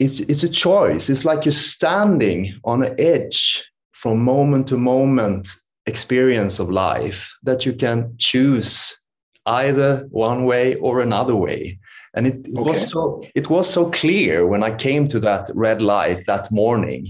it's, 0.00 0.18
it's 0.20 0.42
a 0.42 0.48
choice. 0.48 1.08
It's 1.08 1.24
like 1.24 1.44
you're 1.44 1.52
standing 1.52 2.52
on 2.64 2.82
an 2.82 2.96
edge 2.98 3.70
from 3.92 4.24
moment 4.24 4.66
to 4.68 4.76
moment 4.76 5.48
experience 5.86 6.58
of 6.58 6.70
life 6.70 7.32
that 7.42 7.66
you 7.66 7.72
can 7.72 8.14
choose 8.18 9.02
either 9.46 10.06
one 10.10 10.44
way 10.44 10.76
or 10.76 11.00
another 11.00 11.34
way 11.34 11.78
and 12.14 12.26
it, 12.26 12.46
it 12.46 12.56
okay. 12.56 12.68
was 12.68 12.88
so 12.88 13.24
it 13.34 13.50
was 13.50 13.68
so 13.68 13.90
clear 13.90 14.46
when 14.46 14.62
i 14.62 14.70
came 14.70 15.08
to 15.08 15.18
that 15.18 15.50
red 15.54 15.82
light 15.82 16.24
that 16.26 16.50
morning 16.52 17.06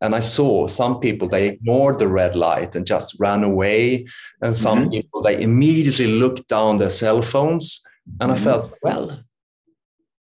and 0.00 0.14
i 0.14 0.20
saw 0.20 0.66
some 0.66 0.98
people 0.98 1.28
they 1.28 1.48
ignored 1.48 1.98
the 1.98 2.08
red 2.08 2.34
light 2.34 2.74
and 2.74 2.86
just 2.86 3.14
ran 3.18 3.44
away 3.44 4.04
and 4.42 4.56
some 4.56 4.80
mm-hmm. 4.80 4.90
people 4.90 5.22
they 5.22 5.40
immediately 5.40 6.06
looked 6.06 6.48
down 6.48 6.78
their 6.78 6.90
cell 6.90 7.22
phones 7.22 7.84
and 8.20 8.32
mm-hmm. 8.32 8.40
i 8.40 8.44
felt 8.44 8.74
well 8.82 9.20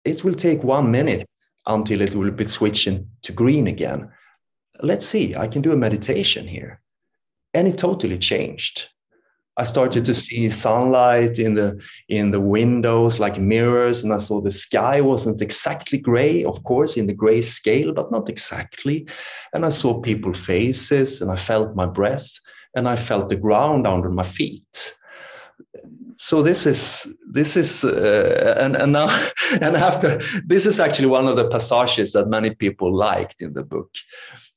it 0.04 0.22
will 0.22 0.34
take 0.34 0.62
one 0.62 0.90
minute 0.90 1.28
until 1.66 2.00
it 2.00 2.14
will 2.14 2.30
be 2.30 2.46
switching 2.46 3.08
to 3.22 3.32
green 3.32 3.66
again 3.66 4.08
let's 4.82 5.06
see 5.06 5.34
i 5.34 5.48
can 5.48 5.62
do 5.62 5.72
a 5.72 5.76
meditation 5.76 6.46
here 6.46 6.80
and 7.54 7.68
it 7.68 7.78
totally 7.78 8.18
changed. 8.18 8.88
I 9.56 9.64
started 9.64 10.04
to 10.06 10.14
see 10.14 10.48
sunlight 10.48 11.38
in 11.38 11.54
the 11.54 11.78
in 12.08 12.30
the 12.30 12.40
windows 12.40 13.20
like 13.20 13.38
mirrors 13.38 14.02
and 14.02 14.12
i 14.12 14.18
saw 14.18 14.40
the 14.40 14.50
sky 14.50 15.00
wasn't 15.02 15.42
exactly 15.42 15.98
gray 15.98 16.44
of 16.44 16.62
course 16.64 16.96
in 16.96 17.06
the 17.06 17.12
gray 17.12 17.42
scale 17.42 17.92
but 17.92 18.10
not 18.10 18.28
exactly. 18.28 19.06
And 19.52 19.66
i 19.66 19.68
saw 19.70 20.00
people 20.00 20.32
faces 20.32 21.20
and 21.20 21.30
i 21.30 21.36
felt 21.36 21.76
my 21.76 21.86
breath 21.86 22.30
and 22.74 22.88
i 22.88 22.96
felt 22.96 23.28
the 23.28 23.36
ground 23.36 23.86
under 23.86 24.08
my 24.08 24.22
feet 24.22 24.94
so 26.20 26.42
this 26.42 26.66
is 26.66 27.08
this 27.26 27.56
is 27.56 27.82
uh, 27.82 28.54
and 28.58 28.76
and 28.76 28.92
now 28.92 29.08
and 29.62 29.74
after 29.74 30.20
this 30.44 30.66
is 30.66 30.78
actually 30.78 31.08
one 31.08 31.26
of 31.26 31.36
the 31.36 31.48
passages 31.48 32.12
that 32.12 32.28
many 32.28 32.54
people 32.54 32.94
liked 32.94 33.40
in 33.40 33.54
the 33.54 33.64
book. 33.64 33.90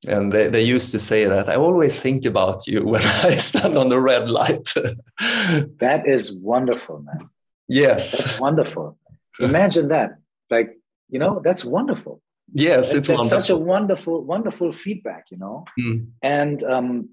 And 0.06 0.34
they, 0.34 0.50
they 0.50 0.62
used 0.62 0.92
to 0.92 1.00
say 1.00 1.24
that 1.24 1.48
i 1.48 1.56
always 1.56 1.98
think 1.98 2.26
about 2.26 2.68
you 2.68 2.84
when 2.94 3.02
i 3.24 3.36
stand 3.36 3.78
on 3.78 3.88
the 3.90 4.00
red 4.00 4.30
light. 4.30 4.68
That 5.80 6.02
is 6.06 6.38
wonderful 6.54 7.00
man. 7.00 7.30
Yes. 7.70 8.12
That's 8.12 8.40
wonderful. 8.40 8.98
Imagine 9.40 9.88
that. 9.88 10.10
Like 10.50 10.70
you 11.10 11.20
know 11.20 11.42
that's 11.46 11.64
wonderful. 11.64 12.22
Yes 12.54 12.92
that's, 12.92 13.08
it's 13.08 13.30
such 13.30 13.50
a 13.50 13.56
wonderful 13.56 14.22
wonderful 14.26 14.74
feedback 14.74 15.24
you 15.32 15.38
know? 15.38 15.64
Mm. 15.80 16.08
and 16.22 16.62
um, 16.64 17.10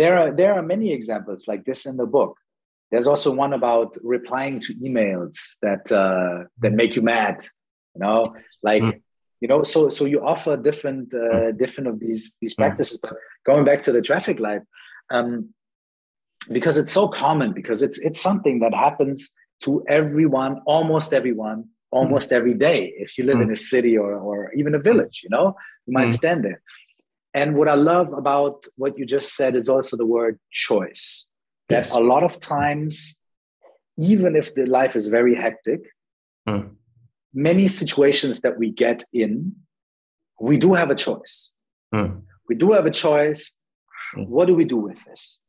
there 0.00 0.16
are 0.20 0.30
there 0.30 0.52
are 0.54 0.62
many 0.62 0.92
examples 0.92 1.48
like 1.48 1.64
this 1.64 1.84
in 1.84 1.96
the 1.96 2.06
book 2.06 2.36
there's 2.90 3.06
also 3.06 3.32
one 3.32 3.52
about 3.52 3.96
replying 4.02 4.58
to 4.60 4.74
emails 4.74 5.56
that 5.62 5.90
uh, 5.92 6.44
that 6.58 6.72
make 6.72 6.96
you 6.96 7.02
mad 7.02 7.44
you 7.94 8.00
know 8.00 8.34
like 8.62 8.82
mm 8.82 9.00
you 9.40 9.48
know 9.48 9.62
so 9.62 9.88
so 9.88 10.04
you 10.04 10.20
offer 10.24 10.56
different 10.56 11.14
uh, 11.14 11.50
hmm. 11.50 11.56
different 11.56 11.88
of 11.88 11.98
these 11.98 12.36
these 12.40 12.54
hmm. 12.54 12.62
practices 12.62 13.00
but 13.02 13.14
going 13.46 13.64
back 13.64 13.82
to 13.82 13.92
the 13.92 14.02
traffic 14.02 14.38
light 14.38 14.62
um, 15.10 15.52
because 16.52 16.76
it's 16.76 16.92
so 16.92 17.08
common 17.08 17.52
because 17.52 17.82
it's 17.82 17.98
it's 17.98 18.20
something 18.20 18.60
that 18.60 18.74
happens 18.74 19.32
to 19.60 19.84
everyone 19.88 20.60
almost 20.66 21.12
everyone 21.12 21.64
almost 21.90 22.30
mm. 22.30 22.36
every 22.36 22.54
day 22.54 22.94
if 22.96 23.18
you 23.18 23.24
live 23.24 23.38
mm. 23.38 23.42
in 23.42 23.50
a 23.50 23.56
city 23.56 23.98
or, 23.98 24.14
or 24.14 24.52
even 24.54 24.74
a 24.74 24.78
village 24.78 25.20
you 25.24 25.28
know 25.28 25.56
you 25.86 25.92
might 25.92 26.08
mm. 26.08 26.12
stand 26.12 26.44
there 26.44 26.62
and 27.34 27.56
what 27.56 27.68
i 27.68 27.74
love 27.74 28.12
about 28.12 28.64
what 28.76 28.96
you 28.96 29.04
just 29.04 29.34
said 29.34 29.54
is 29.54 29.68
also 29.68 29.96
the 29.96 30.06
word 30.06 30.38
choice 30.50 31.26
that 31.70 31.86
yes. 31.86 31.96
a 31.96 32.00
lot 32.00 32.22
of 32.22 32.38
times 32.38 33.20
even 33.98 34.36
if 34.36 34.54
the 34.54 34.66
life 34.66 34.96
is 34.96 35.08
very 35.08 35.34
hectic 35.34 35.80
mm. 36.48 36.70
many 37.32 37.66
situations 37.66 38.40
that 38.42 38.58
we 38.58 38.70
get 38.70 39.04
in 39.12 39.54
we 40.40 40.56
do 40.56 40.74
have 40.74 40.90
a 40.90 40.94
choice 40.94 41.52
mm. 41.94 42.20
we 42.48 42.54
do 42.54 42.72
have 42.72 42.86
a 42.86 42.90
choice 42.90 43.56
mm. 44.16 44.26
what 44.28 44.46
do 44.46 44.54
we 44.54 44.64
do 44.64 44.76
with 44.76 45.02
this 45.04 45.40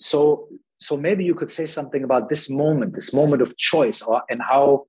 so 0.00 0.48
so 0.80 0.96
maybe 0.96 1.24
you 1.24 1.34
could 1.34 1.50
say 1.50 1.66
something 1.66 2.04
about 2.04 2.28
this 2.28 2.50
moment 2.50 2.94
this 2.94 3.12
moment 3.12 3.42
of 3.42 3.56
choice 3.56 4.02
or, 4.02 4.22
and 4.28 4.40
how 4.42 4.84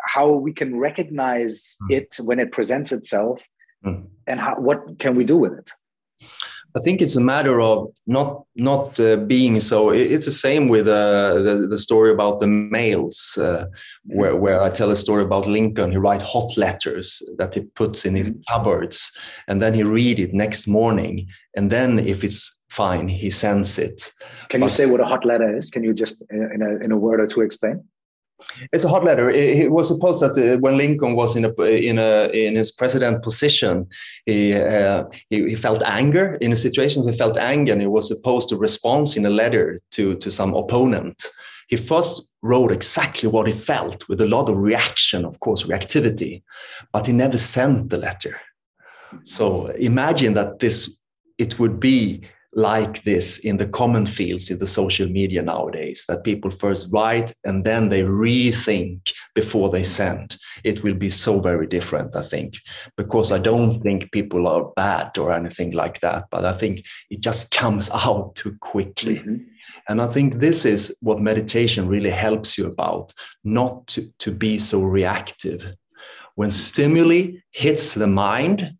how 0.00 0.30
we 0.30 0.52
can 0.52 0.78
recognize 0.78 1.76
mm. 1.82 1.96
it 1.96 2.16
when 2.20 2.38
it 2.38 2.52
presents 2.52 2.92
itself 2.92 3.46
mm. 3.84 4.06
and 4.26 4.40
how, 4.40 4.54
what 4.56 4.98
can 4.98 5.14
we 5.14 5.24
do 5.24 5.36
with 5.36 5.52
it 5.52 5.70
I 6.76 6.80
think 6.80 7.00
it's 7.00 7.16
a 7.16 7.20
matter 7.20 7.60
of 7.60 7.88
not 8.06 8.44
not 8.54 9.00
uh, 9.00 9.16
being 9.16 9.60
so. 9.60 9.90
It's 9.90 10.26
the 10.26 10.30
same 10.30 10.68
with 10.68 10.86
uh, 10.86 11.40
the, 11.42 11.66
the 11.70 11.78
story 11.78 12.10
about 12.10 12.38
the 12.38 12.46
mails, 12.46 13.38
uh, 13.40 13.66
where 14.04 14.36
where 14.36 14.62
I 14.62 14.68
tell 14.68 14.90
a 14.90 14.96
story 14.96 15.22
about 15.22 15.46
Lincoln. 15.46 15.90
He 15.90 15.96
write 15.96 16.20
hot 16.20 16.56
letters 16.58 17.22
that 17.38 17.54
he 17.54 17.62
puts 17.62 18.04
in 18.04 18.14
his 18.14 18.30
mm. 18.30 18.42
cupboards, 18.50 19.10
and 19.48 19.62
then 19.62 19.72
he 19.72 19.84
read 19.84 20.20
it 20.20 20.34
next 20.34 20.68
morning, 20.68 21.26
and 21.56 21.70
then 21.70 21.98
if 21.98 22.22
it's 22.22 22.60
fine, 22.68 23.08
he 23.08 23.30
sends 23.30 23.78
it. 23.78 24.12
Can 24.50 24.62
you 24.62 24.68
say 24.68 24.84
what 24.84 25.00
a 25.00 25.06
hot 25.06 25.24
letter 25.24 25.56
is? 25.56 25.70
Can 25.70 25.82
you 25.82 25.94
just 25.94 26.22
in 26.30 26.60
a 26.60 26.84
in 26.84 26.92
a 26.92 26.96
word 26.98 27.20
or 27.20 27.26
two 27.26 27.40
explain? 27.40 27.84
It's 28.72 28.84
a 28.84 28.88
hot 28.88 29.04
letter. 29.04 29.30
It, 29.30 29.70
was 29.70 29.88
supposed 29.88 30.22
that 30.22 30.36
uh, 30.38 30.58
when 30.58 30.76
Lincoln 30.76 31.14
was 31.14 31.36
in 31.36 31.44
a 31.44 31.52
in 31.62 31.98
a 31.98 32.28
in 32.28 32.56
his 32.56 32.72
president 32.72 33.22
position, 33.22 33.86
he, 34.24 34.54
uh, 34.54 35.04
he, 35.30 35.50
he 35.50 35.56
felt 35.56 35.82
anger 35.84 36.36
in 36.40 36.52
a 36.52 36.56
situation. 36.56 37.06
He 37.06 37.16
felt 37.16 37.36
anger, 37.36 37.72
and 37.72 37.80
he 37.80 37.86
was 37.86 38.08
supposed 38.08 38.48
to 38.48 38.56
respond 38.56 39.16
in 39.16 39.26
a 39.26 39.30
letter 39.30 39.78
to 39.92 40.14
to 40.16 40.30
some 40.30 40.54
opponent. 40.54 41.22
He 41.68 41.76
first 41.76 42.22
wrote 42.42 42.70
exactly 42.70 43.28
what 43.28 43.46
he 43.46 43.52
felt 43.52 44.08
with 44.08 44.20
a 44.20 44.26
lot 44.26 44.48
of 44.48 44.56
reaction, 44.56 45.24
of 45.24 45.40
course, 45.40 45.66
reactivity, 45.66 46.42
but 46.92 47.06
he 47.06 47.12
never 47.12 47.38
sent 47.38 47.90
the 47.90 47.98
letter. 47.98 48.40
So 49.24 49.66
imagine 49.78 50.34
that 50.34 50.60
this 50.60 50.96
it 51.38 51.58
would 51.58 51.78
be 51.80 52.22
like 52.56 53.02
this 53.02 53.38
in 53.40 53.58
the 53.58 53.68
common 53.68 54.06
fields 54.06 54.50
in 54.50 54.58
the 54.58 54.66
social 54.66 55.06
media 55.06 55.42
nowadays 55.42 56.06
that 56.08 56.24
people 56.24 56.50
first 56.50 56.88
write 56.90 57.30
and 57.44 57.64
then 57.64 57.90
they 57.90 58.02
rethink 58.02 59.12
before 59.34 59.68
they 59.68 59.82
send. 59.82 60.38
It 60.64 60.82
will 60.82 60.94
be 60.94 61.10
so 61.10 61.38
very 61.38 61.66
different 61.66 62.16
i 62.16 62.22
think 62.22 62.54
because 62.96 63.30
i 63.30 63.38
don't 63.38 63.80
think 63.80 64.10
people 64.10 64.48
are 64.48 64.72
bad 64.74 65.18
or 65.18 65.32
anything 65.32 65.72
like 65.72 66.00
that 66.00 66.24
but 66.30 66.44
i 66.44 66.52
think 66.52 66.82
it 67.10 67.20
just 67.20 67.50
comes 67.50 67.90
out 67.94 68.34
too 68.34 68.56
quickly. 68.60 69.16
Mm-hmm. 69.16 69.36
and 69.88 70.00
i 70.00 70.08
think 70.08 70.34
this 70.34 70.64
is 70.64 70.96
what 71.00 71.20
meditation 71.20 71.86
really 71.88 72.10
helps 72.10 72.56
you 72.56 72.66
about 72.66 73.12
not 73.44 73.86
to, 73.88 74.00
to 74.18 74.30
be 74.32 74.58
so 74.58 74.82
reactive. 74.82 75.74
When 76.34 76.50
stimuli 76.50 77.22
hits 77.50 77.94
the 77.94 78.06
mind 78.06 78.76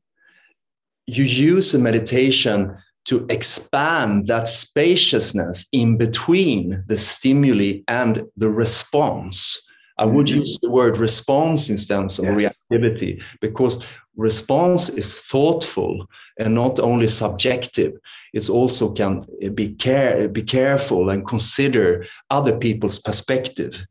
you 1.07 1.25
use 1.25 1.75
a 1.75 1.79
meditation 1.79 2.77
to 3.07 3.27
expand 3.31 4.27
that 4.27 4.49
spaciousness 4.49 5.67
in 5.73 5.97
between 5.97 6.85
the 6.89 6.99
stimuli 6.99 7.83
and 7.89 8.25
the 8.37 8.51
response. 8.51 9.63
I 9.99 10.05
would 10.05 10.27
mm-hmm. 10.27 10.41
use 10.41 10.59
the 10.61 10.71
word 10.71 10.99
response 10.99 11.71
instead 11.71 12.01
of 12.01 12.41
yes. 12.41 12.59
reactivity 12.71 13.23
because 13.41 13.83
response 14.17 14.89
is 14.89 15.15
thoughtful 15.15 16.07
and 16.39 16.55
not 16.55 16.79
only 16.81 17.07
subjective. 17.07 17.93
It 18.35 18.51
also 18.51 18.93
can 18.93 19.25
be 19.55 19.75
care 19.75 20.29
be 20.29 20.43
careful 20.43 21.11
and 21.11 21.27
consider 21.27 22.05
other 22.31 22.59
people's 22.59 22.99
perspective 22.99 23.87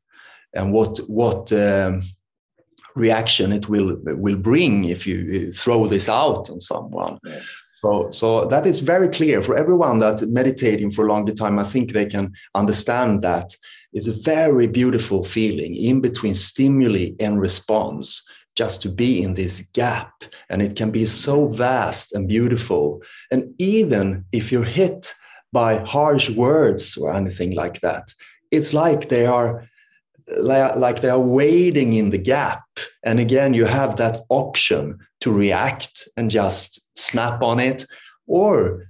and 0.53 0.71
what 0.71 0.97
what 1.07 1.51
um, 1.53 2.03
reaction 2.95 3.51
it 3.51 3.67
will 3.67 3.97
will 4.05 4.37
bring 4.37 4.85
if 4.85 5.07
you 5.07 5.51
throw 5.51 5.87
this 5.87 6.09
out 6.09 6.49
on 6.49 6.59
someone. 6.59 7.17
Yes. 7.23 7.45
So, 7.85 8.09
so 8.09 8.45
that 8.45 8.65
is 8.65 8.79
very 8.79 9.07
clear 9.09 9.43
for 9.43 9.55
everyone 9.55 9.99
that 9.99 10.23
meditating 10.23 10.89
for 10.89 11.05
a 11.05 11.07
longer 11.07 11.35
time. 11.35 11.59
I 11.59 11.65
think 11.65 11.91
they 11.91 12.07
can 12.07 12.33
understand 12.55 13.21
that 13.21 13.55
it's 13.93 14.07
a 14.07 14.21
very 14.23 14.65
beautiful 14.65 15.21
feeling 15.21 15.75
in 15.75 16.01
between 16.01 16.33
stimuli 16.33 17.11
and 17.19 17.39
response 17.39 18.27
just 18.55 18.81
to 18.81 18.89
be 18.89 19.21
in 19.21 19.35
this 19.35 19.69
gap. 19.73 20.23
And 20.49 20.63
it 20.63 20.75
can 20.75 20.89
be 20.89 21.05
so 21.05 21.47
vast 21.49 22.15
and 22.15 22.27
beautiful. 22.27 23.03
And 23.29 23.53
even 23.59 24.25
if 24.31 24.51
you're 24.51 24.63
hit 24.63 25.13
by 25.53 25.77
harsh 25.85 26.31
words 26.31 26.97
or 26.97 27.13
anything 27.13 27.53
like 27.53 27.81
that, 27.81 28.11
it's 28.49 28.73
like 28.73 29.09
they 29.09 29.27
are 29.27 29.69
like 30.37 31.01
they 31.01 31.09
are 31.09 31.19
wading 31.19 31.93
in 31.93 32.09
the 32.09 32.17
gap. 32.17 32.63
And 33.03 33.19
again, 33.19 33.53
you 33.53 33.65
have 33.65 33.97
that 33.97 34.17
option 34.29 34.97
to 35.25 35.31
react 35.33 36.07
and 36.17 36.29
just 36.29 36.69
snap 36.95 37.41
on 37.41 37.59
it, 37.59 37.85
or 38.27 38.85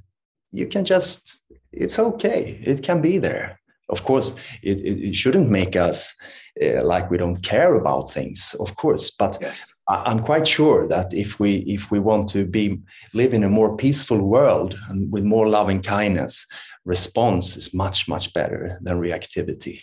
you 0.51 0.67
can 0.67 0.83
just, 0.83 1.39
it's 1.71 1.97
okay, 1.97 2.59
it 2.61 2.83
can 2.83 3.01
be 3.01 3.17
there. 3.17 3.57
Of 3.87 4.03
course, 4.03 4.35
it, 4.61 4.77
it 5.07 5.15
shouldn't 5.15 5.49
make 5.49 5.75
us 5.77 6.13
uh, 6.61 6.83
like 6.83 7.09
we 7.09 7.17
don't 7.17 7.41
care 7.41 7.75
about 7.75 8.11
things, 8.11 8.55
of 8.59 8.75
course. 8.75 9.11
But 9.11 9.37
yes. 9.39 9.73
I'm 9.87 10.23
quite 10.23 10.47
sure 10.47 10.87
that 10.87 11.13
if 11.13 11.39
we 11.39 11.57
if 11.77 11.91
we 11.91 11.99
want 11.99 12.29
to 12.29 12.45
be 12.45 12.81
live 13.13 13.33
in 13.33 13.43
a 13.43 13.49
more 13.49 13.77
peaceful 13.77 14.21
world 14.21 14.77
and 14.89 15.11
with 15.13 15.23
more 15.23 15.47
loving 15.47 15.81
kindness, 15.81 16.45
response 16.83 17.57
is 17.57 17.73
much 17.73 18.07
much 18.07 18.33
better 18.33 18.79
than 18.81 18.99
reactivity. 18.99 19.81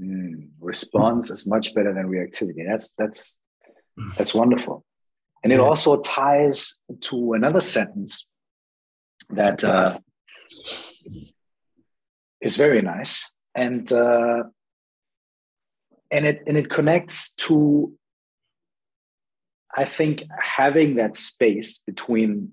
Mm, 0.00 0.48
response 0.60 1.30
is 1.30 1.46
much 1.46 1.74
better 1.74 1.92
than 1.92 2.06
reactivity. 2.08 2.64
That's 2.70 2.94
that's 2.98 3.38
that's 4.16 4.34
wonderful, 4.34 4.84
and 5.44 5.52
it 5.52 5.60
also 5.60 6.00
ties 6.00 6.80
to 7.02 7.34
another 7.34 7.60
sentence 7.60 8.26
that 9.28 9.62
uh, 9.62 9.98
is 12.40 12.56
very 12.56 12.80
nice, 12.80 13.30
and 13.54 13.92
uh, 13.92 14.44
and 16.10 16.24
it 16.26 16.42
and 16.46 16.56
it 16.56 16.70
connects 16.70 17.34
to 17.34 17.92
I 19.76 19.84
think 19.84 20.24
having 20.40 20.94
that 20.96 21.14
space 21.14 21.78
between 21.78 22.52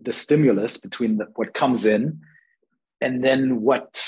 the 0.00 0.12
stimulus, 0.12 0.76
between 0.76 1.16
the, 1.16 1.26
what 1.34 1.54
comes 1.54 1.86
in, 1.86 2.20
and 3.00 3.24
then 3.24 3.62
what 3.62 4.00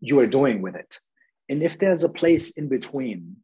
you 0.00 0.20
are 0.20 0.26
doing 0.26 0.62
with 0.62 0.76
it. 0.76 1.00
And 1.48 1.64
if 1.64 1.78
there's 1.78 2.04
a 2.04 2.08
place 2.08 2.56
in 2.56 2.68
between 2.68 3.38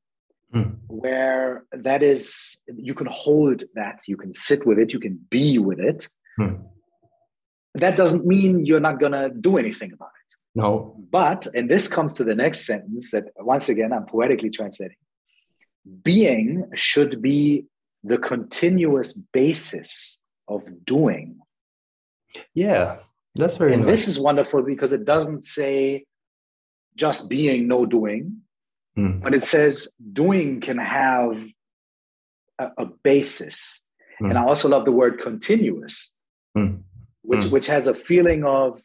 mm. 0.55 0.77
where 0.87 1.65
that 1.73 2.03
is 2.03 2.61
you 2.77 2.95
can 2.95 3.09
hold 3.11 3.65
that 3.75 4.01
you 4.07 4.17
can 4.17 4.33
sit 4.35 4.67
with 4.67 4.79
it 4.79 4.93
you 4.93 5.01
can 5.01 5.19
be 5.31 5.59
with 5.59 5.81
it 5.81 6.09
mm. 6.39 6.63
that 7.75 7.97
doesn't 7.97 8.27
mean 8.27 8.65
you're 8.65 8.81
not 8.81 9.01
going 9.01 9.13
to 9.13 9.29
do 9.29 9.57
anything 9.57 9.93
about 9.93 10.11
it 10.23 10.37
no 10.55 10.97
but 11.11 11.47
and 11.55 11.69
this 11.69 11.89
comes 11.89 12.15
to 12.15 12.25
the 12.25 12.35
next 12.35 12.67
sentence 12.67 13.11
that 13.11 13.25
once 13.39 13.69
again 13.69 13.93
i'm 13.93 14.07
poetically 14.07 14.51
translating 14.51 14.97
being 16.03 16.65
should 16.75 17.21
be 17.21 17.67
the 18.03 18.19
continuous 18.19 19.13
basis 19.13 20.23
of 20.49 20.85
doing 20.85 21.39
yeah 22.55 22.97
that's 23.35 23.57
very 23.57 23.75
and 23.75 23.83
nice. 23.83 23.91
this 23.91 24.09
is 24.09 24.21
wonderful 24.21 24.63
because 24.63 24.93
it 24.93 25.05
doesn't 25.05 25.43
say 25.43 26.05
just 26.97 27.29
being, 27.29 27.69
no 27.69 27.87
doing. 27.87 28.43
Mm. 28.99 29.23
But 29.23 29.35
it 29.35 29.45
says 29.45 29.93
doing 30.13 30.61
can 30.61 30.79
have 30.79 31.45
a, 32.59 32.71
a 32.79 32.87
basis. 33.03 33.83
Mm. 34.21 34.31
And 34.31 34.39
I 34.39 34.45
also 34.45 34.69
love 34.69 34.85
the 34.85 34.93
word 34.93 35.21
continuous, 35.21 36.13
mm. 36.57 36.81
which 37.23 37.47
which 37.47 37.67
has 37.67 37.87
a 37.87 37.95
feeling 37.95 38.45
of 38.45 38.81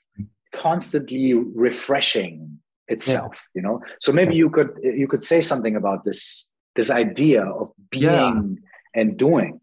constantly 0.54 1.34
refreshing 1.34 2.60
itself, 2.88 3.34
yeah. 3.34 3.60
you 3.60 3.62
know. 3.62 3.82
So 4.00 4.12
maybe 4.12 4.36
you 4.36 4.50
could 4.50 4.72
you 4.82 5.08
could 5.08 5.24
say 5.24 5.42
something 5.42 5.76
about 5.76 6.04
this 6.04 6.50
this 6.76 6.90
idea 6.90 7.44
of 7.44 7.72
being 7.90 8.04
yeah. 8.04 8.42
and 8.96 9.18
doing. 9.18 9.62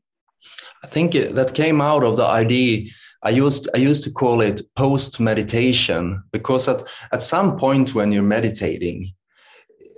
I 0.84 0.86
think 0.86 1.12
that 1.12 1.54
came 1.54 1.80
out 1.80 2.04
of 2.04 2.16
the 2.16 2.26
idea 2.26 2.90
I 3.22 3.30
used 3.30 3.68
I 3.74 3.78
used 3.78 4.04
to 4.04 4.10
call 4.10 4.40
it 4.40 4.62
post 4.76 5.18
meditation 5.18 6.22
because 6.32 6.68
at 6.68 6.84
at 7.12 7.22
some 7.22 7.58
point 7.58 7.94
when 7.94 8.12
you're 8.12 8.22
meditating, 8.22 9.12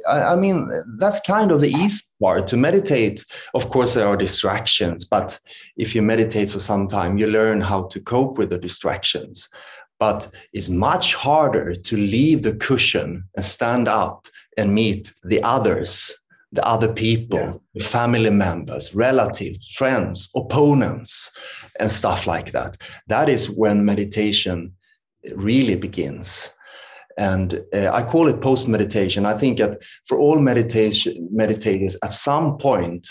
I, 0.08 0.32
I, 0.32 0.36
mean 0.36 0.70
that's 0.98 1.20
kind 1.20 1.52
of 1.52 1.60
the 1.60 1.70
easy 1.70 2.02
part 2.22 2.46
to 2.48 2.56
meditate. 2.56 3.24
Of 3.54 3.68
course, 3.68 3.94
there 3.94 4.06
are 4.06 4.16
distractions, 4.16 5.04
but 5.04 5.38
if 5.76 5.94
you 5.94 6.02
meditate 6.02 6.50
for 6.50 6.58
some 6.58 6.88
time, 6.88 7.18
you 7.18 7.26
learn 7.26 7.60
how 7.60 7.86
to 7.88 8.00
cope 8.00 8.38
with 8.38 8.50
the 8.50 8.58
distractions. 8.58 9.48
but 9.98 10.30
it's 10.52 10.68
much 10.68 11.14
harder 11.14 11.74
to 11.74 11.96
leave 11.96 12.42
the 12.42 12.54
cushion 12.54 13.24
and 13.36 13.44
stand 13.44 13.88
up 13.88 14.26
and 14.56 14.74
meet 14.74 15.12
the 15.24 15.42
others 15.42 16.14
the 16.52 16.64
other 16.64 16.92
people 16.92 17.38
yeah. 17.38 17.52
the 17.74 17.84
family 17.84 18.30
members 18.30 18.94
relatives 18.94 19.74
friends 19.76 20.30
opponents 20.34 21.36
and 21.78 21.92
stuff 21.92 22.26
like 22.26 22.52
that 22.52 22.76
that 23.06 23.28
is 23.28 23.50
when 23.50 23.84
meditation 23.84 24.72
really 25.34 25.74
begins 25.74 26.54
and 27.18 27.62
uh, 27.74 27.90
i 27.92 28.02
call 28.02 28.28
it 28.28 28.40
post 28.40 28.68
meditation 28.68 29.26
i 29.26 29.36
think 29.36 29.58
that 29.58 29.78
for 30.06 30.18
all 30.18 30.38
meditation 30.38 31.28
meditators 31.32 31.94
at 32.02 32.14
some 32.14 32.56
point 32.56 33.08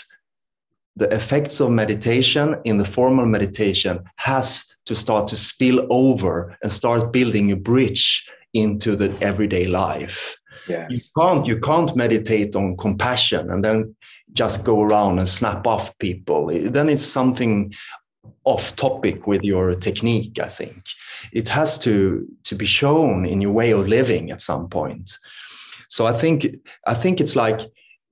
the 0.98 1.14
effects 1.14 1.60
of 1.60 1.70
meditation 1.70 2.56
in 2.64 2.76
the 2.78 2.84
formal 2.84 3.24
meditation 3.24 4.00
has 4.16 4.66
to 4.84 4.96
start 4.96 5.28
to 5.28 5.36
spill 5.36 5.86
over 5.90 6.56
and 6.62 6.72
start 6.72 7.12
building 7.12 7.52
a 7.52 7.56
bridge 7.56 8.28
into 8.52 8.96
the 8.96 9.16
everyday 9.20 9.66
life. 9.66 10.36
Yes. 10.68 10.90
you 10.90 11.00
can't 11.16 11.46
you 11.46 11.60
can't 11.60 11.96
meditate 11.96 12.54
on 12.54 12.76
compassion 12.76 13.50
and 13.50 13.64
then 13.64 13.96
just 14.34 14.64
go 14.64 14.82
around 14.82 15.18
and 15.18 15.28
snap 15.28 15.66
off 15.66 15.96
people. 15.98 16.48
Then 16.70 16.90
it's 16.90 17.02
something 17.02 17.72
off 18.44 18.76
topic 18.76 19.26
with 19.26 19.42
your 19.42 19.74
technique 19.74 20.38
i 20.38 20.48
think. 20.48 20.82
It 21.32 21.48
has 21.48 21.78
to 21.80 22.26
to 22.44 22.54
be 22.54 22.66
shown 22.66 23.26
in 23.26 23.40
your 23.40 23.52
way 23.52 23.70
of 23.72 23.88
living 23.88 24.30
at 24.30 24.42
some 24.42 24.68
point. 24.68 25.18
So 25.88 26.06
i 26.06 26.12
think 26.12 26.46
i 26.86 26.94
think 26.94 27.20
it's 27.20 27.36
like 27.36 27.60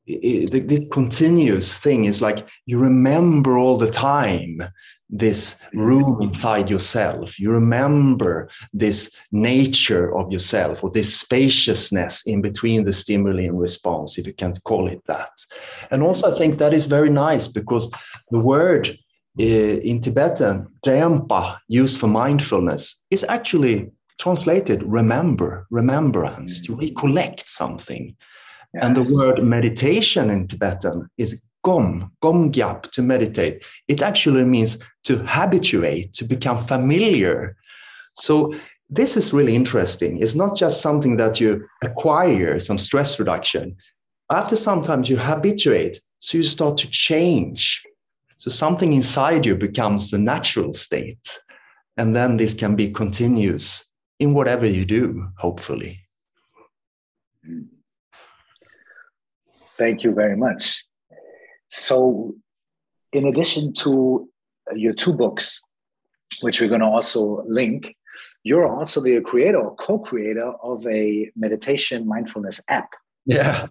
it, 0.07 0.69
this 0.69 0.89
continuous 0.89 1.79
thing 1.79 2.05
is 2.05 2.23
like 2.23 2.47
you 2.67 2.79
remember 2.79 3.59
all 3.59 3.77
the 3.77 3.91
time 3.91 4.63
this 5.09 5.61
room 5.73 6.21
inside 6.21 6.69
yourself. 6.69 7.39
You 7.39 7.51
remember 7.51 8.49
this 8.73 9.15
nature 9.31 10.17
of 10.17 10.33
yourself 10.33 10.83
or 10.83 10.91
this 10.91 11.15
spaciousness 11.15 12.27
in 12.27 12.41
between 12.41 12.85
the 12.85 12.93
stimuli 12.93 13.45
and 13.45 13.59
response 13.59 14.19
if 14.19 14.27
you 14.27 14.33
can 14.33 14.53
call 14.65 14.89
it 14.89 15.01
that. 15.07 15.31
And 15.91 16.03
also 16.03 16.33
i 16.33 16.39
think 16.39 16.59
that 16.59 16.75
is 16.75 16.87
very 16.87 17.11
nice 17.11 17.49
because 17.49 17.91
the 18.31 18.39
word 18.39 18.99
Mm-hmm. 19.39 19.83
Eh, 19.85 19.91
in 19.91 20.01
tibetan 20.01 20.67
drenpa 20.85 21.59
used 21.69 22.01
for 22.01 22.07
mindfulness 22.09 23.03
is 23.11 23.25
actually 23.29 23.91
translated 24.19 24.83
remember 24.83 25.67
remembrance 25.71 26.61
mm. 26.61 26.65
to 26.65 26.77
recollect 26.77 27.47
something 27.49 28.17
and 28.83 28.97
the 28.97 29.03
word 29.03 29.43
meditation 29.43 30.31
in 30.31 30.47
Tibetan 30.47 31.09
is 31.17 31.41
gom, 31.63 32.13
gom 32.21 32.53
gyap, 32.53 32.91
to 32.93 33.03
meditate. 33.03 33.65
It 33.89 34.03
actually 34.03 34.45
means 34.45 34.79
to 35.05 35.19
habituate, 35.27 36.13
to 36.15 36.25
become 36.25 36.59
familiar. 36.59 37.57
So 38.15 38.55
this 38.91 39.17
is 39.17 39.33
really 39.33 39.55
interesting. 39.55 40.23
It's 40.23 40.35
not 40.35 40.57
just 40.57 40.81
something 40.81 41.17
that 41.17 41.41
you 41.41 41.67
acquire, 41.83 42.59
some 42.59 42.79
stress 42.79 43.19
reduction. 43.19 43.77
After 44.31 44.57
some 44.57 44.83
time, 44.83 45.05
you 45.05 45.17
habituate, 45.17 46.01
so 46.19 46.39
you 46.39 46.45
start 46.45 46.77
to 46.79 46.91
change. 46.91 47.83
So 48.37 48.51
something 48.51 48.93
inside 48.93 49.47
you 49.47 49.57
becomes 49.57 50.11
the 50.11 50.19
natural 50.19 50.73
state. 50.73 51.39
And 51.97 52.15
then 52.15 52.37
this 52.37 52.53
can 52.55 52.77
be 52.77 52.91
continuous 52.91 53.91
in 54.19 54.35
whatever 54.35 54.67
you 54.67 54.85
do, 54.85 55.29
hopefully. 55.39 56.01
Thank 59.79 60.03
you 60.03 60.13
very 60.13 60.37
much. 60.37 60.85
So, 61.69 62.35
in 63.13 63.27
addition 63.27 63.73
to 63.75 64.29
uh, 64.71 64.75
your 64.75 64.93
two 64.93 65.13
books, 65.13 65.63
which 66.41 66.61
we're 66.61 66.69
going 66.69 66.81
to 66.81 66.87
also 66.87 67.45
link, 67.47 67.95
you're 68.43 68.67
also 68.67 69.01
the 69.01 69.21
creator 69.21 69.59
or 69.59 69.75
co-creator 69.77 70.53
of 70.63 70.87
a 70.87 71.31
meditation 71.37 72.07
mindfulness 72.07 72.61
app. 72.69 72.91
Yeah. 73.27 73.67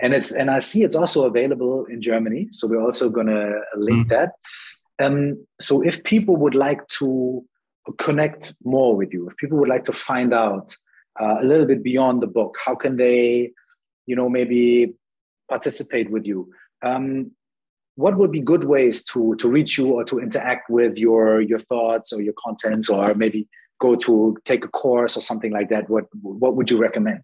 and 0.00 0.14
it's 0.14 0.32
and 0.32 0.50
I 0.50 0.58
see 0.58 0.82
it's 0.82 0.94
also 0.94 1.24
available 1.26 1.84
in 1.86 2.02
Germany. 2.02 2.48
So 2.50 2.66
we're 2.66 2.82
also 2.82 3.08
going 3.08 3.28
to 3.28 3.60
link 3.76 4.08
mm. 4.08 4.10
that. 4.10 4.32
Um, 4.98 5.46
so 5.60 5.82
if 5.82 6.02
people 6.04 6.36
would 6.36 6.54
like 6.54 6.86
to 6.98 7.44
connect 7.98 8.54
more 8.64 8.96
with 8.96 9.12
you, 9.12 9.28
if 9.28 9.36
people 9.36 9.58
would 9.58 9.68
like 9.68 9.84
to 9.84 9.92
find 9.92 10.32
out 10.32 10.76
uh, 11.20 11.36
a 11.40 11.44
little 11.44 11.66
bit 11.66 11.82
beyond 11.82 12.22
the 12.22 12.26
book, 12.26 12.56
how 12.64 12.74
can 12.74 12.96
they, 12.96 13.52
you 14.06 14.16
know, 14.16 14.28
maybe 14.28 14.94
participate 15.48 16.10
with 16.10 16.26
you. 16.26 16.50
Um, 16.82 17.32
what 17.96 18.16
would 18.16 18.32
be 18.32 18.40
good 18.40 18.64
ways 18.64 19.04
to 19.12 19.34
to 19.36 19.48
reach 19.48 19.76
you 19.78 19.88
or 19.92 20.04
to 20.04 20.18
interact 20.18 20.70
with 20.70 20.96
your 20.96 21.42
your 21.42 21.58
thoughts 21.58 22.12
or 22.12 22.20
your 22.22 22.34
contents, 22.44 22.88
or 22.88 23.14
maybe 23.14 23.48
go 23.80 23.94
to 23.96 24.36
take 24.44 24.64
a 24.64 24.68
course 24.68 25.16
or 25.16 25.20
something 25.20 25.52
like 25.52 25.68
that? 25.68 25.90
What 25.90 26.06
what 26.22 26.56
would 26.56 26.70
you 26.70 26.78
recommend? 26.78 27.22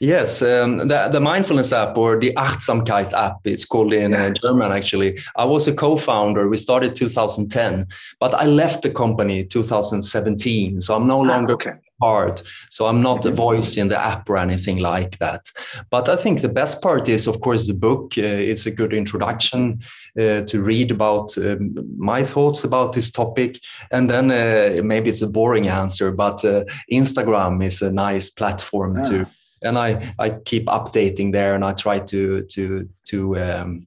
Yes, 0.00 0.40
um, 0.40 0.78
the, 0.78 1.08
the 1.12 1.20
mindfulness 1.20 1.72
app 1.72 1.98
or 1.98 2.18
the 2.18 2.32
Achtsamkeit 2.34 3.12
app, 3.12 3.46
it's 3.46 3.64
called 3.64 3.92
in 3.92 4.14
uh, 4.14 4.30
German 4.30 4.72
actually. 4.72 5.18
I 5.36 5.44
was 5.44 5.68
a 5.68 5.74
co 5.74 5.96
founder. 5.96 6.48
We 6.48 6.56
started 6.56 6.96
2010, 6.96 7.86
but 8.18 8.32
I 8.34 8.46
left 8.46 8.82
the 8.82 8.90
company 8.90 9.44
2017. 9.44 10.80
So 10.80 10.96
I'm 10.96 11.06
no 11.06 11.20
ah, 11.20 11.28
longer 11.28 11.54
okay 11.54 11.74
part. 11.98 12.42
So 12.70 12.86
I'm 12.86 13.02
not 13.02 13.26
a 13.26 13.30
voice 13.30 13.76
in 13.76 13.88
the 13.88 13.98
app 13.98 14.28
or 14.28 14.36
anything 14.36 14.78
like 14.78 15.18
that. 15.18 15.50
But 15.90 16.08
I 16.08 16.16
think 16.16 16.40
the 16.40 16.48
best 16.48 16.82
part 16.82 17.08
is, 17.08 17.26
of 17.26 17.40
course, 17.40 17.66
the 17.66 17.74
book. 17.74 18.14
Uh, 18.16 18.22
it's 18.22 18.66
a 18.66 18.70
good 18.70 18.92
introduction 18.92 19.80
uh, 20.18 20.42
to 20.42 20.62
read 20.62 20.90
about 20.90 21.36
um, 21.38 21.74
my 21.96 22.22
thoughts 22.24 22.64
about 22.64 22.92
this 22.92 23.10
topic. 23.10 23.60
And 23.90 24.10
then 24.10 24.30
uh, 24.30 24.82
maybe 24.82 25.08
it's 25.08 25.22
a 25.22 25.26
boring 25.26 25.68
answer, 25.68 26.12
but 26.12 26.44
uh, 26.44 26.64
Instagram 26.92 27.64
is 27.64 27.82
a 27.82 27.92
nice 27.92 28.30
platform 28.30 28.98
yeah. 28.98 29.02
to. 29.04 29.26
And 29.62 29.78
I, 29.78 30.12
I 30.18 30.30
keep 30.30 30.66
updating 30.66 31.32
there, 31.32 31.54
and 31.54 31.64
I 31.64 31.72
try 31.72 31.98
to 31.98 32.44
to 32.44 32.88
to 33.08 33.38
um, 33.38 33.86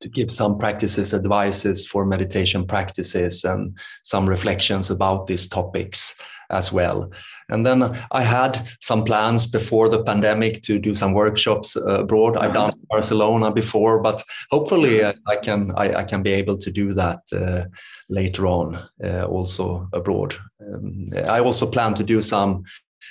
to 0.00 0.08
give 0.08 0.30
some 0.30 0.58
practices 0.58 1.14
advices 1.14 1.86
for 1.86 2.04
meditation 2.04 2.66
practices 2.66 3.44
and 3.44 3.76
some 4.04 4.28
reflections 4.28 4.90
about 4.90 5.26
these 5.26 5.48
topics 5.48 6.14
as 6.50 6.72
well. 6.72 7.10
And 7.50 7.66
then 7.66 7.82
I 8.10 8.22
had 8.22 8.68
some 8.80 9.04
plans 9.04 9.46
before 9.46 9.88
the 9.88 10.02
pandemic 10.02 10.62
to 10.62 10.78
do 10.78 10.94
some 10.94 11.12
workshops 11.12 11.76
uh, 11.76 12.00
abroad. 12.00 12.36
I've 12.36 12.54
done 12.54 12.72
Barcelona 12.90 13.50
before, 13.50 14.00
but 14.00 14.22
hopefully 14.50 15.02
uh, 15.02 15.12
I 15.26 15.36
can 15.36 15.72
I, 15.76 15.94
I 16.00 16.04
can 16.04 16.22
be 16.22 16.32
able 16.32 16.58
to 16.58 16.70
do 16.70 16.92
that 16.94 17.20
uh, 17.32 17.64
later 18.08 18.46
on, 18.46 18.78
uh, 19.02 19.24
also 19.24 19.88
abroad. 19.92 20.34
Um, 20.60 21.10
I 21.14 21.40
also 21.40 21.70
plan 21.70 21.94
to 21.94 22.04
do 22.04 22.22
some 22.22 22.64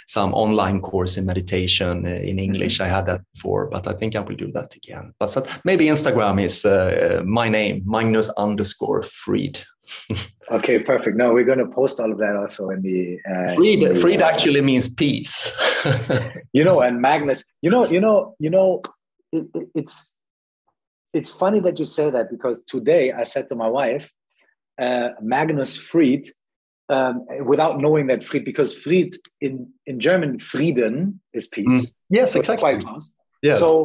some 0.08 0.34
online 0.34 0.82
course 0.82 1.18
in 1.18 1.26
meditation 1.26 2.06
uh, 2.06 2.10
in 2.10 2.40
English. 2.40 2.76
Mm-hmm. 2.76 2.92
I 2.92 2.96
had 2.96 3.06
that 3.08 3.22
before, 3.34 3.68
but 3.68 3.88
I 3.88 3.94
think 3.94 4.16
I 4.16 4.20
will 4.20 4.36
do 4.36 4.52
that 4.52 4.76
again. 4.76 5.14
But 5.20 5.48
maybe 5.64 5.86
Instagram 5.86 6.42
is 6.42 6.66
uh, 6.66 7.22
my 7.26 7.50
name, 7.50 7.84
Magnus 7.86 8.30
underscore 8.38 9.04
Frid. 9.04 9.64
okay, 10.52 10.80
perfect. 10.80 11.18
No, 11.18 11.34
we're 11.34 11.46
going 11.46 11.60
to 11.60 11.68
post 11.68 12.00
all 12.00 12.12
of 12.12 12.18
that 12.18 12.36
also 12.36 12.70
in 12.70 12.82
the. 12.82 13.20
Uh, 13.26 13.56
Frid, 13.56 13.84
in 13.84 13.94
the, 13.94 14.00
Frid 14.00 14.22
uh, 14.22 14.26
actually 14.26 14.62
means 14.62 14.88
peace. 14.94 15.52
you 16.54 16.64
know, 16.64 16.82
and 16.82 17.02
Magnus, 17.02 17.44
you 17.62 17.70
know, 17.70 17.90
you 17.90 18.02
know, 18.02 18.36
you 18.40 18.50
know, 18.50 18.82
it, 19.32 19.48
it, 19.54 19.68
it's 19.76 20.18
it's 21.14 21.32
funny 21.32 21.60
that 21.62 21.80
you 21.80 21.86
say 21.86 22.10
that 22.10 22.30
because 22.30 22.62
today 22.64 23.12
I 23.12 23.24
said 23.24 23.48
to 23.50 23.56
my 23.56 23.68
wife, 23.68 24.12
uh, 24.80 25.10
Magnus 25.22 25.78
Frid, 25.78 26.30
um, 26.90 27.26
without 27.44 27.80
knowing 27.80 28.08
that 28.08 28.24
Fried, 28.24 28.46
because 28.46 28.74
Fried 28.74 29.12
in 29.42 29.72
in 29.86 30.00
German, 30.00 30.40
Frieden 30.40 31.20
is 31.34 31.48
peace. 31.48 31.92
Mm. 31.92 31.96
Yes, 32.10 32.34
so 32.34 32.40
exactly. 32.40 32.80
Yes. 33.42 33.60
So 33.60 33.84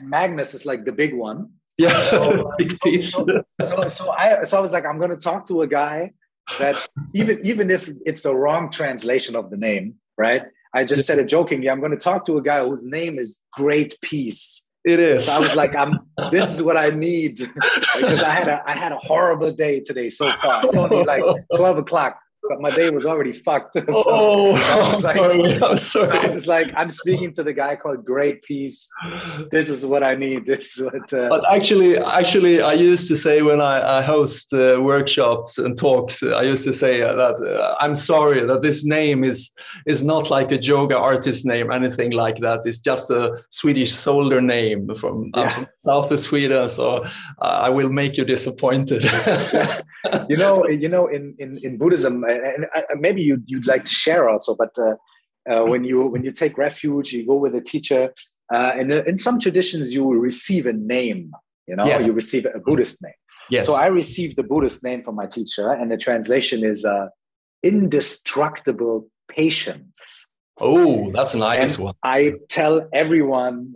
Magnus 0.00 0.54
is 0.54 0.66
like 0.66 0.84
the 0.84 0.92
big 0.92 1.14
one. 1.14 1.50
Yeah. 1.78 1.92
So, 2.02 2.52
so, 3.00 3.42
so, 3.62 3.88
so, 3.88 4.10
I 4.10 4.44
so 4.44 4.58
I 4.58 4.60
was 4.60 4.72
like, 4.72 4.84
I'm 4.84 4.98
gonna 4.98 5.16
talk 5.16 5.46
to 5.48 5.62
a 5.62 5.66
guy 5.66 6.12
that 6.58 6.88
even 7.14 7.40
even 7.42 7.70
if 7.70 7.90
it's 8.04 8.22
the 8.22 8.34
wrong 8.34 8.70
translation 8.70 9.34
of 9.34 9.50
the 9.50 9.56
name, 9.56 9.94
right? 10.18 10.42
I 10.74 10.84
just 10.84 11.06
said 11.06 11.18
it 11.18 11.28
jokingly. 11.28 11.70
I'm 11.70 11.80
gonna 11.80 11.96
talk 11.96 12.26
to 12.26 12.38
a 12.38 12.42
guy 12.42 12.64
whose 12.64 12.84
name 12.84 13.18
is 13.18 13.40
Great 13.52 13.96
Peace. 14.02 14.66
It 14.84 14.98
is. 14.98 15.26
So 15.26 15.32
I 15.32 15.38
was 15.38 15.54
like, 15.54 15.76
I'm. 15.76 16.00
This 16.30 16.52
is 16.52 16.62
what 16.62 16.76
I 16.76 16.90
need 16.90 17.36
because 17.96 18.22
I 18.22 18.30
had 18.30 18.48
a 18.48 18.62
I 18.66 18.72
had 18.72 18.92
a 18.92 18.96
horrible 18.96 19.52
day 19.52 19.80
today 19.80 20.08
so 20.08 20.30
far. 20.42 20.66
It's 20.66 20.76
only 20.76 21.04
like 21.04 21.22
twelve 21.54 21.78
o'clock 21.78 22.18
but 22.48 22.60
my 22.60 22.70
day 22.70 22.90
was 22.90 23.06
already 23.06 23.32
fucked. 23.32 23.74
so 23.74 23.84
oh, 23.88 24.56
I 24.56 24.92
was, 24.92 25.02
like, 25.02 25.62
I'm 25.62 25.76
sorry. 25.92 26.18
I 26.18 26.26
was 26.26 26.46
like, 26.46 26.72
I'm 26.76 26.90
speaking 26.90 27.32
to 27.34 27.42
the 27.42 27.52
guy 27.52 27.76
called 27.76 28.04
Great 28.04 28.42
Peace. 28.42 28.88
This 29.50 29.68
is 29.68 29.86
what 29.86 30.02
I 30.02 30.14
need. 30.14 30.46
This 30.46 30.78
is 30.78 30.84
what. 30.84 31.12
Uh, 31.12 31.28
but 31.28 31.42
actually, 31.50 31.98
actually, 31.98 32.60
I 32.60 32.72
used 32.72 33.08
to 33.08 33.16
say 33.16 33.42
when 33.42 33.60
I, 33.60 33.98
I 33.98 34.02
host 34.02 34.52
uh, 34.52 34.78
workshops 34.80 35.58
and 35.58 35.76
talks, 35.76 36.22
I 36.22 36.42
used 36.42 36.64
to 36.64 36.72
say 36.72 37.00
that 37.00 37.18
uh, 37.18 37.76
I'm 37.80 37.94
sorry 37.94 38.44
that 38.44 38.62
this 38.62 38.84
name 38.84 39.24
is 39.24 39.52
is 39.86 40.02
not 40.02 40.30
like 40.30 40.50
a 40.52 40.60
yoga 40.60 40.98
artist 40.98 41.46
name, 41.46 41.70
anything 41.70 42.12
like 42.12 42.36
that. 42.38 42.60
It's 42.64 42.80
just 42.80 43.10
a 43.10 43.36
Swedish 43.50 43.92
soldier 43.92 44.40
name 44.40 44.94
from, 44.94 45.30
yeah. 45.34 45.48
from 45.50 45.66
south 45.78 46.10
of 46.10 46.20
Sweden. 46.20 46.68
So 46.68 47.04
uh, 47.40 47.60
I 47.66 47.68
will 47.68 47.88
make 47.88 48.16
you 48.16 48.24
disappointed. 48.24 49.02
you 50.28 50.36
know, 50.36 50.66
you 50.68 50.88
know, 50.88 51.06
in 51.06 51.34
in 51.38 51.58
in 51.62 51.78
Buddhism 51.78 52.24
uh, 52.24 52.41
and 52.44 52.66
uh, 52.74 52.82
maybe 52.98 53.22
you, 53.22 53.42
you'd 53.46 53.66
like 53.66 53.84
to 53.84 53.92
share 53.92 54.28
also, 54.28 54.54
but 54.56 54.76
uh, 54.78 54.94
uh, 55.48 55.64
when 55.64 55.84
you 55.84 56.02
when 56.06 56.22
you 56.22 56.30
take 56.30 56.56
refuge, 56.56 57.12
you 57.12 57.26
go 57.26 57.34
with 57.34 57.54
a 57.54 57.60
teacher, 57.60 58.12
uh, 58.52 58.72
and 58.76 58.92
in 58.92 59.18
some 59.18 59.38
traditions 59.38 59.94
you 59.94 60.04
will 60.04 60.16
receive 60.16 60.66
a 60.66 60.72
name. 60.72 61.32
You 61.66 61.76
know, 61.76 61.84
yes. 61.86 62.06
you 62.06 62.12
receive 62.12 62.46
a 62.46 62.58
Buddhist 62.58 63.02
name. 63.02 63.12
Yes. 63.50 63.66
So 63.66 63.74
I 63.74 63.86
received 63.86 64.36
the 64.36 64.42
Buddhist 64.42 64.82
name 64.84 65.02
from 65.02 65.16
my 65.16 65.26
teacher, 65.26 65.72
and 65.72 65.90
the 65.90 65.96
translation 65.96 66.64
is 66.64 66.84
uh, 66.84 67.08
"indestructible 67.62 69.08
patience." 69.28 70.28
Oh, 70.60 71.10
that's 71.10 71.34
a 71.34 71.38
nice 71.38 71.76
and 71.76 71.84
one. 71.84 71.94
I 72.02 72.34
tell 72.48 72.88
everyone 72.92 73.74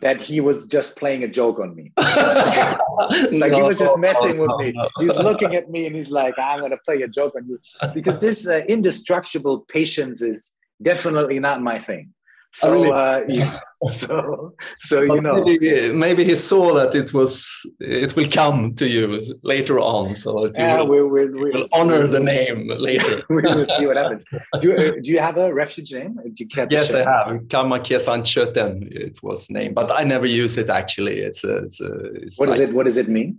that 0.00 0.22
he 0.22 0.40
was 0.40 0.66
just 0.66 0.96
playing 0.96 1.24
a 1.24 1.28
joke 1.28 1.58
on 1.58 1.74
me. 1.74 1.92
like 1.96 3.30
no, 3.32 3.50
he 3.50 3.62
was 3.62 3.78
just 3.78 3.98
messing 3.98 4.38
with 4.38 4.50
me. 4.58 4.74
He's 4.98 5.14
looking 5.16 5.54
at 5.54 5.70
me 5.70 5.86
and 5.86 5.94
he's 5.94 6.10
like, 6.10 6.34
I'm 6.38 6.60
going 6.60 6.72
to 6.72 6.78
play 6.78 7.02
a 7.02 7.08
joke 7.08 7.34
on 7.36 7.48
you. 7.48 7.58
Because 7.94 8.20
this 8.20 8.46
uh, 8.46 8.62
indestructible 8.68 9.60
patience 9.60 10.22
is 10.22 10.52
definitely 10.82 11.38
not 11.38 11.62
my 11.62 11.78
thing. 11.78 12.12
So, 12.54 12.72
really? 12.72 12.90
uh, 12.90 13.22
yeah. 13.26 13.58
so, 13.90 14.54
so 14.78 15.02
you 15.02 15.20
know, 15.20 15.44
maybe, 15.44 15.92
maybe, 15.92 16.22
he 16.22 16.36
saw 16.36 16.72
that 16.74 16.94
it 16.94 17.12
was 17.12 17.66
it 17.80 18.14
will 18.14 18.28
come 18.28 18.76
to 18.76 18.88
you 18.88 19.40
later 19.42 19.80
on. 19.80 20.14
So 20.14 20.48
yeah, 20.56 20.80
will, 20.80 21.08
we, 21.08 21.24
we, 21.24 21.42
we, 21.42 21.50
will 21.50 21.68
honor 21.72 22.06
the 22.06 22.20
name 22.20 22.68
later. 22.68 23.24
we 23.28 23.42
will 23.42 23.66
see 23.70 23.88
what 23.88 23.96
happens. 23.96 24.24
Do 24.60 24.68
you, 24.68 24.74
uh, 24.74 24.92
do 25.02 25.10
you 25.10 25.18
have 25.18 25.36
a 25.36 25.52
refuge 25.52 25.92
name? 25.92 26.16
Do 26.32 26.46
yes, 26.70 26.94
I 26.94 27.00
have. 27.00 27.48
Karma 27.50 27.80
Kesan 27.80 28.22
Chöten. 28.22 28.86
It 28.88 29.20
was 29.20 29.50
named, 29.50 29.74
but 29.74 29.90
I 29.90 30.04
never 30.04 30.26
use 30.26 30.56
it 30.56 30.70
actually. 30.70 31.18
It's 31.18 31.42
a, 31.42 31.56
it's, 31.56 31.80
a, 31.80 31.92
it's 32.22 32.38
what 32.38 32.50
like, 32.50 32.60
it? 32.60 32.72
What 32.72 32.84
does 32.84 32.98
it 32.98 33.08
mean? 33.08 33.36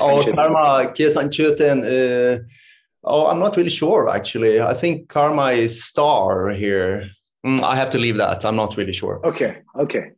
oh, 0.00 0.24
Karma 0.34 0.92
Kesan 0.96 1.28
Chöten. 1.28 1.84
Uh, 1.84 2.42
oh, 3.04 3.26
I'm 3.26 3.38
not 3.38 3.58
really 3.58 3.70
sure 3.70 4.08
actually. 4.08 4.62
I 4.62 4.72
think 4.72 5.10
Karma 5.10 5.48
is 5.50 5.84
star 5.84 6.48
here. 6.48 7.10
Mm, 7.46 7.62
I 7.62 7.76
have 7.76 7.90
to 7.90 7.98
leave 7.98 8.16
that. 8.18 8.44
I'm 8.44 8.56
not 8.56 8.76
really 8.76 8.92
sure. 8.92 9.24
Okay. 9.24 9.58
Okay. 9.78 10.12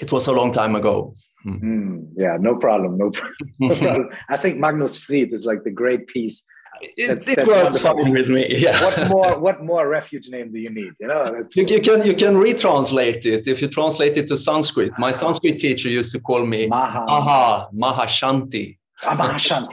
It 0.00 0.12
was 0.12 0.28
a 0.28 0.32
long 0.32 0.52
time 0.52 0.74
ago. 0.76 1.14
Mm. 1.46 1.62
Mm, 1.62 2.08
yeah, 2.16 2.36
no 2.40 2.56
problem. 2.56 2.98
No, 2.98 3.10
no 3.58 3.74
problem. 3.76 4.08
I 4.28 4.36
think 4.36 4.58
Magnus 4.58 4.96
Frid 4.96 5.32
is 5.32 5.44
like 5.46 5.64
the 5.64 5.70
great 5.70 6.06
peace. 6.06 6.44
It, 6.80 7.26
it 7.26 7.46
works 7.46 7.78
fine 7.78 8.10
with 8.12 8.28
me. 8.28 8.46
Yeah. 8.58 8.80
what 8.84 9.08
more? 9.08 9.38
What 9.38 9.64
more 9.64 9.88
refuge 9.88 10.28
name 10.28 10.52
do 10.52 10.58
you 10.58 10.70
need? 10.70 10.92
You 11.00 11.08
know, 11.08 11.44
you, 11.56 11.66
you, 11.66 11.80
can 11.80 12.06
you 12.06 12.14
can 12.14 12.34
retranslate 12.34 13.26
it 13.26 13.48
if 13.48 13.60
you 13.60 13.68
translate 13.68 14.16
it 14.16 14.26
to 14.28 14.36
Sanskrit. 14.36 14.92
My 14.98 15.10
Sanskrit 15.10 15.58
teacher 15.58 15.88
used 15.88 16.12
to 16.12 16.20
call 16.20 16.46
me 16.46 16.68
Maha. 16.68 17.04
Ah, 17.08 17.68
Mahashanti. 17.74 18.78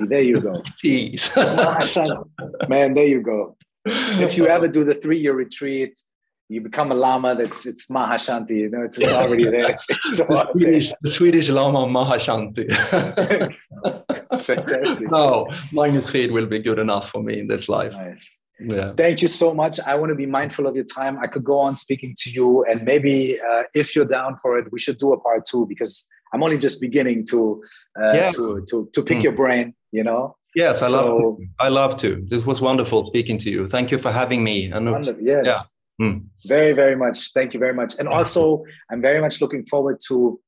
There 0.09 0.21
you 0.21 0.41
go. 0.41 0.61
Peace. 0.81 1.31
Mahashanti. 1.33 2.69
Man, 2.69 2.93
there 2.95 3.07
you 3.07 3.21
go. 3.21 3.55
If 3.85 4.35
you 4.37 4.47
ever 4.47 4.67
do 4.67 4.83
the 4.83 4.95
three-year 4.95 5.33
retreat, 5.33 5.99
you 6.47 6.61
become 6.61 6.91
a 6.91 6.95
lama 6.95 7.35
that's 7.35 7.65
it's 7.65 7.87
mahashanti 7.87 8.57
you 8.57 8.69
know 8.69 8.81
it's, 8.81 8.99
it's 8.99 9.11
already 9.11 9.45
there 9.55 9.71
it's, 9.71 9.85
it's 9.89 10.19
the, 10.19 10.47
Swedish, 10.51 10.91
the 11.01 11.09
swedish 11.09 11.49
lama 11.49 11.79
mahashanti 11.79 12.65
fantastic 14.43 15.09
no 15.09 15.47
Magnus 15.71 16.09
Frid 16.09 16.31
will 16.31 16.45
be 16.45 16.59
good 16.59 16.79
enough 16.79 17.09
for 17.09 17.23
me 17.23 17.39
in 17.39 17.47
this 17.47 17.67
life 17.67 17.93
nice 17.93 18.37
yeah. 18.59 18.93
Thank 18.95 19.21
you 19.21 19.27
so 19.27 19.53
much. 19.53 19.79
I 19.81 19.95
want 19.95 20.11
to 20.11 20.15
be 20.15 20.25
mindful 20.25 20.65
of 20.65 20.75
your 20.75 20.85
time. 20.85 21.19
I 21.19 21.27
could 21.27 21.43
go 21.43 21.59
on 21.59 21.75
speaking 21.75 22.15
to 22.19 22.31
you, 22.31 22.63
and 22.63 22.83
maybe 22.83 23.37
uh, 23.37 23.63
if 23.73 23.95
you're 23.95 24.05
down 24.05 24.37
for 24.37 24.57
it, 24.57 24.71
we 24.71 24.79
should 24.79 24.97
do 24.97 25.11
a 25.11 25.19
part 25.19 25.43
two 25.45 25.65
because 25.67 26.07
I'm 26.33 26.41
only 26.41 26.57
just 26.57 26.79
beginning 26.79 27.25
to 27.27 27.61
uh, 28.01 28.13
yeah. 28.13 28.31
to, 28.31 28.65
to 28.69 28.89
to 28.93 29.03
pick 29.03 29.17
mm. 29.17 29.23
your 29.23 29.33
brain. 29.33 29.75
You 29.91 30.03
know. 30.03 30.37
Yes, 30.55 30.81
I 30.81 30.87
so, 30.87 30.93
love. 30.93 31.37
To. 31.37 31.47
I 31.59 31.67
love 31.67 31.97
to. 31.97 32.25
This 32.29 32.45
was 32.45 32.61
wonderful 32.61 33.03
speaking 33.03 33.37
to 33.39 33.49
you. 33.49 33.67
Thank 33.67 33.91
you 33.91 33.97
for 33.97 34.11
having 34.11 34.41
me. 34.41 34.71
And 34.71 34.87
yes. 35.21 35.43
Yeah. 35.45 35.59
Mm. 36.01 36.25
Very, 36.45 36.73
very 36.73 36.95
much. 36.95 37.31
Thank 37.33 37.53
you 37.53 37.59
very 37.59 37.73
much. 37.73 37.95
And 37.99 38.07
also, 38.07 38.63
I'm 38.91 39.01
very 39.01 39.21
much 39.21 39.41
looking 39.41 39.63
forward 39.63 39.99
to. 40.07 40.39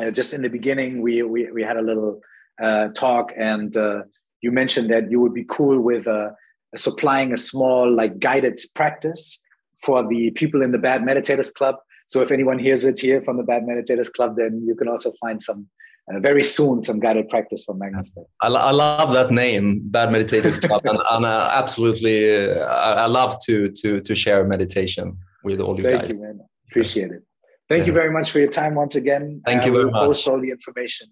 Uh, 0.00 0.10
just 0.10 0.32
in 0.32 0.40
the 0.40 0.48
beginning, 0.48 1.02
we 1.02 1.22
we 1.22 1.50
we 1.52 1.62
had 1.62 1.76
a 1.76 1.82
little 1.82 2.20
uh, 2.62 2.88
talk, 2.88 3.32
and 3.36 3.76
uh, 3.76 4.02
you 4.40 4.50
mentioned 4.50 4.88
that 4.90 5.10
you 5.10 5.20
would 5.20 5.34
be 5.34 5.44
cool 5.44 5.78
with 5.80 6.08
uh, 6.08 6.30
supplying 6.76 7.32
a 7.32 7.36
small 7.36 7.94
like 7.94 8.18
guided 8.18 8.58
practice 8.74 9.42
for 9.82 10.06
the 10.08 10.30
people 10.30 10.62
in 10.62 10.72
the 10.72 10.78
Bad 10.78 11.02
Meditators 11.02 11.52
Club. 11.52 11.76
So 12.06 12.22
if 12.22 12.30
anyone 12.30 12.58
hears 12.58 12.84
it 12.84 12.98
here 12.98 13.20
from 13.22 13.36
the 13.36 13.42
Bad 13.42 13.64
Meditators 13.64 14.10
Club, 14.12 14.36
then 14.36 14.64
you 14.66 14.74
can 14.74 14.88
also 14.88 15.12
find 15.20 15.42
some 15.42 15.68
uh, 16.10 16.18
very 16.18 16.42
soon 16.42 16.82
some 16.82 16.98
guided 16.98 17.28
practice 17.28 17.64
from 17.64 17.78
Magnus. 17.78 18.16
I, 18.40 18.48
I 18.48 18.70
love 18.72 19.12
that 19.12 19.30
name, 19.30 19.82
Bad 19.84 20.08
Meditators 20.08 20.60
Club, 20.66 20.82
and, 20.84 20.98
and 21.10 21.24
uh, 21.24 21.50
absolutely, 21.52 22.50
uh, 22.50 22.64
I, 22.64 23.06
love 23.06 23.36
to 23.46 23.70
to 23.70 24.00
to 24.00 24.14
share 24.14 24.44
meditation 24.46 25.16
with 25.44 25.60
all 25.60 25.76
you 25.76 25.84
Thank 25.84 26.02
guys. 26.02 26.10
you, 26.10 26.20
man. 26.20 26.40
Appreciate 26.70 27.10
it. 27.12 27.22
Thank 27.68 27.82
yeah. 27.82 27.86
you 27.86 27.92
very 27.92 28.10
much 28.10 28.30
for 28.30 28.40
your 28.40 28.50
time 28.50 28.74
once 28.74 28.96
again. 28.96 29.42
Thank 29.46 29.62
uh, 29.62 29.66
you 29.66 29.72
very 29.72 29.84
we'll 29.84 29.94
much. 29.94 30.08
Post 30.08 30.28
all 30.28 30.40
the 30.40 30.50
information. 30.50 31.08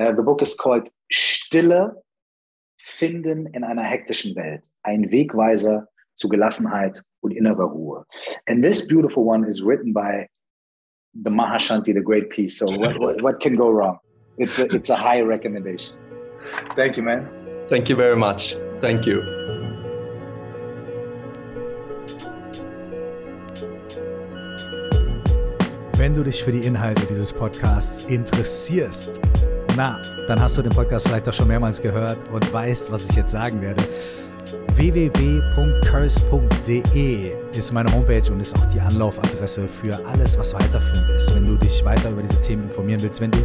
Uh, 0.00 0.12
the 0.12 0.22
book 0.22 0.40
is 0.42 0.54
called 0.54 0.88
Stille 1.10 1.92
finden 2.80 3.46
in 3.52 3.64
einer 3.64 3.82
hektischen 3.82 4.36
Welt. 4.36 4.68
Ein 4.82 5.10
Wegweiser 5.10 5.88
zu 6.14 6.28
Gelassenheit 6.28 7.02
und 7.20 7.32
innerer 7.32 7.66
Ruhe. 7.66 8.04
And 8.46 8.62
this 8.62 8.86
beautiful 8.86 9.24
one 9.24 9.44
is 9.44 9.62
written 9.62 9.92
by 9.92 10.28
the 11.14 11.30
Mahashanti, 11.30 11.92
the 11.92 12.00
great 12.00 12.30
peace. 12.30 12.58
So 12.58 12.66
what, 12.66 12.98
what, 13.00 13.22
what 13.22 13.40
can 13.40 13.56
go 13.56 13.70
wrong? 13.70 13.98
It's 14.38 14.58
a, 14.58 14.66
it's 14.74 14.90
a 14.90 14.96
high 14.96 15.20
recommendation. 15.20 15.96
Thank 16.76 16.96
you, 16.96 17.02
man. 17.02 17.28
Thank 17.68 17.88
you 17.88 17.96
very 17.96 18.16
much. 18.16 18.56
Thank 18.80 19.06
you. 19.06 19.22
Wenn 25.98 26.14
du 26.14 26.22
dich 26.22 26.42
für 26.42 26.52
die 26.52 26.64
Inhalte 26.64 27.04
dieses 27.06 27.32
Podcasts 27.32 28.06
interessierst, 28.06 29.20
na, 29.76 30.00
dann 30.28 30.40
hast 30.40 30.56
du 30.56 30.62
den 30.62 30.70
Podcast 30.70 31.08
vielleicht 31.08 31.28
auch 31.28 31.32
schon 31.32 31.48
mehrmals 31.48 31.82
gehört 31.82 32.20
und 32.32 32.52
weißt, 32.52 32.90
was 32.92 33.10
ich 33.10 33.16
jetzt 33.16 33.32
sagen 33.32 33.60
werde 33.60 33.82
www.curse.de 34.78 35.88
ist 37.50 37.72
meine 37.72 37.92
Homepage 37.92 38.32
und 38.32 38.38
ist 38.40 38.56
auch 38.56 38.66
die 38.66 38.80
Anlaufadresse 38.80 39.66
für 39.66 39.92
alles, 40.06 40.38
was 40.38 40.54
weiterführend 40.54 41.10
ist. 41.16 41.34
Wenn 41.34 41.46
du 41.46 41.56
dich 41.56 41.84
weiter 41.84 42.10
über 42.10 42.22
diese 42.22 42.40
Themen 42.40 42.62
informieren 42.62 43.02
willst, 43.02 43.20
wenn 43.20 43.32
du 43.32 43.38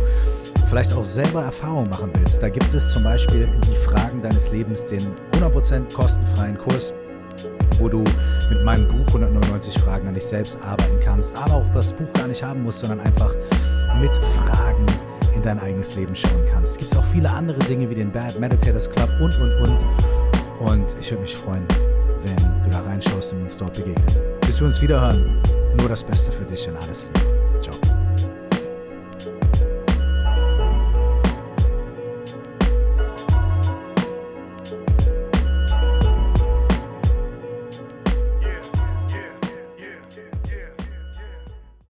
vielleicht 0.73 0.97
auch 0.97 1.05
selber 1.05 1.43
Erfahrungen 1.43 1.87
machen 1.91 2.11
willst, 2.17 2.41
da 2.41 2.49
gibt 2.49 2.73
es 2.73 2.93
zum 2.93 3.03
Beispiel 3.03 3.47
die 3.69 3.75
Fragen 3.75 4.23
deines 4.23 4.51
Lebens 4.51 4.83
den 4.83 5.01
100% 5.33 5.93
kostenfreien 5.93 6.57
Kurs, 6.57 6.95
wo 7.77 7.87
du 7.87 8.03
mit 8.49 8.63
meinem 8.63 8.87
Buch 8.87 9.05
199 9.09 9.79
Fragen 9.79 10.07
an 10.07 10.15
dich 10.15 10.25
selbst 10.25 10.57
arbeiten 10.63 10.99
kannst, 10.99 11.37
aber 11.37 11.57
auch 11.57 11.73
das 11.75 11.93
Buch 11.93 12.11
gar 12.13 12.27
nicht 12.27 12.41
haben 12.41 12.63
musst, 12.63 12.79
sondern 12.79 13.05
einfach 13.05 13.35
mit 14.01 14.17
Fragen 14.17 14.83
in 15.35 15.43
dein 15.43 15.59
eigenes 15.59 15.95
Leben 15.95 16.15
schauen 16.15 16.43
kannst. 16.51 16.71
Es 16.71 16.77
gibt 16.79 16.97
auch 16.97 17.05
viele 17.05 17.29
andere 17.29 17.59
Dinge 17.59 17.87
wie 17.87 17.95
den 17.95 18.11
Bad 18.11 18.39
Meditators 18.39 18.89
Club 18.89 19.09
und, 19.21 19.39
und, 19.41 19.53
und. 19.59 20.71
Und 20.71 20.95
ich 20.99 21.11
würde 21.11 21.21
mich 21.21 21.35
freuen, 21.35 21.67
wenn 22.25 22.63
du 22.63 22.69
da 22.71 22.79
reinschaust 22.79 23.33
und 23.33 23.43
uns 23.43 23.57
dort 23.57 23.73
begegnen. 23.75 24.07
Bis 24.41 24.59
wir 24.59 24.65
uns 24.65 24.81
wiederhören, 24.81 25.39
nur 25.77 25.87
das 25.87 26.03
Beste 26.03 26.31
für 26.31 26.45
dich 26.45 26.67
und 26.67 26.77
alles 26.77 27.05
Liebe. 27.13 27.32